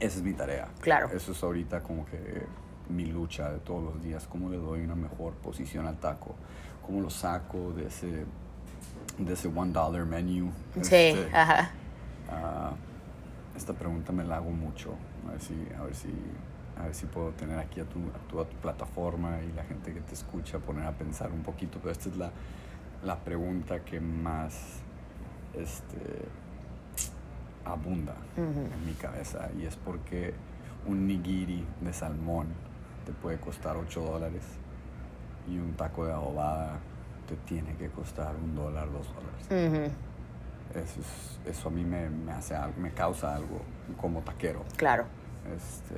Esa 0.00 0.18
es 0.18 0.22
mi 0.24 0.32
tarea. 0.32 0.66
Claro. 0.80 1.08
Eso 1.14 1.30
es 1.30 1.42
ahorita 1.42 1.82
como 1.84 2.04
que 2.04 2.42
mi 2.88 3.06
lucha 3.06 3.52
de 3.52 3.60
todos 3.60 3.82
los 3.84 4.02
días. 4.02 4.26
¿Cómo 4.26 4.48
le 4.48 4.56
doy 4.56 4.82
una 4.82 4.96
mejor 4.96 5.34
posición 5.34 5.86
al 5.86 5.98
taco? 5.98 6.34
¿Cómo 6.84 7.00
lo 7.00 7.10
saco 7.10 7.72
de 7.72 7.86
ese, 7.86 8.24
de 9.18 9.32
ese 9.34 9.48
one 9.48 9.72
dollar 9.72 10.04
menu? 10.06 10.50
Sí, 10.80 10.80
Este, 10.94 11.28
ajá. 11.36 11.70
ah, 12.30 12.72
esta 13.56 13.72
pregunta 13.72 14.12
me 14.12 14.24
la 14.24 14.36
hago 14.36 14.50
mucho. 14.50 14.94
A 15.28 15.32
ver 15.32 15.40
si, 15.40 15.54
a 15.78 15.82
ver 15.82 15.94
si, 15.94 16.08
a 16.80 16.84
ver 16.84 16.94
si 16.94 17.06
puedo 17.06 17.30
tener 17.30 17.58
aquí 17.58 17.80
a 17.80 17.84
tu, 17.84 17.98
a 17.98 18.28
tu, 18.28 18.40
a 18.40 18.44
tu 18.48 18.56
plataforma 18.56 19.38
y 19.42 19.52
la 19.54 19.64
gente 19.64 19.92
que 19.92 20.00
te 20.00 20.14
escucha 20.14 20.58
poner 20.58 20.86
a 20.86 20.92
pensar 20.92 21.30
un 21.32 21.42
poquito. 21.42 21.78
Pero 21.78 21.92
esta 21.92 22.08
es 22.08 22.16
la, 22.16 22.30
la 23.04 23.16
pregunta 23.18 23.80
que 23.84 24.00
más 24.00 24.54
este, 25.54 26.26
abunda 27.64 28.14
en 28.36 28.86
mi 28.86 28.92
cabeza 28.94 29.50
y 29.58 29.66
es 29.66 29.76
porque 29.76 30.34
un 30.86 31.06
nigiri 31.06 31.64
de 31.80 31.92
salmón 31.92 32.48
te 33.06 33.12
puede 33.12 33.38
costar 33.38 33.76
8 33.76 34.00
dólares 34.00 34.42
y 35.48 35.58
un 35.58 35.74
taco 35.74 36.06
de 36.06 36.12
adobada 36.12 36.78
te 37.32 37.36
tiene 37.46 37.74
que 37.76 37.88
costar 37.88 38.34
un 38.36 38.54
dólar, 38.54 38.88
dos 38.92 39.06
dólares. 39.14 39.90
eso, 40.74 41.00
eso, 41.46 41.68
a 41.68 41.70
mí 41.70 41.84
me, 41.84 42.10
me, 42.10 42.32
hace 42.32 42.54
me 42.78 42.90
causa 42.90 43.34
algo 43.34 43.62
como 43.98 44.20
taquero. 44.20 44.64
Claro. 44.76 45.04
Este, 45.54 45.96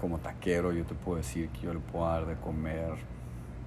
como 0.00 0.18
taquero 0.18 0.72
yo 0.72 0.84
te 0.84 0.94
puedo 0.94 1.18
decir 1.18 1.48
que 1.50 1.60
yo 1.60 1.74
le 1.74 1.80
puedo 1.80 2.06
dar 2.06 2.26
de 2.26 2.34
comer 2.36 2.94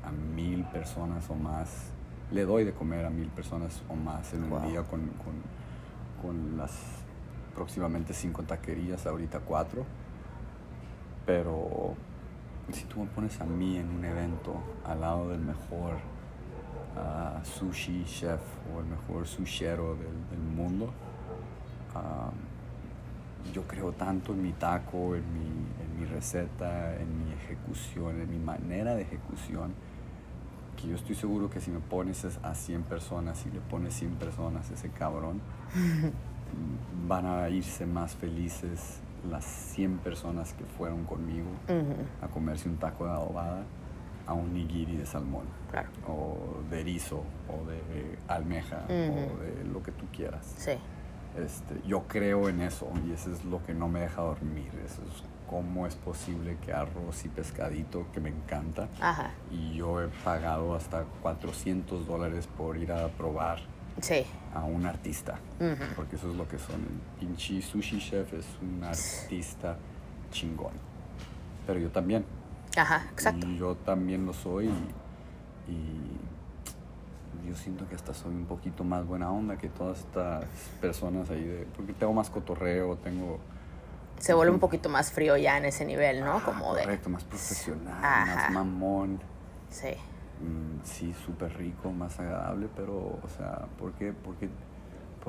a 0.03 0.11
mil 0.11 0.65
personas 0.65 1.29
o 1.29 1.35
más. 1.35 1.91
Le 2.31 2.45
doy 2.45 2.63
de 2.63 2.73
comer 2.73 3.05
a 3.05 3.09
mil 3.09 3.29
personas 3.29 3.81
o 3.89 3.95
más 3.95 4.33
en 4.33 4.51
un 4.51 4.61
día 4.67 4.83
con, 4.83 5.07
con, 5.07 5.33
con 6.21 6.57
las 6.57 6.77
próximamente 7.55 8.13
cinco 8.13 8.43
taquerías, 8.43 9.07
ahorita 9.07 9.39
cuatro. 9.39 9.85
Pero 11.25 11.95
si 12.71 12.83
tú 12.83 12.99
me 12.99 13.07
pones 13.07 13.39
a 13.39 13.45
mí 13.45 13.77
en 13.77 13.89
un 13.89 14.03
evento 14.03 14.55
al 14.85 15.01
lado 15.01 15.29
del 15.29 15.39
mejor 15.39 16.18
uh, 16.95 17.43
sushi 17.43 18.03
chef 18.05 18.41
o 18.73 18.79
el 18.79 18.85
mejor 18.85 19.27
sushero 19.27 19.95
del, 19.95 20.29
del 20.29 20.39
mundo, 20.39 20.85
uh, 21.95 23.51
yo 23.53 23.63
creo 23.63 23.91
tanto 23.93 24.33
en 24.33 24.43
mi 24.43 24.51
taco, 24.53 25.15
en 25.15 25.23
mi, 25.33 25.47
en 25.47 25.99
mi 25.99 26.05
receta, 26.05 26.95
en 26.95 27.25
mi 27.25 27.33
ejecución, 27.33 28.21
en 28.21 28.29
mi 28.29 28.39
manera 28.39 28.95
de 28.95 29.03
ejecución, 29.03 29.73
que 30.75 30.87
yo 30.87 30.95
estoy 30.95 31.15
seguro 31.15 31.49
que 31.49 31.59
si 31.59 31.71
me 31.71 31.79
pones 31.79 32.25
a 32.25 32.55
100 32.55 32.83
personas 32.83 33.45
y 33.45 33.51
le 33.51 33.59
pones 33.59 33.93
100 33.95 34.15
personas 34.15 34.69
a 34.71 34.73
ese 34.73 34.89
cabrón, 34.89 35.41
van 37.07 37.25
a 37.25 37.49
irse 37.49 37.85
más 37.85 38.15
felices 38.15 38.99
las 39.29 39.45
100 39.45 39.97
personas 39.97 40.53
que 40.53 40.63
fueron 40.63 41.03
conmigo 41.03 41.49
a 42.21 42.27
comerse 42.27 42.69
un 42.69 42.77
taco 42.77 43.05
de 43.05 43.11
adobada 43.11 43.63
a 44.29 44.33
un 44.33 44.53
nigiri 44.53 44.95
de 44.95 45.07
salmón 45.07 45.45
o 46.07 46.61
de 46.69 46.81
erizo 46.81 47.23
o 47.47 47.67
de 47.67 48.17
almeja 48.27 48.85
o 48.87 48.91
de 48.91 49.63
lo 49.73 49.81
que 49.81 49.91
tú 49.91 50.05
quieras. 50.15 50.53
Sí. 50.55 50.73
Este, 51.35 51.81
yo 51.87 52.07
creo 52.07 52.47
en 52.47 52.61
eso 52.61 52.87
y 53.07 53.11
eso 53.11 53.31
es 53.31 53.43
lo 53.43 53.63
que 53.63 53.73
no 53.73 53.87
me 53.87 54.01
deja 54.01 54.21
dormir. 54.21 54.69
Eso 54.85 55.01
es 55.01 55.23
cómo 55.49 55.87
es 55.87 55.95
posible 55.95 56.57
que 56.63 56.71
arroz 56.73 57.25
y 57.25 57.29
pescadito, 57.29 58.05
que 58.13 58.19
me 58.19 58.29
encanta, 58.29 58.87
y 59.49 59.73
yo 59.73 59.99
he 59.99 60.07
pagado 60.23 60.75
hasta 60.75 61.05
400 61.23 62.05
dólares 62.05 62.47
por 62.55 62.77
ir 62.77 62.91
a 62.91 63.07
probar 63.07 63.59
a 64.53 64.63
un 64.63 64.85
artista, 64.85 65.39
porque 65.95 66.17
eso 66.17 66.29
es 66.29 66.37
lo 66.37 66.47
que 66.47 66.59
son. 66.59 66.75
El 66.75 67.27
pinche 67.27 67.63
sushi 67.63 67.97
chef 67.99 68.31
es 68.33 68.45
un 68.61 68.83
artista 68.83 69.75
chingón. 70.31 70.73
Pero 71.65 71.79
yo 71.79 71.89
también. 71.89 72.25
Ajá, 72.77 73.07
exacto. 73.11 73.47
Y 73.47 73.57
yo 73.57 73.75
también 73.75 74.25
lo 74.25 74.33
soy 74.33 74.69
y, 75.67 76.19
yo 77.47 77.55
siento 77.55 77.87
que 77.89 77.95
hasta 77.95 78.13
soy 78.13 78.35
un 78.35 78.45
poquito 78.45 78.83
más 78.83 79.07
buena 79.07 79.31
onda 79.31 79.57
que 79.57 79.69
todas 79.69 79.99
estas 79.99 80.45
personas 80.79 81.31
ahí, 81.31 81.43
de, 81.43 81.67
porque 81.75 81.93
tengo 81.93 82.13
más 82.13 82.29
cotorreo, 82.29 82.95
tengo... 82.97 83.39
Se 84.19 84.35
vuelve 84.35 84.53
un 84.53 84.59
poquito 84.59 84.87
más 84.87 85.11
frío 85.11 85.35
ya 85.35 85.57
en 85.57 85.65
ese 85.65 85.83
nivel, 85.83 86.23
¿no? 86.23 86.43
Como 86.43 86.75
de... 86.75 86.83
Correcto, 86.83 87.09
más 87.09 87.23
profesional, 87.23 88.01
más 88.01 88.51
mamón. 88.51 89.19
Sí. 89.71 89.95
Mm, 90.41 90.85
sí, 90.85 91.13
súper 91.25 91.57
rico, 91.57 91.91
más 91.91 92.19
agradable, 92.19 92.69
pero, 92.75 93.19
o 93.21 93.29
sea, 93.35 93.65
¿por 93.77 93.91
qué, 93.93 94.13
por 94.13 94.35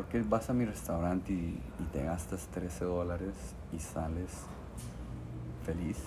qué, 0.07 0.23
vas 0.23 0.51
a 0.51 0.53
mi 0.53 0.65
restaurante 0.65 1.33
y, 1.33 1.61
te 1.93 2.05
gastas 2.05 2.47
13 2.49 2.85
dólares 2.85 3.35
y 3.73 3.79
sales 3.79 4.31
feliz? 5.65 5.99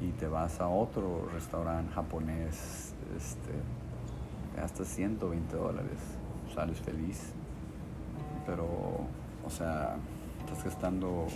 Y 0.00 0.10
te 0.12 0.28
vas 0.28 0.60
a 0.60 0.68
otro 0.68 1.28
restaurante 1.32 1.92
japonés, 1.92 2.94
este, 3.16 3.52
te 4.54 4.60
gastas 4.60 4.86
120 4.88 5.56
dólares, 5.56 5.98
sales 6.54 6.78
feliz, 6.80 7.32
pero, 8.46 8.64
o 8.64 9.50
sea, 9.50 9.96
estás 10.44 10.64
gastando 10.64 11.26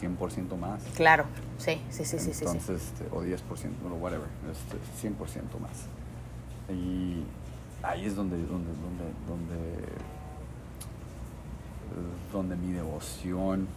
100% 0.00 0.56
más. 0.58 0.82
Claro, 0.96 1.26
sí, 1.58 1.80
sí, 1.90 2.04
sí, 2.04 2.18
sí. 2.18 2.30
Entonces, 2.44 2.92
sí, 2.98 3.04
o 3.12 3.22
10%, 3.22 3.36
o 3.90 3.94
whatever, 3.94 4.26
este, 4.50 5.08
100% 5.08 5.60
más. 5.60 5.86
Y 6.68 7.22
ahí 7.84 8.06
es 8.06 8.16
donde, 8.16 8.36
donde, 8.38 8.72
donde, 8.72 9.04
donde, 9.28 9.86
donde 12.32 12.56
mi 12.56 12.72
devoción, 12.72 13.68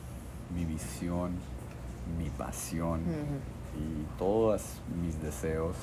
mi 0.56 0.66
visión, 0.66 1.32
mi 2.18 2.30
pasión 2.32 3.02
y 3.78 4.18
todos 4.18 4.62
mis 5.02 5.22
deseos 5.22 5.76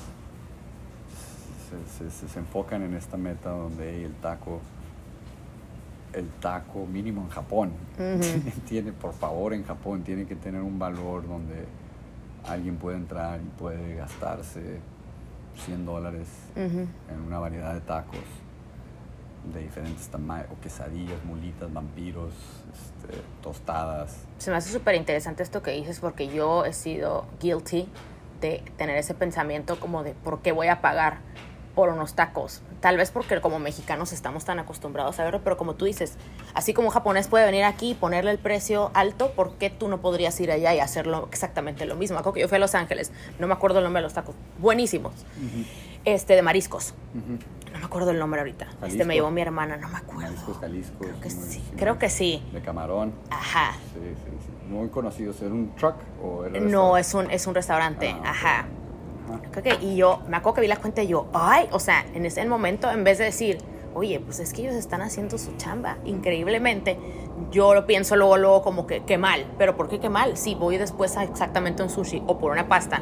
se, 1.97 2.09
se, 2.09 2.27
se, 2.27 2.39
enfocan 2.39 2.83
en 2.83 2.93
esta 2.95 3.17
meta 3.17 3.49
donde 3.49 4.05
el 4.05 4.13
taco 4.15 4.59
el 6.13 6.29
taco 6.39 6.85
mínimo 6.85 7.21
en 7.21 7.29
Japón. 7.29 7.71
tiene, 8.67 8.91
por 8.91 9.13
favor, 9.13 9.53
en 9.53 9.63
Japón 9.63 10.03
tiene 10.03 10.25
que 10.25 10.35
tener 10.35 10.61
un 10.61 10.77
valor 10.77 11.27
donde 11.27 11.65
alguien 12.47 12.77
puede 12.77 12.97
entrar 12.97 13.39
y 13.41 13.59
puede 13.59 13.95
gastarse 13.95 14.79
100 15.65 15.85
dólares 15.85 16.27
en 16.55 16.89
una 17.25 17.39
variedad 17.39 17.73
de 17.73 17.81
tacos 17.81 18.19
de 19.51 19.61
diferentes 19.61 20.07
tamaños, 20.07 20.47
o 20.51 20.61
quesadillas, 20.61 21.23
mulitas, 21.25 21.71
vampiros, 21.73 22.31
este, 22.71 23.21
tostadas. 23.41 24.17
Se 24.37 24.51
me 24.51 24.57
hace 24.57 24.71
súper 24.71 24.95
interesante 24.95 25.43
esto 25.43 25.61
que 25.61 25.71
dices 25.71 25.99
porque 25.99 26.27
yo 26.27 26.65
he 26.65 26.73
sido 26.73 27.25
guilty 27.41 27.87
de 28.41 28.63
tener 28.77 28.97
ese 28.97 29.13
pensamiento 29.13 29.79
como 29.79 30.03
de 30.03 30.13
por 30.13 30.41
qué 30.41 30.51
voy 30.51 30.67
a 30.67 30.81
pagar 30.81 31.19
por 31.75 31.89
unos 31.89 32.13
tacos. 32.13 32.61
Tal 32.81 32.97
vez 32.97 33.11
porque 33.11 33.39
como 33.41 33.59
mexicanos 33.59 34.13
estamos 34.13 34.45
tan 34.45 34.59
acostumbrados 34.59 35.19
a 35.19 35.23
verlo, 35.23 35.41
pero 35.43 35.57
como 35.57 35.75
tú 35.75 35.85
dices, 35.85 36.17
así 36.53 36.73
como 36.73 36.89
un 36.89 36.93
japonés 36.93 37.27
puede 37.27 37.45
venir 37.45 37.63
aquí 37.63 37.91
y 37.91 37.93
ponerle 37.95 38.31
el 38.31 38.37
precio 38.37 38.91
alto, 38.93 39.31
¿por 39.31 39.55
qué 39.55 39.69
tú 39.69 39.87
no 39.87 39.99
podrías 40.01 40.39
ir 40.39 40.51
allá 40.51 40.75
y 40.75 40.79
hacerlo 40.79 41.27
exactamente 41.31 41.85
lo 41.85 41.95
mismo? 41.95 42.17
Acuerdo 42.17 42.33
que 42.33 42.41
yo 42.41 42.47
fui 42.47 42.57
a 42.57 42.59
Los 42.59 42.75
Ángeles, 42.75 43.11
no 43.39 43.47
me 43.47 43.53
acuerdo 43.53 43.79
el 43.79 43.85
nombre 43.85 44.01
de 44.01 44.03
los 44.03 44.13
tacos, 44.13 44.35
buenísimos, 44.59 45.13
este, 46.05 46.35
de 46.35 46.41
mariscos. 46.41 46.93
No 47.73 47.79
me 47.79 47.85
acuerdo 47.85 48.11
el 48.11 48.19
nombre 48.19 48.39
ahorita. 48.39 48.67
Este 48.85 49.03
me 49.03 49.15
llevó 49.15 49.31
mi 49.31 49.41
hermana, 49.41 49.77
no 49.77 49.89
me 49.89 49.97
acuerdo. 49.97 50.53
Jalisco. 50.61 50.99
Creo 50.99 51.19
que 51.19 51.29
sí. 51.29 51.63
Creo 51.75 51.99
que 51.99 52.09
sí. 52.09 52.43
De 52.53 52.61
camarón. 52.61 53.13
Ajá. 53.29 53.73
Sí, 53.93 53.99
sí, 53.99 54.31
sí. 54.45 54.71
Muy 54.71 54.89
conocido. 54.89 55.31
¿Es 55.31 55.41
un 55.41 55.73
truck 55.75 55.95
o 56.23 56.47
No, 56.49 56.97
es 56.97 57.13
un, 57.13 57.29
es 57.29 57.47
un 57.47 57.55
restaurante. 57.55 58.15
Ah, 58.23 58.29
Ajá 58.29 58.65
y 59.81 59.95
yo 59.95 60.21
me 60.27 60.37
acuerdo 60.37 60.55
que 60.55 60.61
vi 60.61 60.67
la 60.67 60.77
cuenta 60.77 61.03
y 61.03 61.07
yo, 61.07 61.27
ay, 61.33 61.67
o 61.71 61.79
sea, 61.79 62.05
en 62.13 62.25
ese 62.25 62.45
momento, 62.45 62.89
en 62.91 63.03
vez 63.03 63.17
de 63.17 63.25
decir, 63.25 63.57
oye, 63.93 64.19
pues 64.19 64.39
es 64.39 64.53
que 64.53 64.61
ellos 64.63 64.75
están 64.75 65.01
haciendo 65.01 65.37
su 65.37 65.55
chamba 65.57 65.97
increíblemente, 66.05 66.97
yo 67.51 67.73
lo 67.73 67.85
pienso 67.85 68.15
luego, 68.15 68.37
luego 68.37 68.61
como 68.63 68.87
que 68.87 69.03
qué 69.03 69.17
mal. 69.17 69.45
Pero 69.57 69.75
¿por 69.75 69.87
qué 69.87 69.99
qué 69.99 70.09
mal? 70.09 70.37
Si 70.37 70.55
voy 70.55 70.77
después 70.77 71.17
a 71.17 71.23
exactamente 71.23 71.83
un 71.83 71.89
sushi 71.89 72.23
o 72.27 72.37
por 72.39 72.51
una 72.51 72.67
pasta 72.67 73.01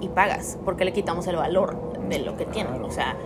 y 0.00 0.08
pagas, 0.08 0.58
¿por 0.64 0.76
qué 0.76 0.84
le 0.84 0.92
quitamos 0.92 1.26
el 1.26 1.36
valor 1.36 1.98
de 2.08 2.18
lo 2.20 2.36
que 2.36 2.44
tiene? 2.44 2.70
O 2.80 2.90
sea, 2.90 3.16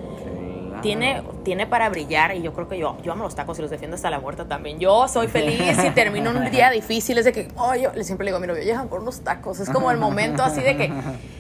tiene, 0.82 1.22
tiene 1.44 1.66
para 1.66 1.88
brillar 1.88 2.34
y 2.36 2.42
yo 2.42 2.52
creo 2.52 2.68
que 2.68 2.78
yo, 2.78 2.96
yo 3.02 3.12
amo 3.12 3.24
los 3.24 3.34
tacos 3.34 3.58
y 3.58 3.62
los 3.62 3.70
defiendo 3.70 3.96
hasta 3.96 4.10
la 4.10 4.20
muerte 4.20 4.44
también. 4.44 4.78
Yo 4.78 5.08
soy 5.08 5.28
feliz 5.28 5.76
y 5.84 5.90
termino 5.90 6.30
un 6.30 6.50
día 6.50 6.70
difícil, 6.70 7.18
es 7.18 7.24
de 7.24 7.32
que, 7.32 7.48
oh, 7.56 7.74
yo 7.74 7.90
siempre 8.02 8.24
le 8.24 8.30
digo 8.30 8.38
a 8.38 8.40
mi 8.40 8.46
novio, 8.46 8.62
llegan 8.62 8.88
por 8.88 9.00
unos 9.00 9.20
tacos. 9.20 9.60
Es 9.60 9.70
como 9.70 9.90
el 9.90 9.98
momento 9.98 10.42
así 10.42 10.60
de 10.60 10.76
que. 10.76 10.92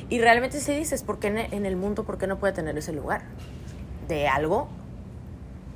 Y 0.08 0.20
realmente 0.20 0.60
si 0.60 0.72
dices, 0.72 1.02
¿por 1.02 1.18
qué 1.18 1.48
en 1.50 1.66
el 1.66 1.76
mundo, 1.76 2.04
por 2.04 2.18
qué 2.18 2.26
no 2.26 2.38
puede 2.38 2.52
tener 2.52 2.76
ese 2.78 2.92
lugar? 2.92 3.22
De 4.08 4.28
algo 4.28 4.68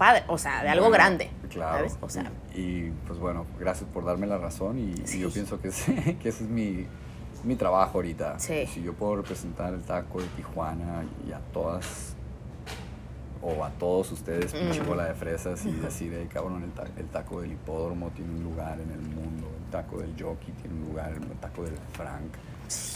padre, 0.01 0.25
o 0.29 0.39
sea, 0.39 0.63
de 0.63 0.71
algo 0.71 0.89
grande. 0.89 1.31
Claro. 1.51 1.77
¿sabes? 1.77 1.99
O 2.01 2.09
sea. 2.09 2.31
Y, 2.55 2.91
pues 3.07 3.19
bueno, 3.19 3.45
gracias 3.59 3.89
por 3.93 4.05
darme 4.05 4.27
la 4.27 4.39
razón 4.39 4.79
y, 4.79 4.95
yo 5.19 5.31
pienso 5.31 5.61
que, 5.61 5.69
que 6.23 6.29
ese 6.31 6.45
es 6.45 6.51
mi, 6.51 6.87
mi 7.45 7.57
trabajo 7.57 7.99
ahorita. 7.99 8.39
Sí. 8.39 8.67
Si 8.67 8.83
yo 8.83 8.95
puedo 8.95 9.17
representar 9.17 9.75
el 9.75 9.83
taco 9.83 10.21
de 10.21 10.27
Tijuana 10.29 11.05
y 11.27 11.33
a 11.33 11.39
todas 11.53 12.17
o 13.43 13.65
a 13.65 13.71
todos 13.71 14.13
ustedes, 14.13 14.53
pinche 14.53 14.83
bola 14.83 15.07
de 15.07 15.15
fresas, 15.15 15.65
y 15.65 15.73
decir, 15.73 16.15
hey, 16.15 16.29
cabrón, 16.33 16.63
el, 16.97 17.07
taco 17.07 17.41
del 17.41 17.53
hipódromo 17.53 18.11
tiene 18.11 18.33
un 18.33 18.43
lugar 18.43 18.79
en 18.81 18.91
el 18.91 19.01
mundo, 19.01 19.49
el 19.65 19.71
taco 19.71 19.99
del 19.99 20.13
jockey 20.13 20.53
tiene 20.61 20.77
un 20.77 20.89
lugar, 20.89 21.13
el 21.13 21.39
taco 21.39 21.63
del 21.63 21.77
Frank 21.93 22.33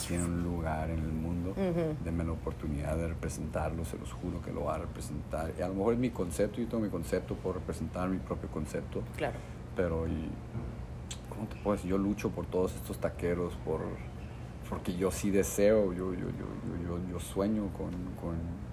tiene 0.07 0.25
un 0.25 0.43
lugar 0.43 0.91
en 0.91 0.99
el 0.99 1.13
mundo. 1.13 1.55
Denme 2.05 2.25
la 2.25 2.33
oportunidad 2.33 2.97
de 2.97 3.09
representarlo, 3.09 3.85
se 3.85 3.99
los 3.99 4.13
juro 4.13 4.41
que 4.43 4.53
lo 4.53 4.65
va 4.65 4.77
a 4.77 4.79
representar. 4.79 5.53
Y 5.59 5.63
a 5.63 5.69
lo 5.69 5.75
mejor 5.75 5.95
es 5.95 5.99
mi 5.99 6.11
concepto, 6.11 6.61
yo 6.61 6.69
tengo 6.69 6.85
mi 6.85 6.91
concepto 6.91 7.35
por 7.35 7.55
representar 7.55 8.09
mi 8.09 8.19
propio 8.19 8.49
concepto. 8.51 9.03
Claro. 9.17 9.37
Pero, 9.75 10.07
y, 10.07 10.29
¿cómo 11.29 11.49
te 11.49 11.57
puedo 11.57 11.77
decir? 11.77 11.91
Yo 11.91 11.99
lucho 11.99 12.31
por 12.31 12.47
todos 12.47 12.75
estos 12.75 12.99
taqueros, 12.99 13.55
por, 13.65 13.81
porque 14.69 14.97
yo 14.97 15.11
sí 15.11 15.31
deseo, 15.31 15.93
yo, 15.93 16.13
yo, 16.15 16.29
yo, 16.29 16.87
yo, 16.87 16.99
yo 17.11 17.19
sueño 17.19 17.69
con 17.77 17.91
con 18.21 18.64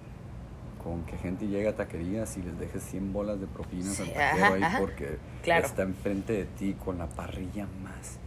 que 1.08 1.16
gente 1.18 1.46
llegue 1.46 1.68
a 1.68 1.76
taquerías 1.76 2.36
y 2.36 2.42
les 2.42 2.58
dejes 2.58 2.82
100 2.82 3.12
bolas 3.12 3.40
de 3.40 3.46
propinas 3.46 3.94
Sí, 3.96 4.02
al 4.02 4.08
taquero 4.12 4.44
ajá, 4.44 4.54
ahí 4.54 4.62
ajá. 4.62 4.78
porque 4.80 5.18
Claro. 5.42 5.66
está 5.66 5.82
enfrente 5.82 6.32
de 6.32 6.44
ti 6.44 6.74
con 6.84 6.98
la 6.98 7.06
parrilla 7.06 7.66
más 7.82 8.18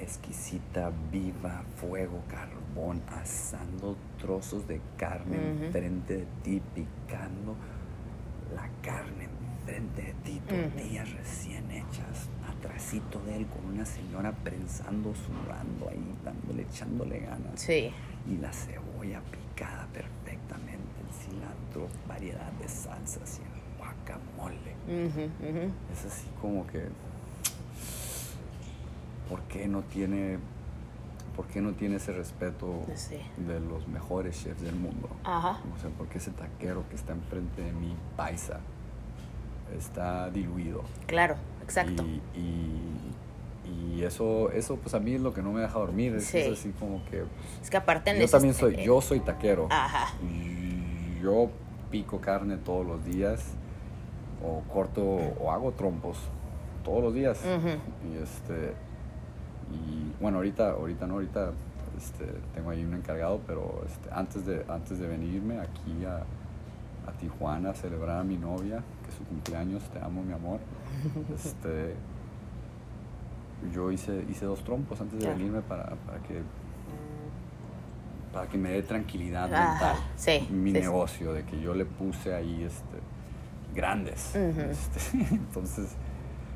exquisita, 0.00 0.90
viva, 1.10 1.62
fuego, 1.76 2.20
carbón, 2.28 3.00
asando 3.20 3.96
trozos 4.20 4.66
de 4.68 4.80
carne 4.96 5.36
Ujú. 5.38 5.64
enfrente 5.66 6.16
de 6.18 6.26
ti, 6.42 6.62
picando 6.74 7.54
la 8.54 8.68
carne 8.82 9.28
enfrente 9.60 10.02
de 10.02 10.12
ti, 10.24 10.42
tortillas 10.48 11.10
recién 11.14 11.70
hechas, 11.70 12.28
atrasito 12.48 13.20
de 13.20 13.36
él 13.36 13.46
con 13.46 13.72
una 13.72 13.84
señora 13.86 14.32
prensando, 14.32 15.14
sudando 15.14 15.88
ahí, 15.88 16.14
dándole, 16.24 16.62
echándole 16.62 17.20
ganas 17.20 17.60
Sí. 17.60 17.90
y 18.28 18.36
la 18.38 18.52
cebolla 18.52 19.20
picada 19.30 19.86
perfectamente, 19.92 20.83
cilantro, 21.14 21.88
variedad 22.08 22.50
de 22.52 22.68
salsas 22.68 23.38
y 23.38 23.42
el 23.42 23.78
guacamole. 23.78 24.74
Ujú, 24.86 25.22
ujú. 25.48 25.72
Es 25.92 26.04
así 26.06 26.26
como 26.40 26.66
que, 26.66 26.88
¿por 29.28 29.40
qué 29.42 29.66
no 29.68 29.82
tiene, 29.82 30.38
por 31.36 31.46
qué 31.46 31.60
no 31.60 31.72
tiene 31.72 31.96
ese 31.96 32.12
respeto 32.12 32.82
Sí. 32.94 33.16
de 33.36 33.60
los 33.60 33.88
mejores 33.88 34.42
chefs 34.42 34.60
del 34.62 34.76
mundo? 34.76 35.08
Ajá. 35.24 35.60
O 35.76 35.80
sea, 35.80 35.90
porque 35.96 36.18
ese 36.18 36.30
taquero 36.30 36.84
que 36.88 36.96
está 36.96 37.12
enfrente 37.12 37.62
de 37.62 37.72
mí, 37.72 37.94
paisa, 38.16 38.60
está 39.76 40.30
diluido. 40.30 40.82
Claro, 41.06 41.36
exacto. 41.62 42.04
Y, 42.04 42.38
y, 42.38 43.14
y 43.96 44.02
eso, 44.04 44.50
eso, 44.50 44.76
pues 44.76 44.94
a 44.94 45.00
mí 45.00 45.14
es 45.14 45.20
lo 45.22 45.32
que 45.32 45.42
no 45.42 45.52
me 45.52 45.60
deja 45.62 45.78
dormir. 45.78 46.14
Es, 46.16 46.26
Sí. 46.26 46.38
así 46.42 46.70
como 46.78 47.02
que 47.06 47.24
Es 47.62 47.70
que 47.70 47.76
aparte 47.78 48.12
yo 48.16 48.24
neces- 48.26 48.30
también 48.30 48.54
soy, 48.54 48.74
eh, 48.74 48.84
yo 48.84 49.00
soy 49.00 49.20
taquero. 49.20 49.68
Ajá. 49.70 50.12
Y 50.22 50.73
Yo 51.24 51.48
pico 51.90 52.20
carne 52.20 52.58
todos 52.58 52.86
los 52.86 53.02
días, 53.02 53.54
o 54.44 54.60
corto, 54.70 55.02
o 55.02 55.50
hago 55.50 55.72
trompos 55.72 56.18
todos 56.84 57.02
los 57.02 57.14
días. 57.14 57.40
Y 57.42 58.22
este, 58.22 58.74
y 59.72 60.12
bueno, 60.20 60.36
ahorita, 60.36 60.72
ahorita 60.72 61.06
no, 61.06 61.14
ahorita 61.14 61.52
este, 61.96 62.26
tengo 62.54 62.68
ahí 62.68 62.84
un 62.84 62.92
encargado, 62.92 63.40
pero 63.46 63.82
este, 63.86 64.10
antes, 64.12 64.44
de, 64.44 64.66
antes 64.68 64.98
de 64.98 65.06
venirme 65.08 65.60
aquí 65.60 66.04
a, 66.04 66.18
a 67.08 67.12
Tijuana 67.18 67.70
a 67.70 67.74
celebrar 67.74 68.18
a 68.18 68.22
mi 68.22 68.36
novia, 68.36 68.82
que 69.02 69.10
es 69.10 69.16
su 69.16 69.24
cumpleaños, 69.24 69.82
te 69.84 70.00
amo 70.00 70.22
mi 70.22 70.34
amor, 70.34 70.60
este, 71.34 71.94
yo 73.72 73.90
hice, 73.90 74.26
hice 74.28 74.44
dos 74.44 74.62
trompos 74.62 75.00
antes 75.00 75.20
de 75.20 75.26
venirme 75.26 75.62
para, 75.62 75.84
para 76.06 76.18
que 76.18 76.42
para 78.34 78.48
que 78.48 78.58
me 78.58 78.70
dé 78.70 78.82
tranquilidad 78.82 79.44
Ajá, 79.54 79.70
mental 79.70 79.96
sí, 80.16 80.46
mi 80.50 80.72
sí, 80.72 80.76
sí. 80.76 80.82
negocio 80.82 81.32
de 81.32 81.44
que 81.44 81.60
yo 81.60 81.72
le 81.72 81.84
puse 81.86 82.34
ahí 82.34 82.64
este 82.64 82.98
grandes 83.74 84.34
este, 84.34 85.18
entonces 85.34 85.92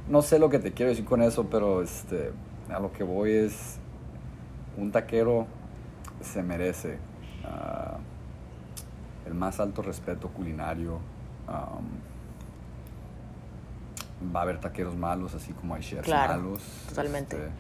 no 0.09 0.21
sé 0.23 0.39
lo 0.41 0.51
que 0.51 0.59
te 0.59 0.73
quiero 0.73 0.91
decir 0.91 1.05
con 1.05 1.23
eso 1.23 1.47
pero 1.49 1.81
este 1.83 2.33
a 2.69 2.81
lo 2.81 2.93
que 2.93 3.05
voy 3.05 3.31
es 3.33 3.79
un 4.77 4.91
taquero 4.93 5.47
se 6.21 6.43
merece 6.43 6.99
ah, 7.45 7.99
el 9.27 9.35
más 9.35 9.61
alto 9.61 9.81
respeto 9.83 10.29
culinario 10.29 10.99
va 14.35 14.41
a 14.41 14.43
haber 14.43 14.59
taqueros 14.59 14.97
malos 14.97 15.35
así 15.35 15.53
como 15.53 15.75
hay 15.77 15.83
chefs 15.83 16.03
Claro, 16.05 16.35
malos 16.43 16.61
totalmente. 16.89 17.37
este, 17.37 17.51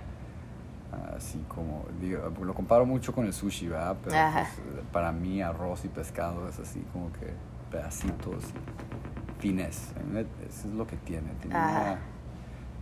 así 1.16 1.38
como 1.48 1.84
digo, 2.00 2.32
lo 2.42 2.54
comparo 2.54 2.86
mucho 2.86 3.12
con 3.14 3.26
el 3.26 3.32
sushi 3.32 3.68
verdad 3.68 3.96
pero 4.02 4.14
pues, 4.32 4.84
para 4.92 5.12
mí 5.12 5.42
arroz 5.42 5.84
y 5.84 5.88
pescado 5.88 6.48
es 6.48 6.58
así 6.58 6.80
como 6.92 7.12
que 7.12 7.32
pedacitos 7.70 8.44
fines 9.38 9.92
eso 10.48 10.68
es 10.68 10.74
lo 10.74 10.86
que 10.86 10.96
tiene, 10.96 11.28
tiene 11.40 11.56
una- 11.56 11.98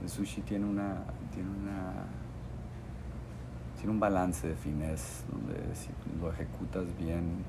el 0.02 0.08
sushi 0.08 0.42
tiene 0.42 0.64
una 0.66 0.98
tiene 1.34 1.48
una 1.50 1.92
tiene 3.76 3.90
un 3.92 4.00
balance 4.00 4.46
de 4.48 4.54
finés 4.54 5.24
donde 5.30 5.54
si 5.74 5.88
lo 6.20 6.32
ejecutas 6.32 6.84
bien 6.98 7.44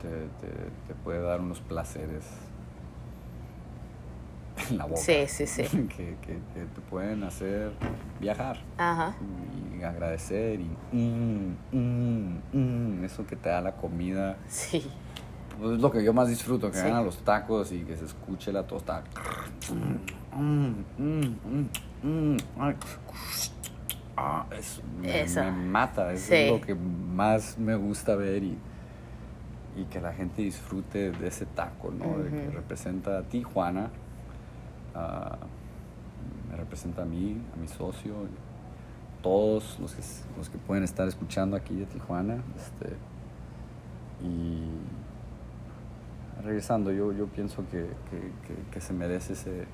te, 0.00 0.08
te- 0.44 0.70
te 0.88 0.94
puede 1.04 1.20
dar 1.22 1.40
unos 1.40 1.60
placeres 1.60 2.24
en 4.72 4.78
la 4.78 4.84
boca 4.86 5.00
Sí, 5.00 5.24
sí, 5.28 5.46
sí. 5.46 5.62
que, 5.96 6.16
que- 6.20 6.38
que 6.54 6.64
te 6.74 6.80
pueden 6.90 7.22
hacer 7.24 7.72
viajar 8.20 8.58
Ajá. 8.78 9.14
y 9.78 9.82
agradecer 9.82 10.60
y 10.60 10.70
mm, 10.92 11.56
mm, 11.72 12.38
mm, 12.52 13.04
eso 13.04 13.26
que 13.26 13.36
te 13.36 13.48
da 13.48 13.60
la 13.60 13.72
comida 13.76 14.36
Sí. 14.48 14.82
pues 15.58 15.72
es 15.76 15.80
lo 15.80 15.90
que 15.90 16.02
yo 16.04 16.12
más 16.12 16.28
disfruto 16.28 16.70
que 16.70 16.76
Sí. 16.78 16.84
vengan 16.84 17.04
los 17.04 17.18
tacos 17.18 17.72
y 17.72 17.80
que 17.84 17.96
se 17.96 18.04
escuche 18.06 18.52
la 18.52 18.66
tostada 18.66 19.04
ah, 24.16 24.46
es- 24.58 24.80
me, 25.00 25.22
Eso. 25.22 25.40
me 25.44 25.50
mata 25.50 26.12
eso 26.12 26.26
Sí. 26.28 26.34
es 26.34 26.50
lo 26.50 26.60
que 26.60 26.74
más 26.74 27.58
me 27.58 27.74
gusta 27.76 28.14
ver 28.16 28.42
y, 28.44 28.58
y 29.76 29.84
que 29.84 30.00
la 30.00 30.12
gente 30.12 30.42
disfrute 30.42 31.10
de 31.12 31.28
ese 31.28 31.46
taco 31.46 31.90
no 31.90 32.18
de 32.18 32.30
que 32.30 32.50
representa 32.50 33.18
a 33.18 33.22
Tijuana 33.22 33.90
me 34.94 36.56
representa 36.56 37.02
a 37.02 37.04
mí 37.04 37.40
a 37.54 37.56
mi 37.60 37.68
socio 37.68 38.12
todos 39.22 39.78
los 39.80 39.94
que, 39.94 40.02
los 40.36 40.48
que 40.48 40.58
pueden 40.58 40.82
estar 40.84 41.06
escuchando 41.08 41.56
aquí 41.56 41.74
de 41.76 41.86
Tijuana 41.86 42.42
este, 42.56 42.96
y 44.24 44.64
regresando, 46.44 46.90
yo, 46.90 47.12
yo 47.12 47.26
pienso 47.26 47.64
que, 47.70 47.86
que- 48.10 48.32
que- 48.46 48.70
que 48.70 48.80
se 48.80 48.92
merece 48.92 49.34
ese, 49.34 49.66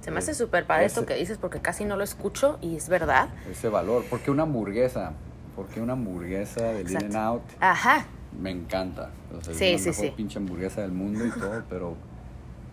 Se 0.00 0.10
me 0.10 0.18
hace 0.18 0.30
Eh, 0.30 0.34
súper 0.34 0.66
padre 0.66 0.86
esto 0.86 1.04
que 1.04 1.14
dices 1.14 1.36
porque 1.38 1.60
casi 1.60 1.84
no 1.84 1.96
lo 1.96 2.04
escucho 2.04 2.58
y 2.62 2.74
es 2.76 2.88
verdad. 2.88 3.28
ese 3.50 3.68
valor. 3.68 4.02
Porque 4.08 4.30
una 4.30 4.44
hamburguesa, 4.44 5.12
porque 5.56 5.80
una 5.82 5.92
hamburguesa 5.92 6.62
del 6.72 6.90
In 6.90 6.96
and 6.96 7.16
Out 7.16 7.42
Ajá. 7.60 8.06
me 8.40 8.50
encanta. 8.50 9.10
O 9.38 9.42
sea, 9.44 9.52
Sí, 9.54 9.64
es 9.66 9.72
la 9.86 9.92
sí, 9.92 10.00
mejor 10.00 10.04
sí. 10.06 10.12
pinche 10.16 10.38
hamburguesa 10.38 10.80
del 10.80 10.92
mundo 10.92 11.26
y 11.26 11.30
todo, 11.30 11.62
pero, 11.68 11.96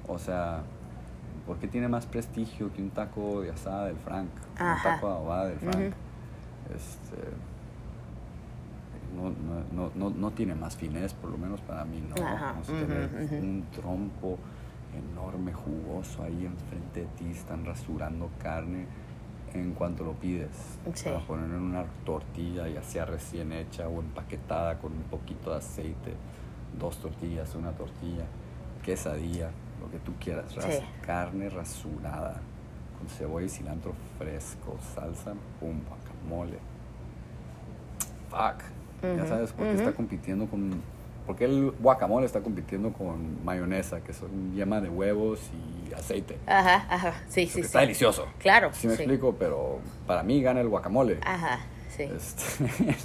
o 0.07 0.17
sea, 0.17 0.61
¿por 1.47 1.57
qué 1.57 1.67
tiene 1.67 1.87
más 1.87 2.05
prestigio 2.05 2.71
que 2.73 2.81
un 2.81 2.91
taco 2.91 3.41
de 3.41 3.51
asada 3.51 3.85
del 3.85 3.95
Frank? 3.95 4.29
Ajá. 4.57 4.75
Un 4.75 4.95
taco 4.95 5.07
de 5.07 5.13
adobada 5.13 5.45
del 5.45 5.59
Frank. 5.59 5.75
Ujú. 5.75 6.75
Este. 6.75 7.17
No, 9.15 9.29
no, 9.29 9.63
no, 9.71 9.91
no, 9.95 10.09
no 10.15 10.31
tiene 10.31 10.53
más 10.53 10.75
finés, 10.75 11.13
por 11.13 11.31
lo 11.31 11.37
menos 11.37 11.61
para 11.61 11.85
mí, 11.85 12.03
¿no? 12.07 12.23
Ajá, 12.23 12.55
un 12.69 13.65
trompo 13.73 14.37
enorme, 14.93 15.53
jugoso 15.53 16.23
ahí 16.23 16.45
enfrente 16.45 17.01
de 17.01 17.05
ti, 17.17 17.31
están 17.31 17.65
rasurando 17.65 18.29
carne 18.41 18.85
en 19.53 19.73
cuanto 19.73 20.03
lo 20.03 20.13
pides. 20.13 20.77
Sí. 20.93 21.05
Para 21.05 21.19
poner 21.21 21.45
en 21.45 21.61
una 21.61 21.85
tortilla, 22.05 22.67
ya 22.67 22.83
sea 22.83 23.05
recién 23.05 23.53
hecha 23.53 23.87
o 23.87 24.01
empaquetada 24.01 24.77
con 24.77 24.91
un 24.91 25.03
poquito 25.03 25.51
de 25.51 25.57
aceite, 25.57 26.13
dos 26.77 26.97
tortillas, 26.97 27.55
una 27.55 27.71
tortilla, 27.71 28.25
quesadilla, 28.83 29.49
lo 29.81 29.89
que 29.91 29.97
tú 29.99 30.13
quieras. 30.19 30.53
ras- 30.55 30.65
Sí. 30.65 30.79
Carne 31.05 31.49
rasurada, 31.49 32.41
con 32.97 33.07
cebolla 33.09 33.45
y 33.45 33.49
cilantro 33.49 33.93
fresco, 34.17 34.77
salsa, 34.95 35.33
pum, 35.59 35.79
guacamole. 35.87 36.57
Fuck. 38.29 38.63
Ya 39.17 39.25
sabes 39.27 39.51
por 39.51 39.65
qué 39.67 39.73
ujú. 39.73 39.81
está 39.81 39.93
compitiendo 39.93 40.47
con. 40.47 40.81
Porque 41.25 41.43
el 41.45 41.71
guacamole 41.79 42.25
está 42.25 42.39
compitiendo 42.41 42.93
con 42.93 43.43
mayonesa, 43.43 43.99
que 44.01 44.13
son 44.13 44.53
yema 44.55 44.79
de 44.79 44.89
huevos 44.89 45.41
y 45.89 45.93
aceite. 45.93 46.37
Ajá, 46.47 46.85
ajá. 46.89 47.13
Sí, 47.27 47.41
sí, 47.41 47.47
que 47.47 47.51
sí. 47.53 47.61
Está 47.61 47.81
delicioso. 47.81 48.27
Claro. 48.39 48.69
Sí 48.73 48.87
me 48.87 48.95
sí. 48.95 49.03
explico, 49.03 49.35
pero 49.37 49.79
para 50.07 50.23
mí 50.23 50.41
gana 50.41 50.61
el 50.61 50.69
guacamole. 50.69 51.19
Ajá, 51.23 51.59
sí. 51.95 52.03
Este, 52.03 52.43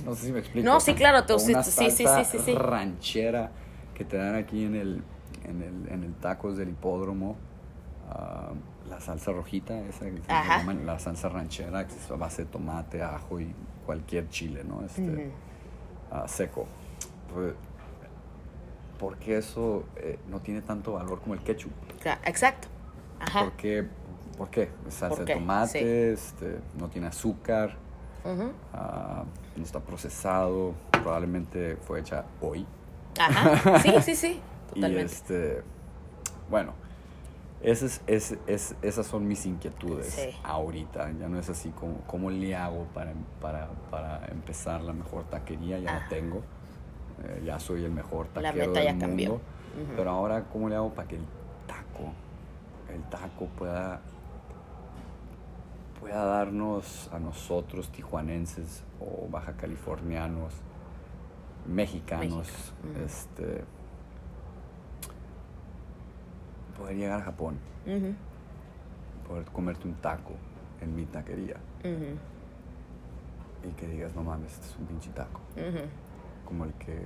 no 0.04 0.14
sé 0.14 0.26
si 0.26 0.32
me 0.32 0.38
explico. 0.38 0.64
No, 0.64 0.78
sí, 0.80 0.94
claro, 0.94 1.24
tú 1.26 1.38
sí, 1.40 1.52
sí, 1.64 1.90
sí, 1.90 2.06
sí, 2.24 2.38
sí. 2.38 2.54
ranchera 2.54 3.50
que 3.94 4.04
te 4.04 4.16
dan 4.16 4.36
aquí 4.36 4.64
en 4.64 4.76
el, 4.76 5.02
en 5.44 5.62
el, 5.62 5.92
en 5.92 6.04
el 6.04 6.14
tacos 6.14 6.56
del 6.56 6.70
hipódromo. 6.70 7.36
ah, 8.10 8.52
la 8.90 9.00
salsa 9.00 9.32
rojita, 9.32 9.78
esa 9.80 10.04
que 10.06 10.20
se 10.20 10.28
llama 10.28 10.74
la 10.74 10.98
salsa 10.98 11.28
ranchera, 11.28 11.86
que 11.86 11.94
es 11.94 12.10
a 12.10 12.16
base 12.16 12.44
de 12.44 12.50
tomate, 12.50 13.00
ajo 13.02 13.40
y 13.40 13.54
cualquier 13.86 14.28
chile, 14.28 14.64
¿no? 14.64 14.84
Este, 14.84 15.02
Ujú. 15.02 15.22
ah, 16.10 16.26
seco. 16.28 16.66
Pues, 17.32 17.54
¿Por 18.98 19.16
qué 19.16 19.38
eso 19.38 19.84
eh, 19.96 20.18
no 20.28 20.40
tiene 20.40 20.60
tanto 20.62 20.92
valor 20.92 21.20
como 21.20 21.34
el 21.34 21.40
ketchup? 21.42 21.72
Exacto. 22.24 22.68
Ajá. 23.20 23.44
¿Por 23.44 23.52
qué? 23.52 23.86
¿Por 24.36 24.50
qué? 24.50 24.70
Salsa 24.88 25.08
¿Por 25.16 25.24
de 25.24 25.34
tomate, 25.34 25.68
Sí. 26.16 26.22
este, 26.22 26.58
no 26.78 26.88
tiene 26.88 27.06
azúcar, 27.06 27.76
ah, 28.74 29.24
no 29.56 29.62
está 29.62 29.80
procesado, 29.80 30.74
probablemente 30.90 31.76
fue 31.76 32.00
hecha 32.00 32.24
hoy. 32.40 32.66
Ajá. 33.18 33.78
Sí, 33.82 33.94
sí, 34.02 34.14
sí. 34.16 34.40
Y 34.74 34.84
este, 34.96 35.62
bueno, 36.50 36.72
ese 37.62 37.86
es, 37.86 38.02
es- 38.06 38.38
es- 38.46 38.76
esas 38.82 39.06
son 39.06 39.26
mis 39.28 39.46
inquietudes 39.46 40.06
Sí. 40.06 40.30
ahorita. 40.42 41.10
Ya 41.12 41.28
no 41.28 41.38
es 41.38 41.48
así 41.48 41.70
como 41.70 41.98
cómo 42.06 42.30
le 42.30 42.54
hago 42.56 42.84
para, 42.94 43.12
para, 43.40 43.68
para 43.90 44.26
empezar 44.26 44.80
la 44.82 44.92
mejor 44.92 45.24
taquería, 45.24 45.78
ya 45.78 45.92
la 46.00 46.08
tengo. 46.08 46.42
eh, 47.24 47.42
ya 47.44 47.60
soy 47.60 47.84
el 47.84 47.92
mejor 47.92 48.26
La 48.34 48.42
taquero 48.50 48.68
meta 48.68 48.80
del 48.80 48.84
ya 48.84 48.92
mundo. 48.92 49.06
cambió. 49.06 49.40
Pero 49.96 50.10
ahora, 50.10 50.44
¿cómo 50.52 50.68
le 50.68 50.74
hago 50.76 50.92
para 50.92 51.06
que 51.08 51.16
el 51.16 51.24
taco, 51.68 52.12
el 52.92 53.02
taco 53.10 53.46
pueda, 53.56 54.00
pueda 56.00 56.24
darnos 56.24 57.08
a 57.12 57.18
nosotros, 57.20 57.90
tijuanenses 57.90 58.82
o 59.00 59.28
baja 59.30 59.52
californianos, 59.52 60.52
mexicanos, 61.66 62.48
México, 62.82 63.04
este, 63.06 63.64
poder 66.82 66.96
llegar 66.96 67.20
a 67.20 67.22
Japón, 67.24 67.58
Ujú, 67.86 68.12
poder 69.28 69.44
comerte 69.46 69.86
un 69.86 69.94
taco 69.94 70.32
en 70.80 70.96
mi 70.96 71.04
taquería 71.06 71.56
ujú, 71.84 72.18
y 73.68 73.72
que 73.74 73.86
digas, 73.86 74.14
no 74.16 74.24
mames, 74.24 74.52
este 74.54 74.66
es 74.66 74.76
un 74.78 74.86
pinche 74.86 75.10
taco. 75.10 75.40
como 76.44 76.64
el 76.64 76.72
que 76.74 76.98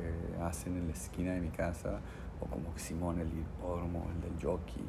hacen 0.43 0.77
en 0.79 0.87
la 0.89 0.95
esquina 0.95 1.33
de 1.35 1.41
mi 1.41 1.51
casa, 1.51 2.01
o 2.41 2.47
como 2.47 2.77
Simón 2.77 3.21
el 3.21 3.29
hipódromo, 3.29 4.07
el 4.15 4.21
del 4.23 4.43
jockey, 4.43 4.83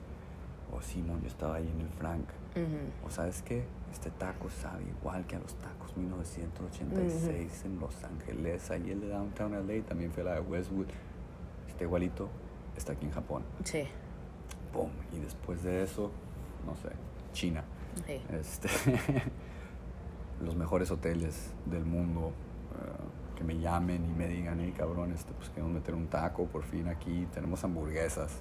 o 0.73 0.81
Simón, 0.81 1.21
yo 1.21 1.27
estaba 1.27 1.55
ahí 1.55 1.69
en 1.69 1.81
el 1.81 1.89
Frank. 1.89 2.25
O 3.05 3.09
sabes 3.11 3.43
qué, 3.43 3.65
este 3.91 4.09
taco 4.09 4.49
sabe 4.49 4.83
igual 4.85 5.27
que 5.27 5.35
a 5.35 5.39
los 5.39 5.53
tacos 5.55 5.95
1986 5.95 7.65
en 7.65 7.79
Los 7.79 8.03
Ángeles, 8.03 8.71
ahí 8.71 8.89
el 8.89 9.01
de 9.01 9.09
Downtown 9.09 9.51
LA, 9.67 9.83
también 9.83 10.11
fue 10.11 10.23
la 10.23 10.35
de 10.35 10.39
Westwood, 10.41 10.87
está 11.67 11.83
igualito, 11.83 12.29
está 12.75 12.93
aquí 12.93 13.05
en 13.05 13.11
Japón. 13.11 13.43
Sí, 13.63 13.83
¡Pum! 14.77 14.91
Y 15.11 15.19
después 15.19 15.63
de 15.63 15.81
eso, 15.81 16.11
no 16.63 16.75
sé, 16.75 16.89
China. 17.33 17.63
Este, 18.31 18.69
los 20.45 20.55
mejores 20.55 20.91
hoteles 20.91 21.51
del 21.65 21.83
mundo 21.83 22.31
eh, 22.73 23.35
que 23.35 23.43
me 23.43 23.57
llamen 23.59 24.05
y 24.05 24.13
me 24.13 24.27
digan, 24.27 24.59
hey 24.59 24.75
cabrón, 24.77 25.13
este, 25.13 25.33
pues 25.33 25.49
queremos 25.49 25.73
meter 25.73 25.95
un 25.95 26.05
taco 26.05 26.45
por 26.45 26.61
fin 26.63 26.87
aquí, 26.89 27.27
tenemos 27.33 27.63
hamburguesas, 27.63 28.39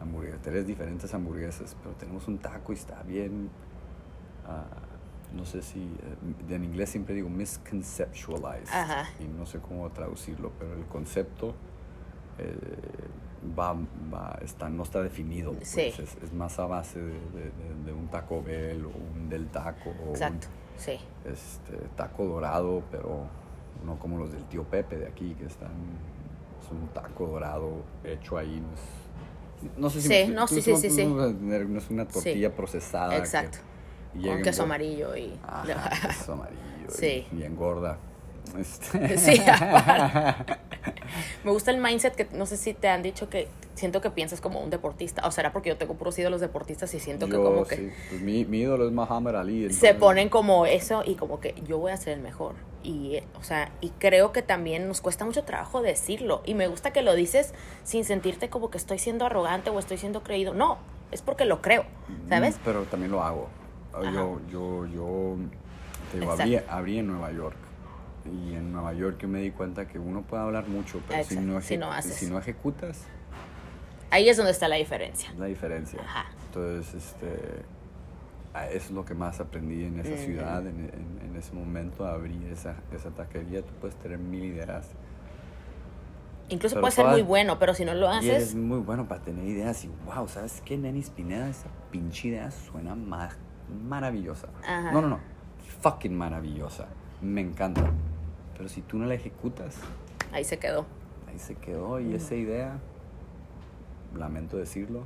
hamburguesas, 0.00 0.40
tres 0.40 0.66
diferentes 0.66 1.12
hamburguesas, 1.12 1.76
pero 1.82 1.94
tenemos 1.96 2.26
un 2.26 2.38
taco 2.38 2.72
y 2.72 2.76
está 2.76 3.02
bien, 3.02 3.50
ah, 4.46 4.64
no 5.34 5.44
sé 5.44 5.60
si, 5.60 5.80
eh, 5.80 6.54
en 6.54 6.64
inglés 6.64 6.88
siempre 6.88 7.14
digo 7.14 7.28
misconceptualized, 7.28 8.72
Ajá. 8.72 9.10
y 9.20 9.24
no 9.24 9.44
sé 9.44 9.58
cómo 9.58 9.90
traducirlo, 9.90 10.52
pero 10.58 10.72
el 10.72 10.86
concepto 10.86 11.54
eh, 12.38 12.56
va, 13.58 13.72
va, 14.12 14.38
está, 14.42 14.68
no 14.68 14.82
está 14.82 15.02
definido, 15.02 15.52
pues, 15.54 15.68
Sí. 15.68 15.80
es, 15.80 15.98
es 16.00 16.32
más 16.32 16.58
a 16.58 16.66
base 16.66 16.98
de, 17.00 17.06
de- 17.12 17.44
de- 17.44 17.84
de 17.86 17.92
un 17.92 18.08
Taco 18.08 18.42
Bell 18.42 18.84
o 18.84 18.90
un 18.90 19.28
del 19.28 19.46
taco 19.48 19.90
un 20.04 20.10
Exacto, 20.10 20.48
sí. 20.76 20.98
este, 21.24 21.76
taco 21.96 22.26
dorado, 22.26 22.82
pero 22.90 23.26
no 23.84 23.98
como 23.98 24.18
los 24.18 24.32
del 24.32 24.44
tío 24.44 24.64
Pepe 24.64 24.98
de 24.98 25.06
aquí, 25.06 25.34
que 25.38 25.46
están, 25.46 25.70
es 26.62 26.70
un 26.70 26.88
taco 26.88 27.26
dorado 27.28 27.82
hecho 28.04 28.36
ahí, 28.36 28.60
no 28.60 28.72
es, 28.74 29.78
no 29.78 29.88
sé 29.90 30.00
si 30.02 30.08
Sí, 30.08 30.14
me- 30.28 30.34
no, 30.34 30.46
sí, 30.46 30.60
sí, 30.60 30.72
tú 30.72 30.76
sí, 30.78 31.06
no 31.06 31.78
es 31.78 31.90
una 31.90 32.06
tortilla 32.06 32.54
procesada. 32.54 33.16
Exacto. 33.16 33.58
y 34.14 34.26
Con 34.26 34.42
queso 34.42 34.64
amarillo 34.64 35.16
y... 35.16 35.32
Ajá, 35.42 35.64
queso 36.08 36.32
amarillo 36.34 36.60
y- 36.88 36.92
Sí. 36.92 37.26
y, 37.32 37.42
engorda. 37.44 37.96
Este, 38.58 39.16
Sí. 39.16 39.40
Me 41.44 41.50
gusta 41.50 41.70
el 41.70 41.78
mindset 41.78 42.14
que 42.14 42.26
no 42.32 42.46
sé 42.46 42.56
si 42.56 42.74
te 42.74 42.88
han 42.88 43.02
dicho 43.02 43.28
que 43.28 43.48
siento 43.74 44.00
que 44.00 44.10
piensas 44.10 44.40
como 44.40 44.60
un 44.60 44.70
deportista. 44.70 45.26
O 45.26 45.30
será 45.30 45.52
porque 45.52 45.70
yo 45.70 45.76
tengo 45.76 45.94
puros 45.94 46.18
ídolos 46.18 46.40
deportistas 46.40 46.92
y 46.94 47.00
siento 47.00 47.26
que 47.26 47.36
como 47.36 47.64
que 47.64 47.92
pues 48.08 48.20
mi, 48.20 48.44
mi 48.44 48.60
ídolo 48.60 48.86
es 48.86 48.92
Muhammad 48.92 49.36
Ali. 49.36 49.72
se 49.72 49.94
ponen 49.94 50.28
como 50.28 50.66
eso 50.66 51.02
y 51.04 51.14
como 51.14 51.40
que 51.40 51.54
yo 51.66 51.78
voy 51.78 51.92
a 51.92 51.96
ser 51.96 52.14
el 52.14 52.20
mejor. 52.20 52.54
Y, 52.82 53.18
o 53.38 53.42
sea, 53.42 53.72
y 53.80 53.90
creo 53.98 54.32
que 54.32 54.42
también 54.42 54.88
nos 54.88 55.00
cuesta 55.00 55.24
mucho 55.24 55.44
trabajo 55.44 55.82
decirlo. 55.82 56.42
Y 56.46 56.54
me 56.54 56.66
gusta 56.66 56.92
que 56.92 57.02
lo 57.02 57.14
dices 57.14 57.52
sin 57.84 58.04
sentirte 58.04 58.48
como 58.48 58.70
que 58.70 58.78
estoy 58.78 58.98
siendo 58.98 59.26
arrogante 59.26 59.70
o 59.70 59.78
estoy 59.78 59.98
siendo 59.98 60.22
creído. 60.22 60.54
No, 60.54 60.78
es 61.10 61.22
porque 61.22 61.44
lo 61.44 61.60
creo, 61.60 61.84
¿sabes? 62.28 62.56
Mm, 62.56 62.60
Pero 62.64 62.82
también 62.84 63.12
lo 63.12 63.22
hago. 63.22 63.48
Ajá. 63.92 64.10
Yo, 64.12 64.40
yo, 64.50 64.86
yo, 64.86 65.36
te 66.12 66.20
digo, 66.20 66.32
abrí, 66.32 66.56
abrí 66.68 66.98
en 66.98 67.08
Nueva 67.08 67.32
York. 67.32 67.56
Y 68.26 68.54
en 68.54 68.72
Nueva 68.72 68.92
York 68.92 69.18
yo 69.20 69.28
me 69.28 69.40
di 69.40 69.50
cuenta 69.50 69.88
que 69.88 69.98
uno 69.98 70.22
puede 70.22 70.42
hablar 70.42 70.68
mucho, 70.68 71.00
pero 71.08 71.22
si 71.24 71.34
Exacto, 71.34 71.52
no, 71.52 71.60
si 71.62 71.76
no 71.78 71.90
haces. 71.92 72.14
si 72.14 72.26
no 72.26 72.38
ejecutas, 72.38 73.04
Ahí 74.12 74.28
es 74.28 74.36
donde 74.36 74.50
está 74.52 74.66
la 74.68 74.76
diferencia. 74.76 75.30
es 75.30 75.38
la 75.38 75.46
diferencia. 75.46 76.00
Ajá. 76.02 76.26
Entonces, 76.46 76.94
este, 76.94 77.62
es 78.74 78.90
lo 78.90 79.04
que 79.04 79.14
más 79.14 79.38
aprendí 79.40 79.84
en 79.84 80.00
esa 80.00 80.16
ciudad, 80.16 80.66
en, 80.66 80.80
en- 80.80 81.20
en 81.30 81.36
ese 81.36 81.52
momento, 81.54 82.04
abrí 82.04 82.44
esa, 82.50 82.74
esa 82.92 83.10
taquería. 83.10 83.62
Tú 83.62 83.72
puedes 83.80 83.96
tener 83.96 84.18
mil 84.18 84.42
ideas. 84.44 84.90
Incluso 86.48 86.74
Pero 86.74 86.80
puede 86.82 86.92
ser 86.92 87.06
muy 87.06 87.22
bueno, 87.22 87.60
pero 87.60 87.74
si 87.74 87.84
no 87.84 87.94
lo 87.94 88.08
haces, 88.10 88.56
muy 88.56 88.80
bueno 88.80 89.06
para 89.06 89.22
tener 89.22 89.46
ideas. 89.46 89.84
Y 89.84 89.90
wow, 90.04 90.26
¿sabes 90.26 90.60
qué, 90.64 90.76
Nenis 90.76 91.08
Pineda? 91.10 91.48
Esa 91.48 91.68
pinche 91.92 92.28
idea 92.28 92.50
suena 92.50 92.96
ma- 92.96 93.30
maravillosa. 93.88 94.48
Ajá. 94.66 94.90
No, 94.90 95.00
no, 95.00 95.08
no. 95.08 95.20
Fucking 95.82 96.12
maravillosa. 96.18 96.88
Me 97.22 97.40
encanta. 97.40 97.88
Pero 98.60 98.68
si 98.68 98.82
tú 98.82 98.98
no 98.98 99.06
la 99.06 99.14
ejecutas, 99.14 99.74
ahí 100.32 100.44
se 100.44 100.58
quedó. 100.58 100.84
ahí 101.26 101.38
se 101.38 101.54
quedó. 101.54 101.98
Y 101.98 102.14
esa 102.14 102.34
idea, 102.34 102.78
lamento 104.14 104.58
decirlo, 104.58 105.04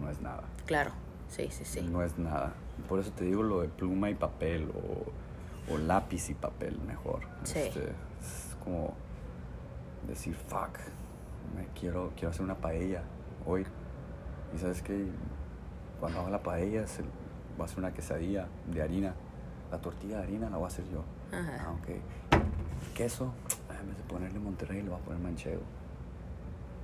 no 0.00 0.08
es 0.08 0.22
nada. 0.22 0.44
Claro, 0.64 0.92
sí, 1.28 1.48
sí, 1.50 1.66
sí. 1.66 1.82
No 1.82 2.02
es 2.02 2.16
nada. 2.16 2.54
Por 2.88 2.98
eso 2.98 3.12
te 3.12 3.26
digo 3.26 3.42
lo 3.42 3.60
de 3.60 3.68
pluma 3.68 4.08
y 4.08 4.14
papel 4.14 4.70
o, 4.70 5.74
o 5.74 5.76
lápiz 5.76 6.30
y 6.30 6.34
papel 6.34 6.80
mejor. 6.86 7.26
Sí. 7.42 7.58
Este, 7.58 7.90
es 8.22 8.56
como 8.64 8.94
decir, 10.08 10.34
fuck, 10.34 10.78
me 11.54 11.66
quiero, 11.78 12.12
quiero 12.14 12.30
hacer 12.30 12.40
una 12.40 12.56
paella 12.56 13.02
hoy. 13.44 13.66
Y 14.56 14.58
sabes 14.58 14.80
que 14.80 15.08
cuando 16.00 16.20
haga 16.20 16.30
la 16.30 16.42
paella 16.42 16.86
se, 16.86 17.02
voy 17.02 17.10
a 17.60 17.64
hacer 17.64 17.80
una 17.80 17.92
quesadilla 17.92 18.48
de 18.66 18.80
harina. 18.80 19.14
La 19.70 19.78
tortilla 19.78 20.16
de 20.16 20.22
harina 20.22 20.48
la 20.48 20.56
voy 20.56 20.64
a 20.64 20.68
hacer 20.68 20.86
yo. 20.90 21.04
Ajá. 21.32 21.66
Ah. 22.30 22.41
Queso, 23.02 23.32
ah, 23.68 23.74
en 23.80 23.88
vez 23.88 23.96
de 23.96 24.04
ponerle 24.04 24.38
Monterrey, 24.38 24.80
le 24.80 24.88
voy 24.90 25.00
a 25.00 25.02
poner 25.02 25.20
manchego. 25.20 25.62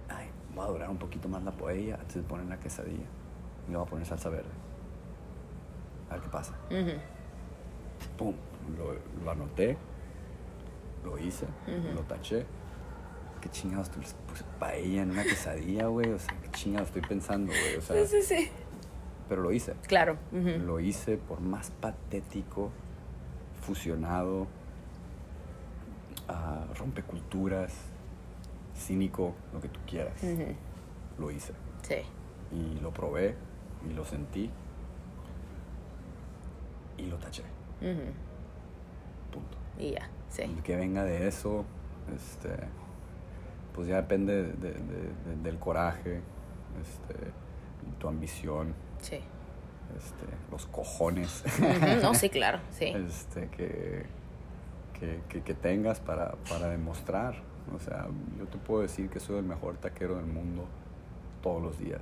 Ay, 0.08 0.28
voy 0.52 0.64
a 0.64 0.68
dorar 0.68 0.90
un 0.90 0.96
poquito 0.96 1.28
más 1.28 1.44
la 1.44 1.52
paella 1.52 1.94
antes 1.94 2.16
de 2.16 2.22
poner 2.22 2.46
la 2.46 2.58
quesadilla. 2.58 3.06
Y 3.68 3.70
le 3.70 3.76
voy 3.76 3.86
a 3.86 3.88
poner 3.88 4.04
salsa 4.04 4.28
verde. 4.28 4.48
A 6.10 6.14
ver 6.14 6.22
qué 6.22 6.28
pasa. 6.28 6.54
Ujú. 6.72 6.98
Pum, 8.16 8.34
lo, 8.76 8.96
lo 9.24 9.30
anoté, 9.30 9.76
lo 11.04 11.16
hice, 11.18 11.46
Ujú. 11.68 11.94
lo 11.94 12.00
taché. 12.02 12.44
¿Qué 13.40 13.48
chingados 13.50 13.86
estoy 13.88 14.02
puse 14.28 14.42
paella 14.58 15.02
en 15.02 15.12
una 15.12 15.22
quesadilla, 15.22 15.86
güey? 15.86 16.10
O 16.10 16.18
sea, 16.18 16.34
¿qué 16.42 16.50
chingados 16.50 16.88
estoy 16.88 17.02
pensando, 17.02 17.52
güey? 17.52 17.76
O 17.76 17.80
sea, 17.80 18.04
Sí, 18.04 18.20
sí, 18.20 18.22
sí. 18.40 18.50
pero 19.28 19.42
lo 19.42 19.52
hice. 19.52 19.74
Claro. 19.86 20.16
ujú. 20.32 20.64
Lo 20.66 20.80
hice 20.80 21.16
por 21.16 21.38
más 21.40 21.70
patético, 21.70 22.72
fusionado, 23.60 24.48
rompeculturas, 26.78 27.72
cínico, 28.76 29.34
lo 29.52 29.60
que 29.60 29.68
tú 29.68 29.80
quieras. 29.86 30.14
Lo 31.18 31.30
hice. 31.30 31.52
Sí. 31.82 31.96
Y 32.52 32.80
lo 32.80 32.92
probé, 32.92 33.34
y 33.88 33.92
lo 33.92 34.04
sentí, 34.04 34.50
y 36.96 37.06
lo 37.06 37.16
taché. 37.18 37.42
Punto. 39.32 39.56
Y 39.78 39.92
ya, 39.92 40.08
sí. 40.28 40.42
El 40.42 40.62
que 40.62 40.76
venga 40.76 41.04
de 41.04 41.28
eso, 41.28 41.64
este, 42.14 42.50
pues 43.74 43.86
ya 43.88 43.96
depende 43.96 44.42
de- 44.44 44.52
de- 44.52 44.72
de- 44.72 45.36
del 45.42 45.58
coraje, 45.58 46.20
este, 46.80 47.14
tu 47.98 48.08
ambición, 48.08 48.74
Sí. 49.00 49.20
este, 49.96 50.26
los 50.50 50.66
cojones. 50.66 51.44
No, 52.02 52.14
sí, 52.14 52.28
claro, 52.30 52.60
sí. 52.70 52.86
este, 52.86 53.48
que, 53.50 54.06
que, 54.98 55.20
que- 55.28 55.42
que 55.42 55.54
tengas 55.54 56.00
para, 56.00 56.32
para 56.48 56.68
demostrar. 56.68 57.34
O 57.74 57.78
sea, 57.78 58.06
yo 58.38 58.46
te 58.46 58.56
puedo 58.58 58.82
decir 58.82 59.10
que 59.10 59.20
soy 59.20 59.36
el 59.38 59.44
mejor 59.44 59.76
taquero 59.76 60.16
del 60.16 60.26
mundo 60.26 60.64
todos 61.42 61.62
los 61.62 61.78
días, 61.78 62.00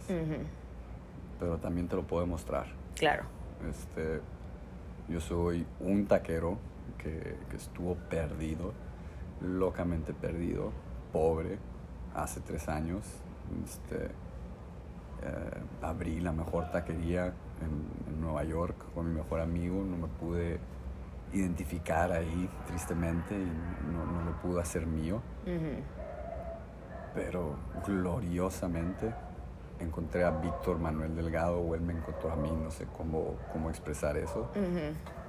pero 1.41 1.59
también 1.59 1.89
te 1.89 1.97
lo 1.97 2.03
puedo 2.07 2.23
demostrar. 2.23 2.67
Claro. 2.95 3.25
Este, 3.69 4.21
yo 5.09 5.21
soy 5.21 5.67
un 5.81 6.07
taquero 6.07 6.59
que, 6.99 7.37
que 7.51 7.57
estuvo 7.57 7.95
perdido, 7.97 8.73
locamente 9.41 10.15
perdido, 10.15 10.71
pobre, 11.13 11.59
hace 12.15 12.41
tres 12.41 12.69
años. 12.69 13.05
Este, 13.65 14.07
eh, 14.07 14.11
abrí 15.83 16.21
la 16.21 16.33
mejor 16.33 16.71
taquería 16.71 17.27
en, 17.27 18.13
en 18.15 18.21
Nueva 18.21 18.45
York 18.45 18.77
con 18.95 19.09
mi 19.09 19.15
mejor 19.15 19.41
amigo, 19.41 19.83
no 19.85 19.97
me 19.97 20.07
pude 20.09 20.59
identificar 21.33 22.13
ahí 22.13 22.49
tristemente 22.67 23.35
y 23.35 23.53
no, 23.93 24.07
no 24.07 24.25
lo 24.25 24.41
pude 24.41 24.61
hacer 24.61 24.87
mío, 24.87 25.21
pero 27.15 27.57
gloriosamente 27.87 29.13
encontré 29.81 30.25
a 30.25 30.31
Víctor 30.31 30.79
Manuel 30.79 31.15
Delgado 31.15 31.59
o 31.59 31.75
él 31.75 31.83
me 31.83 31.93
encontró 31.93 32.33
a 32.33 32.37
mí, 32.37 32.51
no 32.51 32.71
sé 32.71 32.87
cómo, 32.97 33.35
cómo 33.53 33.69
expresar 33.71 34.17
eso 34.17 34.49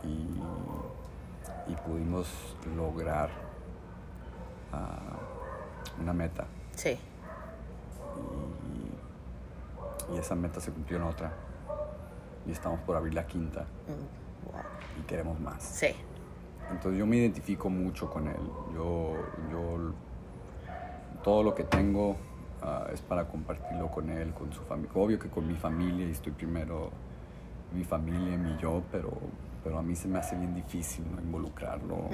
y, 0.04 0.40
y 1.72 1.76
pudimos 1.86 2.56
lograr 2.76 3.30
ah, 4.72 5.18
una 6.02 6.14
meta. 6.14 6.46
Sí. 6.76 6.98
Y, 10.12 10.16
y 10.16 10.18
esa 10.18 10.36
meta 10.36 10.62
se 10.62 10.72
cumplió 10.72 10.98
en 10.98 11.04
otra. 11.04 11.34
Y 12.46 12.52
estamos 12.52 12.80
por 12.82 12.96
abrir 12.96 13.14
la 13.14 13.28
quinta. 13.28 13.62
Mm, 13.62 14.27
wow. 14.52 14.62
Y 15.00 15.04
queremos 15.04 15.40
más. 15.40 15.64
Sí. 15.64 15.88
Entonces 16.72 17.00
yo 17.00 17.06
me 17.06 17.18
identifico 17.18 17.70
mucho 17.70 18.10
con 18.10 18.28
él. 18.28 18.42
Yo, 18.74 19.14
yo 19.52 19.94
todo 21.24 21.44
lo 21.44 21.56
que 21.56 21.64
tengo 21.64 22.18
ah, 22.62 22.88
es 22.92 23.02
para 23.02 23.28
compartirlo 23.28 23.90
con 23.90 24.10
él, 24.10 24.34
con 24.34 24.52
su 24.52 24.62
familia. 24.64 24.92
Obvio 24.96 25.20
que 25.20 25.30
con 25.30 25.48
mi 25.48 25.56
familia, 25.56 26.08
y 26.08 26.12
estoy 26.12 26.34
primero 26.34 26.92
mi 27.74 27.84
familia, 27.84 28.38
mi 28.38 28.58
yo, 28.58 28.82
pero, 28.92 29.12
pero 29.64 29.78
a 29.78 29.82
mí 29.82 29.96
se 29.96 30.08
me 30.08 30.20
hace 30.20 30.36
bien 30.36 30.54
difícil 30.54 31.06
¿no? 31.14 31.22
involucrarlo. 31.22 32.10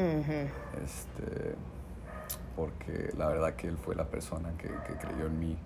Este, 0.83 1.55
porque 2.55 3.11
la 3.17 3.27
verdad 3.27 3.55
que 3.55 3.67
él 3.67 3.77
fue 3.77 3.95
la 3.95 4.05
persona 4.05 4.51
que, 4.57 4.67
que 4.67 4.97
creyó 4.99 5.27
en 5.27 5.39
mí 5.39 5.57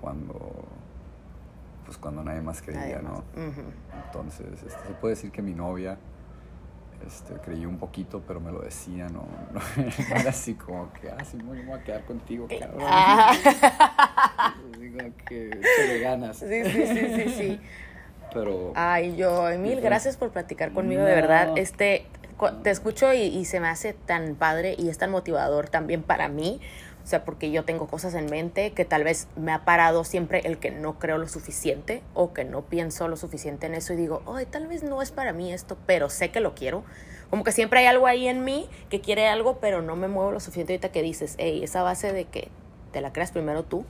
cuando, 0.00 0.38
pues 1.88 1.96
cuando 1.96 2.22
nadie 2.22 2.42
más 2.42 2.60
creía, 2.60 3.00
¿no? 3.00 3.24
Entonces, 4.04 4.46
este, 4.52 4.88
se 4.88 4.92
puede 5.00 5.14
decir 5.14 5.32
que 5.32 5.40
mi 5.40 5.54
novia 5.54 5.96
este, 7.06 7.32
creyó 7.36 7.66
un 7.66 7.78
poquito, 7.78 8.22
pero 8.26 8.40
me 8.40 8.52
lo 8.52 8.60
decía, 8.60 9.08
no, 9.08 9.26
no, 9.54 9.60
no 10.10 10.16
era 10.16 10.28
así 10.28 10.52
como 10.52 10.92
que, 10.92 11.08
ah, 11.08 11.24
sí, 11.24 11.38
me 11.38 11.62
voy 11.62 11.80
a 11.80 11.82
quedar 11.82 12.04
contigo, 12.04 12.46
cabrón. 12.46 12.82
Ah. 12.86 13.32
Digo 14.78 14.98
que 15.26 15.60
échale 15.62 15.98
ganas. 16.00 16.36
Sí, 16.36 16.64
sí, 16.66 16.86
sí, 16.86 17.08
sí, 17.16 17.28
sí. 17.30 17.60
Pero, 18.34 18.72
Ay, 18.74 19.16
yo, 19.16 19.48
mil 19.58 19.78
Ujú. 19.78 19.82
gracias 19.86 20.18
por 20.18 20.28
platicar 20.28 20.72
conmigo, 20.72 21.02
de 21.02 21.14
verdad. 21.14 21.56
Este, 21.56 22.04
te 22.62 22.68
escucho 22.68 23.14
y, 23.14 23.22
y 23.22 23.46
se 23.46 23.60
me 23.60 23.68
hace 23.68 23.94
tan 23.94 24.34
padre 24.34 24.74
y 24.76 24.90
es 24.90 24.98
tan 24.98 25.10
motivador 25.10 25.70
también 25.70 26.02
para 26.02 26.28
mí. 26.28 26.60
O 27.08 27.10
sea, 27.10 27.24
porque 27.24 27.50
yo 27.50 27.64
tengo 27.64 27.86
cosas 27.86 28.12
en 28.12 28.26
mente 28.26 28.72
que 28.72 28.84
tal 28.84 29.02
vez 29.02 29.28
me 29.34 29.50
ha 29.50 29.64
parado 29.64 30.04
siempre 30.04 30.42
el 30.44 30.58
que 30.58 30.70
no 30.70 30.98
creo 30.98 31.16
lo 31.16 31.26
suficiente 31.26 32.02
o 32.12 32.34
que 32.34 32.44
no 32.44 32.60
pienso 32.60 33.08
lo 33.08 33.16
suficiente 33.16 33.64
en 33.64 33.72
eso 33.72 33.94
y 33.94 33.96
digo, 33.96 34.20
ay, 34.30 34.44
tal 34.44 34.66
vez 34.66 34.82
no 34.82 35.00
es 35.00 35.10
para 35.10 35.32
mí 35.32 35.50
esto, 35.50 35.78
pero 35.86 36.10
sé 36.10 36.30
que 36.30 36.40
lo 36.40 36.54
quiero. 36.54 36.84
Como 37.30 37.44
que 37.44 37.52
siempre 37.52 37.80
hay 37.80 37.86
algo 37.86 38.06
ahí 38.06 38.28
en 38.28 38.44
mí 38.44 38.68
que 38.90 39.00
quiere 39.00 39.26
algo, 39.26 39.56
pero 39.58 39.80
no 39.80 39.96
me 39.96 40.06
muevo 40.06 40.32
lo 40.32 40.38
suficiente 40.38 40.74
ahorita 40.74 40.90
que 40.90 41.00
dices, 41.00 41.36
hey, 41.38 41.64
esa 41.64 41.82
base 41.82 42.12
de 42.12 42.26
que 42.26 42.48
te 42.92 43.00
la 43.00 43.10
creas 43.10 43.30
primero 43.30 43.62
tú 43.62 43.86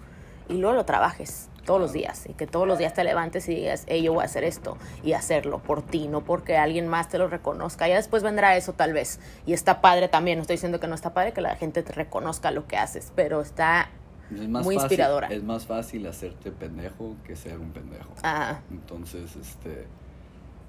y 0.49 0.53
luego 0.59 0.77
lo 0.77 0.85
trabajes 0.85 1.49
todos 1.69 1.81
los 1.83 1.93
días 1.93 2.25
y 2.27 2.33
que 2.33 2.47
todos 2.47 2.66
los 2.66 2.79
días 2.79 2.95
te 2.95 3.05
levantes 3.05 3.47
y 3.49 3.55
digas, 3.55 3.85
hey, 3.89 4.03
yo 4.03 4.14
voy 4.14 4.23
a 4.23 4.25
hacer 4.25 4.43
esto 4.43 4.79
y 5.05 5.12
hacerlo 5.12 5.59
por 5.59 5.83
ti, 5.83 6.09
no 6.09 6.25
porque 6.25 6.57
alguien 6.57 6.89
más 6.89 7.11
te 7.11 7.19
lo 7.19 7.29
reconozca. 7.29 7.87
Ya 7.87 7.97
después 7.97 8.23
vendrá 8.23 8.57
eso 8.57 8.73
tal 8.73 8.95
vez 8.95 9.21
y 9.45 9.53
está 9.53 9.83
padre 9.83 10.09
también, 10.09 10.39
no 10.39 10.43
estoy 10.43 10.55
diciendo 10.55 10.81
que 10.81 10.89
no 10.89 10.95
está 10.95 11.12
padre 11.12 11.33
que 11.35 11.43
la 11.43 11.57
gente 11.57 11.83
te 11.83 11.93
reconozca 11.93 12.51
lo 12.53 12.66
que 12.66 12.79
haces, 12.79 13.12
pero 13.14 13.43
está 13.43 13.91
es 14.35 14.49
más 14.49 14.64
muy 14.64 14.77
fácil- 14.77 14.85
inspiradora. 14.87 15.29
Es 15.29 15.43
más 15.45 15.66
fácil 15.66 16.07
hacerte 16.07 16.51
pendejo 16.53 17.16
que 17.25 17.37
ser 17.37 17.59
un 17.59 17.71
pendejo. 17.71 18.14
ah, 18.23 18.61
Entonces, 18.71 19.37
este, 19.37 19.87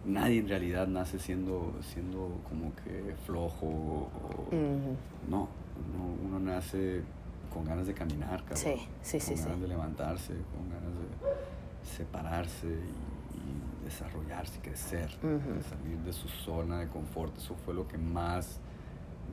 nadie 0.05 0.39
en 0.39 0.49
realidad 0.49 0.85
nace 0.87 1.17
siendo, 1.17 1.73
siendo 1.93 2.39
como 2.49 2.73
que 2.83 3.15
flojo 3.25 3.65
o, 3.67 4.09
no, 5.29 5.47
uno 6.27 6.39
nace 6.39 7.03
con 7.53 7.65
ganas 7.65 7.87
de 7.87 7.93
caminar, 7.93 8.39
cabrón. 8.43 8.57
Sí, 8.57 8.75
sí, 9.01 9.19
sí, 9.19 9.27
Con 9.29 9.37
sí. 9.37 9.43
ganas 9.43 9.61
de 9.61 9.67
levantarse, 9.67 10.33
con 10.33 10.69
ganas 10.69 10.93
de 10.93 11.87
separarse 11.97 12.67
y, 12.67 12.69
y 12.69 13.83
desarrollarse, 13.85 14.59
crecer, 14.59 15.09
Ujú. 15.23 15.53
de 15.55 15.63
salir 15.63 15.97
de 15.99 16.13
su 16.13 16.27
zona 16.27 16.79
de 16.79 16.87
confort. 16.87 17.37
Eso 17.37 17.55
fue 17.65 17.73
lo 17.73 17.87
que 17.87 17.97
más 17.97 18.59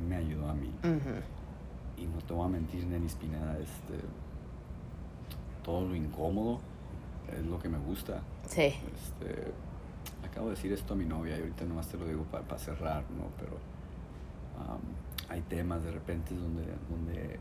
me 0.08 0.16
ayudó 0.16 0.48
a 0.48 0.54
mí. 0.54 0.72
Y 1.96 2.06
no 2.06 2.18
te 2.26 2.34
voy 2.34 2.44
a 2.46 2.48
mentir, 2.48 2.86
Nenis 2.86 3.14
Pineda, 3.14 3.58
este, 3.58 4.04
todo 5.64 5.88
lo 5.88 5.94
incómodo 5.96 6.60
es 7.32 7.44
lo 7.44 7.58
que 7.58 7.68
me 7.68 7.78
gusta. 7.78 8.20
sí, 8.48 8.62
Este, 8.94 9.52
acabo 10.28 10.46
de 10.48 10.54
decir 10.54 10.72
esto 10.72 10.92
a 10.94 10.96
mi 10.96 11.04
novia 11.06 11.36
y 11.38 11.40
ahorita 11.40 11.64
nomás 11.64 11.88
te 11.88 11.96
lo 11.96 12.06
digo 12.06 12.22
para 12.24 12.58
cerrar, 12.58 13.02
¿no? 13.10 13.24
Pero 13.38 13.56
hay 15.28 15.40
temas 15.42 15.82
de 15.82 15.90
repente 15.90 16.34
donde, 16.34 16.62
donde 16.88 17.38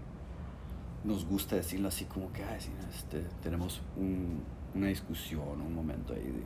nos 1.05 1.25
gusta 1.25 1.55
decirlo 1.55 1.87
así 1.87 2.05
como 2.05 2.31
que, 2.33 2.43
ay, 2.43 2.59
sí, 2.59 2.71
este, 2.89 3.21
tenemos 3.43 3.81
un- 3.95 4.41
una 4.73 4.87
discusión, 4.87 5.61
un 5.61 5.73
momento 5.73 6.13
ahí 6.13 6.23
de, 6.23 6.43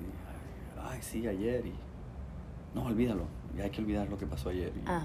ay, 0.83 0.99
sí, 1.01 1.27
ayer 1.27 1.65
y... 1.65 1.73
No, 2.75 2.83
olvídalo, 2.85 3.23
ya 3.57 3.63
hay 3.63 3.71
que 3.71 3.81
olvidar 3.81 4.07
lo 4.09 4.17
que 4.17 4.27
pasó 4.27 4.49
ayer. 4.49 4.71
Y, 4.75 4.81
ah, 4.85 5.03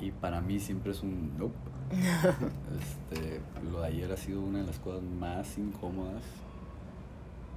y 0.00 0.10
para 0.10 0.40
mí 0.42 0.60
siempre 0.60 0.92
es 0.92 1.02
un 1.02 1.36
nope. 1.38 1.54
Este, 2.78 3.40
lo 3.70 3.80
de 3.80 3.86
ayer 3.86 4.10
ha 4.12 4.16
sido 4.16 4.40
una 4.42 4.58
de 4.60 4.66
las 4.66 4.78
cosas 4.78 5.02
más 5.02 5.56
incómodas. 5.58 6.22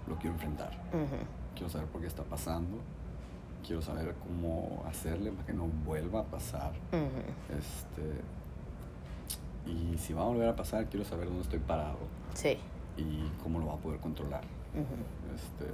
Lo 0.08 0.16
quiero 0.18 0.36
enfrentar. 0.36 0.72
Quiero 1.56 1.70
saber 1.70 1.88
por 1.88 2.02
qué 2.02 2.08
está 2.08 2.24
pasando. 2.24 2.78
Quiero 3.66 3.82
saber 3.82 4.14
cómo 4.24 4.84
hacerle 4.88 5.32
para 5.32 5.46
que 5.48 5.54
no 5.54 5.68
vuelva 5.86 6.20
a 6.22 6.24
pasar. 6.26 6.74
Este, 7.58 8.22
y 9.66 9.98
si 9.98 10.14
va 10.14 10.22
a 10.24 10.26
volver 10.26 10.48
a 10.50 10.56
pasar, 10.56 10.86
quiero 10.90 11.06
saber 11.06 11.26
dónde 11.28 11.42
estoy 11.42 11.60
parado 11.60 11.98
sí, 12.34 12.58
y 12.98 13.30
cómo 13.44 13.60
lo 13.60 13.68
va 13.68 13.74
a 13.74 13.78
poder 13.78 14.00
controlar. 14.00 14.42
Este, 15.36 15.66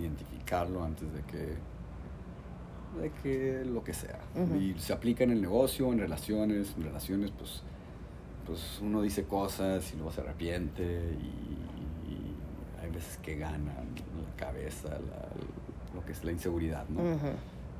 identificarlo 0.00 0.82
antes 0.84 1.12
de 1.12 1.20
que 1.22 1.56
de 3.00 3.10
que 3.22 3.64
lo 3.64 3.82
que 3.82 3.92
sea. 3.92 4.20
Y 4.60 4.74
se 4.78 4.92
aplica 4.92 5.24
en 5.24 5.32
el 5.32 5.40
negocio, 5.42 5.92
en 5.92 5.98
relaciones, 5.98 6.74
en 6.76 6.84
relaciones 6.84 7.32
pues 7.36 7.62
pues 8.46 8.78
uno 8.82 9.00
dice 9.02 9.24
cosas 9.24 9.90
y 9.92 9.96
luego 9.96 10.12
se 10.12 10.20
arrepiente 10.20 10.82
y, 10.84 12.08
y 12.10 12.36
hay 12.82 12.90
veces 12.90 13.16
que 13.22 13.36
gana 13.36 13.72
la 13.72 14.36
cabeza, 14.36 14.90
la- 14.90 15.28
lo 15.94 16.04
que 16.04 16.12
es 16.12 16.22
la 16.24 16.32
inseguridad, 16.32 16.86
¿no? 16.90 17.00
ujú, 17.02 17.28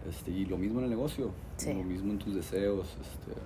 Este, 0.08 0.30
y 0.30 0.46
lo 0.46 0.56
mismo 0.56 0.78
en 0.78 0.84
el 0.84 0.90
negocio, 0.90 1.30
Sí. 1.58 1.74
lo 1.74 1.82
mismo 1.84 2.12
en 2.12 2.18
tus 2.18 2.34
deseos. 2.34 2.88
Este, 3.00 3.38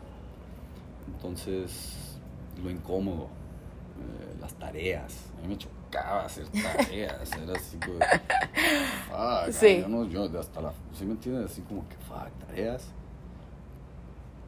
entonces, 1.15 2.19
lo 2.63 2.71
incómodo, 2.71 3.25
eh, 3.25 4.37
las 4.41 4.55
tareas. 4.55 5.31
A 5.39 5.43
mí 5.43 5.49
me 5.49 5.59
chocaba 5.59 6.25
hacer 6.25 6.47
tareas, 6.49 7.31
era 7.37 7.55
así 7.55 7.77
como, 7.79 7.99
fuck, 7.99 9.53
Sí. 9.53 9.81
yo, 9.81 9.89
no, 9.89 10.05
yo 10.05 10.25
hasta 10.39 10.61
la, 10.61 10.73
¿sí 10.95 11.05
me 11.05 11.13
entiendes? 11.13 11.51
Así 11.51 11.63
como 11.63 11.89
que, 11.89 11.97
fuck, 11.97 12.31
tareas. 12.47 12.89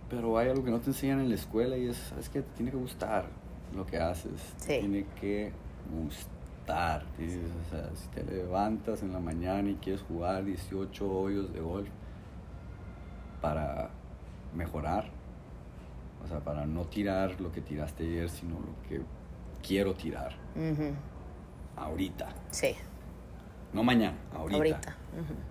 Pero 0.08 0.36
hay 0.38 0.48
algo 0.50 0.64
que 0.64 0.70
no 0.70 0.80
te 0.80 0.88
enseñan 0.90 1.20
en 1.20 1.28
la 1.28 1.36
escuela 1.36 1.76
y 1.76 1.86
es, 1.86 1.96
¿sabes 1.96 2.28
qué? 2.28 2.42
Te 2.42 2.50
tiene 2.56 2.70
que 2.72 2.76
gustar 2.76 3.26
lo 3.74 3.86
que 3.86 3.98
haces. 3.98 4.40
Te 4.58 4.74
Sí. 4.74 4.80
tiene 4.80 5.06
que 5.20 5.52
gustar. 5.92 7.04
¿sí? 7.18 7.40
O 7.66 7.70
sea, 7.70 7.90
si 7.96 8.06
te 8.08 8.22
levantas 8.24 9.02
en 9.02 9.12
la 9.12 9.18
mañana 9.20 9.70
y 9.70 9.74
quieres 9.76 10.02
jugar 10.02 10.44
18 10.44 11.10
hoyos 11.10 11.52
de 11.52 11.60
golf 11.60 11.88
para 13.40 13.90
mejorar, 14.54 15.10
o 16.24 16.28
sea, 16.28 16.40
para 16.40 16.66
no 16.66 16.84
tirar 16.84 17.40
lo 17.40 17.50
que 17.52 17.60
tiraste 17.60 18.04
ayer, 18.04 18.28
sino 18.28 18.54
lo 18.60 18.88
que 18.88 19.00
quiero 19.66 19.94
tirar 19.94 20.34
ujú, 20.56 20.92
ahorita. 21.76 22.28
sí, 22.50 22.74
No 23.72 23.82
mañana, 23.84 24.16
ahorita. 24.34 24.56
ahorita, 24.56 24.96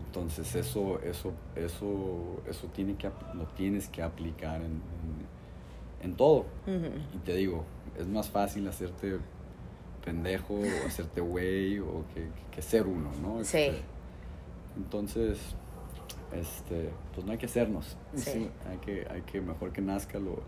Entonces 0.06 0.56
eso, 0.56 1.00
eso, 1.02 1.34
eso, 1.56 2.42
eso 2.48 2.68
tiene 2.68 2.96
que, 2.96 3.10
lo 3.34 3.46
tienes 3.56 3.88
que 3.88 4.02
aplicar 4.04 4.62
en, 4.62 4.82
en, 6.02 6.02
en 6.02 6.16
todo. 6.16 6.46
Y 7.14 7.18
te 7.20 7.36
digo, 7.36 7.66
es 7.98 8.08
más 8.08 8.30
fácil 8.30 8.68
hacerte 8.68 9.20
pendejo 10.04 10.56
o 10.56 10.88
hacerte 10.88 11.22
güey 11.22 11.80
o 11.80 12.04
que, 12.14 12.28
que 12.52 12.62
ser 12.62 12.88
uno, 12.88 13.12
¿no? 13.22 13.44
Sí. 13.44 13.58
Este, 13.58 13.82
entonces, 14.78 15.40
este, 16.32 16.90
pues 17.14 17.26
no 17.26 17.32
hay 17.32 17.38
que 17.38 17.46
hacernos. 17.48 17.98
Sí. 18.16 18.50
hay, 18.70 18.78
que, 18.78 19.08
hay 19.10 19.22
que, 19.24 19.42
mejor 19.42 19.72
que 19.72 19.82
nazca 19.82 20.20
lo, 20.20 20.42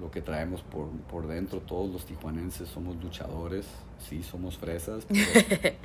lo 0.00 0.10
que 0.10 0.22
traemos 0.22 0.62
por, 0.62 0.88
por 1.10 1.26
dentro. 1.26 1.60
Todos 1.60 1.90
los 1.90 2.04
tijuanenses 2.04 2.68
somos 2.68 2.96
luchadores, 3.02 3.66
sí, 3.98 4.22
somos 4.22 4.56
fresas, 4.56 5.06
pero 5.06 5.24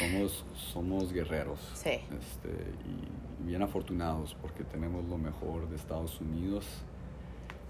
somos, 0.00 0.44
somos 0.72 1.12
guerreros. 1.12 1.58
Sí. 1.74 1.90
Este, 1.90 2.50
y 2.86 3.46
bien 3.46 3.62
afortunados 3.62 4.36
porque 4.40 4.64
tenemos 4.64 5.04
lo 5.08 5.18
mejor 5.18 5.68
de 5.68 5.76
Estados 5.76 6.20
Unidos 6.20 6.64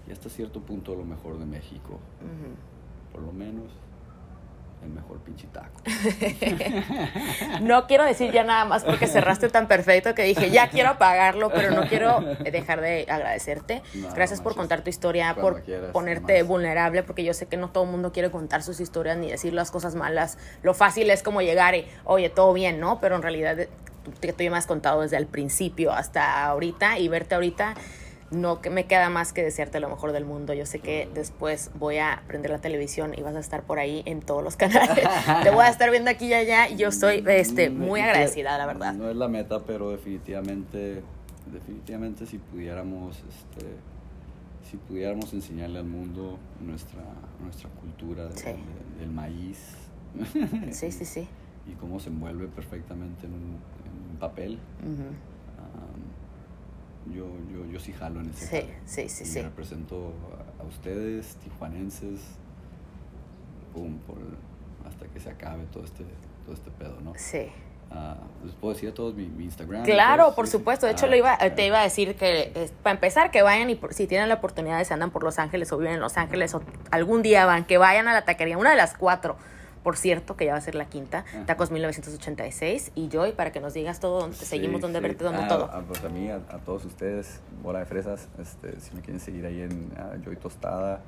y 0.07 0.11
hasta 0.11 0.29
cierto 0.29 0.59
punto 0.61 0.95
lo 0.95 1.05
mejor 1.05 1.39
de 1.39 1.45
México. 1.45 1.99
Por 3.11 3.21
lo 3.21 3.31
menos 3.31 3.71
el 4.83 4.89
mejor 4.89 5.19
pinche 5.19 5.47
taco. 5.47 5.81
No 7.61 7.87
quiero 7.87 8.03
decir 8.03 8.31
ya 8.31 8.43
nada 8.43 8.65
más 8.65 8.83
porque 8.83 9.07
cerraste 9.07 9.49
tan 9.49 9.67
perfecto 9.67 10.13
que 10.15 10.23
dije, 10.23 10.49
ya 10.51 10.69
quiero 10.69 10.89
apagarlo, 10.89 11.49
pero 11.51 11.71
no 11.71 11.87
quiero 11.87 12.21
dejar 12.43 12.81
de 12.81 13.05
agradecerte. 13.09 13.81
No, 13.93 14.09
Gracias 14.13 14.39
por 14.41 14.51
manches. 14.51 14.57
contar 14.57 14.81
tu 14.81 14.89
historia, 14.89 15.33
Cuando 15.33 15.41
por 15.53 15.61
quieras, 15.63 15.91
ponerte 15.91 16.43
vulnerable, 16.43 17.03
porque 17.03 17.23
yo 17.23 17.33
sé 17.33 17.47
que 17.47 17.57
no 17.57 17.69
todo 17.69 17.83
el 17.85 17.91
mundo 17.91 18.11
quiere 18.11 18.31
contar 18.31 18.63
sus 18.63 18.79
historias 18.79 19.17
ni 19.17 19.29
decir 19.29 19.53
las 19.53 19.71
cosas 19.71 19.95
malas. 19.95 20.37
Lo 20.61 20.73
fácil 20.73 21.09
es 21.09 21.23
como 21.23 21.41
llegar 21.41 21.75
y, 21.75 21.87
oye, 22.03 22.29
todo 22.29 22.53
bien, 22.53 22.79
¿no? 22.79 22.99
Pero 22.99 23.15
en 23.15 23.21
realidad 23.21 23.57
tú, 24.03 24.11
tú 24.11 24.43
ya 24.43 24.51
me 24.51 24.57
has 24.57 24.67
contado 24.67 25.01
desde 25.01 25.17
el 25.17 25.27
principio 25.27 25.91
hasta 25.93 26.45
ahorita 26.45 26.99
y 26.99 27.07
verte 27.07 27.35
ahorita 27.35 27.75
no 28.31 28.61
que 28.61 28.69
me 28.69 28.85
queda 28.85 29.09
más 29.09 29.33
que 29.33 29.43
desearte 29.43 29.79
lo 29.79 29.89
mejor 29.89 30.11
del 30.11 30.25
mundo. 30.25 30.53
Yo 30.53 30.65
sé 30.65 30.79
que 30.79 31.09
después 31.13 31.71
voy 31.75 31.97
a 31.97 32.23
prender 32.27 32.51
la 32.51 32.59
televisión 32.59 33.13
y 33.17 33.21
vas 33.21 33.35
a 33.35 33.39
estar 33.39 33.63
por 33.63 33.79
ahí 33.79 34.03
en 34.05 34.21
todos 34.21 34.43
los 34.43 34.55
canales. 34.57 35.07
Te 35.43 35.49
voy 35.49 35.65
a 35.65 35.69
estar 35.69 35.89
viendo 35.91 36.09
aquí 36.09 36.25
y 36.27 36.33
allá 36.33 36.69
y 36.69 36.77
yo 36.77 36.89
estoy 36.89 37.23
este, 37.27 37.69
muy 37.69 38.01
agradecida, 38.01 38.57
la 38.57 38.65
verdad. 38.65 38.93
No 38.93 39.09
es 39.09 39.15
la 39.15 39.27
meta, 39.27 39.59
pero 39.63 39.91
definitivamente, 39.91 41.03
definitivamente 41.51 42.25
si 42.25 42.37
pudiéramos, 42.37 43.17
este, 43.17 43.67
si 44.69 44.77
pudiéramos 44.77 45.33
enseñarle 45.33 45.79
al 45.79 45.85
mundo 45.85 46.39
nuestra, 46.59 47.03
nuestra 47.41 47.69
cultura 47.69 48.29
del 48.99 49.09
maíz. 49.11 49.59
Sí, 50.71 50.91
sí, 50.91 51.05
sí. 51.05 51.27
y 51.67 51.73
cómo 51.73 51.99
se 51.99 52.09
envuelve 52.09 52.47
perfectamente 52.47 53.25
en 53.25 53.33
un, 53.33 53.73
papel 54.19 54.57
yo, 57.11 57.25
yo, 57.51 57.65
yo 57.71 57.79
sí 57.79 57.93
jalo 57.93 58.21
en 58.21 58.29
ese 58.29 58.45
Sí, 58.45 58.69
sí, 58.85 59.09
sí, 59.09 59.25
sí. 59.25 59.41
represento 59.41 60.13
a, 60.59 60.63
ustedes, 60.63 61.35
tijuanenses, 61.37 62.21
pum, 63.73 63.97
por, 63.99 64.17
hasta 64.87 65.07
que 65.07 65.19
se 65.19 65.29
acabe 65.29 65.65
todo 65.71 65.83
este, 65.83 66.05
todo 66.45 66.55
este 66.55 66.71
pedo, 66.71 66.99
¿no? 67.01 67.13
Sí. 67.15 67.47
Uh, 67.91 68.45
les 68.45 68.55
puedo 68.55 68.73
decir 68.73 68.89
a 68.89 68.93
todos 68.93 69.13
mi, 69.13 69.25
Instagram. 69.43 69.83
Claro, 69.83 70.33
por 70.33 70.47
supuesto. 70.47 70.87
De 70.87 70.93
hecho, 70.93 71.05
lo 71.05 71.15
iba, 71.15 71.37
te 71.37 71.67
iba 71.67 71.79
a 71.79 71.83
decir 71.83 72.15
que, 72.15 72.71
para 72.81 72.95
empezar, 72.95 73.29
que 73.29 73.43
vayan 73.43 73.69
y 73.69 73.79
si 73.91 74.07
tienen 74.07 74.29
la 74.29 74.35
oportunidad 74.35 74.79
de 74.79 74.85
se 74.85 74.93
andan 74.93 75.11
por 75.11 75.23
Los 75.23 75.37
Ángeles 75.37 75.71
o 75.71 75.77
viven 75.77 75.95
en 75.95 75.99
Los 75.99 76.17
Ángeles 76.17 76.55
o 76.55 76.63
algún 76.89 77.21
día 77.21 77.45
van, 77.45 77.65
que 77.65 77.77
vayan 77.77 78.07
a 78.07 78.13
la 78.13 78.25
taquería, 78.25 78.57
una 78.57 78.71
de 78.71 78.77
las 78.77 78.95
cuatro 78.97 79.37
por 79.83 79.97
cierto, 79.97 80.35
que 80.35 80.45
ya 80.45 80.53
va 80.53 80.57
a 80.57 80.61
ser 80.61 80.75
la 80.75 80.85
quinta, 80.85 81.25
Tacos 81.45 81.71
1986, 81.71 82.93
y 82.95 83.09
Joy, 83.09 83.33
para 83.33 83.51
que 83.51 83.59
nos 83.59 83.73
digas 83.73 83.99
todo, 83.99 84.21
donde 84.21 84.37
seguimos, 84.37 84.81
dónde 84.81 84.99
verte, 84.99 85.23
dónde 85.23 85.43
ah, 85.43 85.47
todo. 85.47 85.69
Ah, 85.71 85.83
pues 85.87 86.03
a 86.03 86.09
mí, 86.09 86.29
a, 86.29 86.39
todos 86.65 86.85
ustedes, 86.85 87.41
bola 87.61 87.79
de 87.79 87.85
fresas, 87.85 88.29
este, 88.39 88.79
si 88.79 88.95
me 88.95 89.01
quieren 89.01 89.19
seguir 89.19 89.45
ahí 89.45 89.61
en 89.61 89.91
Joy 90.23 90.37
Tostada, 90.37 91.01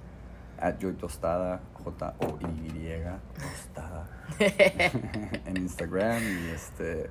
at 0.59 0.75
Joy 0.79 0.93
Tostada, 0.93 1.61
J-O-Y, 1.83 3.01
Tostada, 3.33 4.09
en 5.45 5.57
Instagram, 5.57 6.21
y 6.21 6.49
este, 6.49 7.09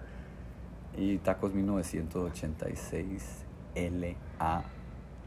y 0.97 1.19
Tacos 1.19 1.55
1986, 1.55 3.45
L-A, 3.75 4.63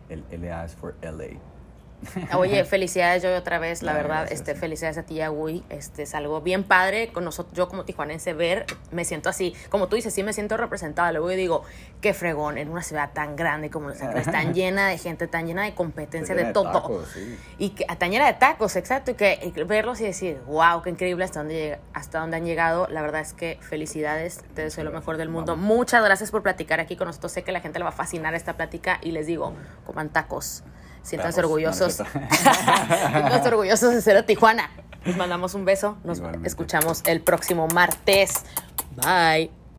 el 0.09 0.23
L-A 0.31 0.65
es 0.65 0.75
for 0.75 0.95
LA. 1.01 1.56
Oye, 2.37 2.63
felicidades 2.65 3.23
yo 3.23 3.35
otra 3.35 3.59
vez, 3.59 3.81
la 3.83 3.93
verdad, 3.93 4.31
este, 4.31 4.55
felicidades 4.55 4.97
a 4.97 5.03
ti, 5.03 5.21
Agui, 5.21 5.63
este, 5.69 6.03
es 6.03 6.15
algo 6.15 6.41
bien 6.41 6.63
padre 6.63 7.09
con 7.09 7.23
nosotros, 7.23 7.55
yo 7.55 7.67
como 7.67 7.85
tijuanense 7.85 8.33
ver, 8.33 8.65
me 8.91 9.05
siento 9.05 9.29
así, 9.29 9.55
como 9.69 9.87
tú 9.87 9.95
dices, 9.95 10.13
sí 10.13 10.23
me 10.23 10.33
siento 10.33 10.57
representada, 10.57 11.11
luego 11.11 11.31
yo 11.31 11.37
digo, 11.37 11.63
qué 12.01 12.13
fregón, 12.13 12.57
en 12.57 12.69
una 12.69 12.83
ciudad 12.83 13.11
tan 13.13 13.35
grande 13.35 13.69
como 13.69 13.89
Los 13.89 14.01
Ángeles, 14.01 14.31
tan 14.31 14.53
llena 14.53 14.87
de 14.87 14.97
gente, 14.97 15.27
tan 15.27 15.47
llena 15.47 15.63
de 15.63 15.73
competencia, 15.73 16.35
de 16.35 16.45
todo, 16.53 17.03
y 17.57 17.69
que, 17.69 17.85
tan 17.85 18.11
llena 18.11 18.27
de 18.27 18.33
tacos, 18.33 18.75
exacto, 18.75 19.11
y 19.11 19.15
que 19.15 19.63
verlos 19.65 19.99
y 20.01 20.05
decir, 20.05 20.39
wow, 20.47 20.81
qué 20.81 20.89
increíble 20.89 21.23
hasta 21.23 21.39
dónde, 21.39 21.79
hasta 21.93 22.19
dónde 22.19 22.37
han 22.37 22.45
llegado, 22.45 22.87
la 22.87 23.01
verdad 23.01 23.21
es 23.21 23.33
que 23.33 23.57
felicidades, 23.61 24.43
te 24.53 24.63
deseo 24.63 24.83
lo 24.83 24.91
mejor 24.91 25.17
del 25.17 25.29
mundo, 25.29 25.57
muchas 25.57 26.03
gracias 26.03 26.31
por 26.31 26.43
platicar 26.43 26.79
aquí 26.79 26.95
con 26.95 27.07
nosotros, 27.07 27.31
sé 27.31 27.43
que 27.43 27.51
la 27.51 27.61
gente 27.61 27.79
le 27.79 27.83
va 27.83 27.89
a 27.89 27.93
fascinar 27.93 28.35
esta 28.35 28.53
plática, 28.53 28.99
y 29.01 29.11
les 29.11 29.25
digo, 29.25 29.53
coman 29.85 30.09
tacos. 30.09 30.63
Siéntanse 31.07 31.39
orgullosos. 31.39 31.93
Siéntanse 31.95 33.47
orgullosos 33.47 33.93
de 33.93 34.01
ser 34.01 34.15
de 34.17 34.23
Tijuana. 34.23 34.69
Les 35.05 35.15
mandamos 35.15 35.53
un 35.53 35.63
beso. 35.63 35.97
Nos 36.03 36.21
escuchamos 36.43 37.01
el 37.05 37.21
próximo 37.21 37.67
martes. 37.69 38.43
Bye. 38.97 39.49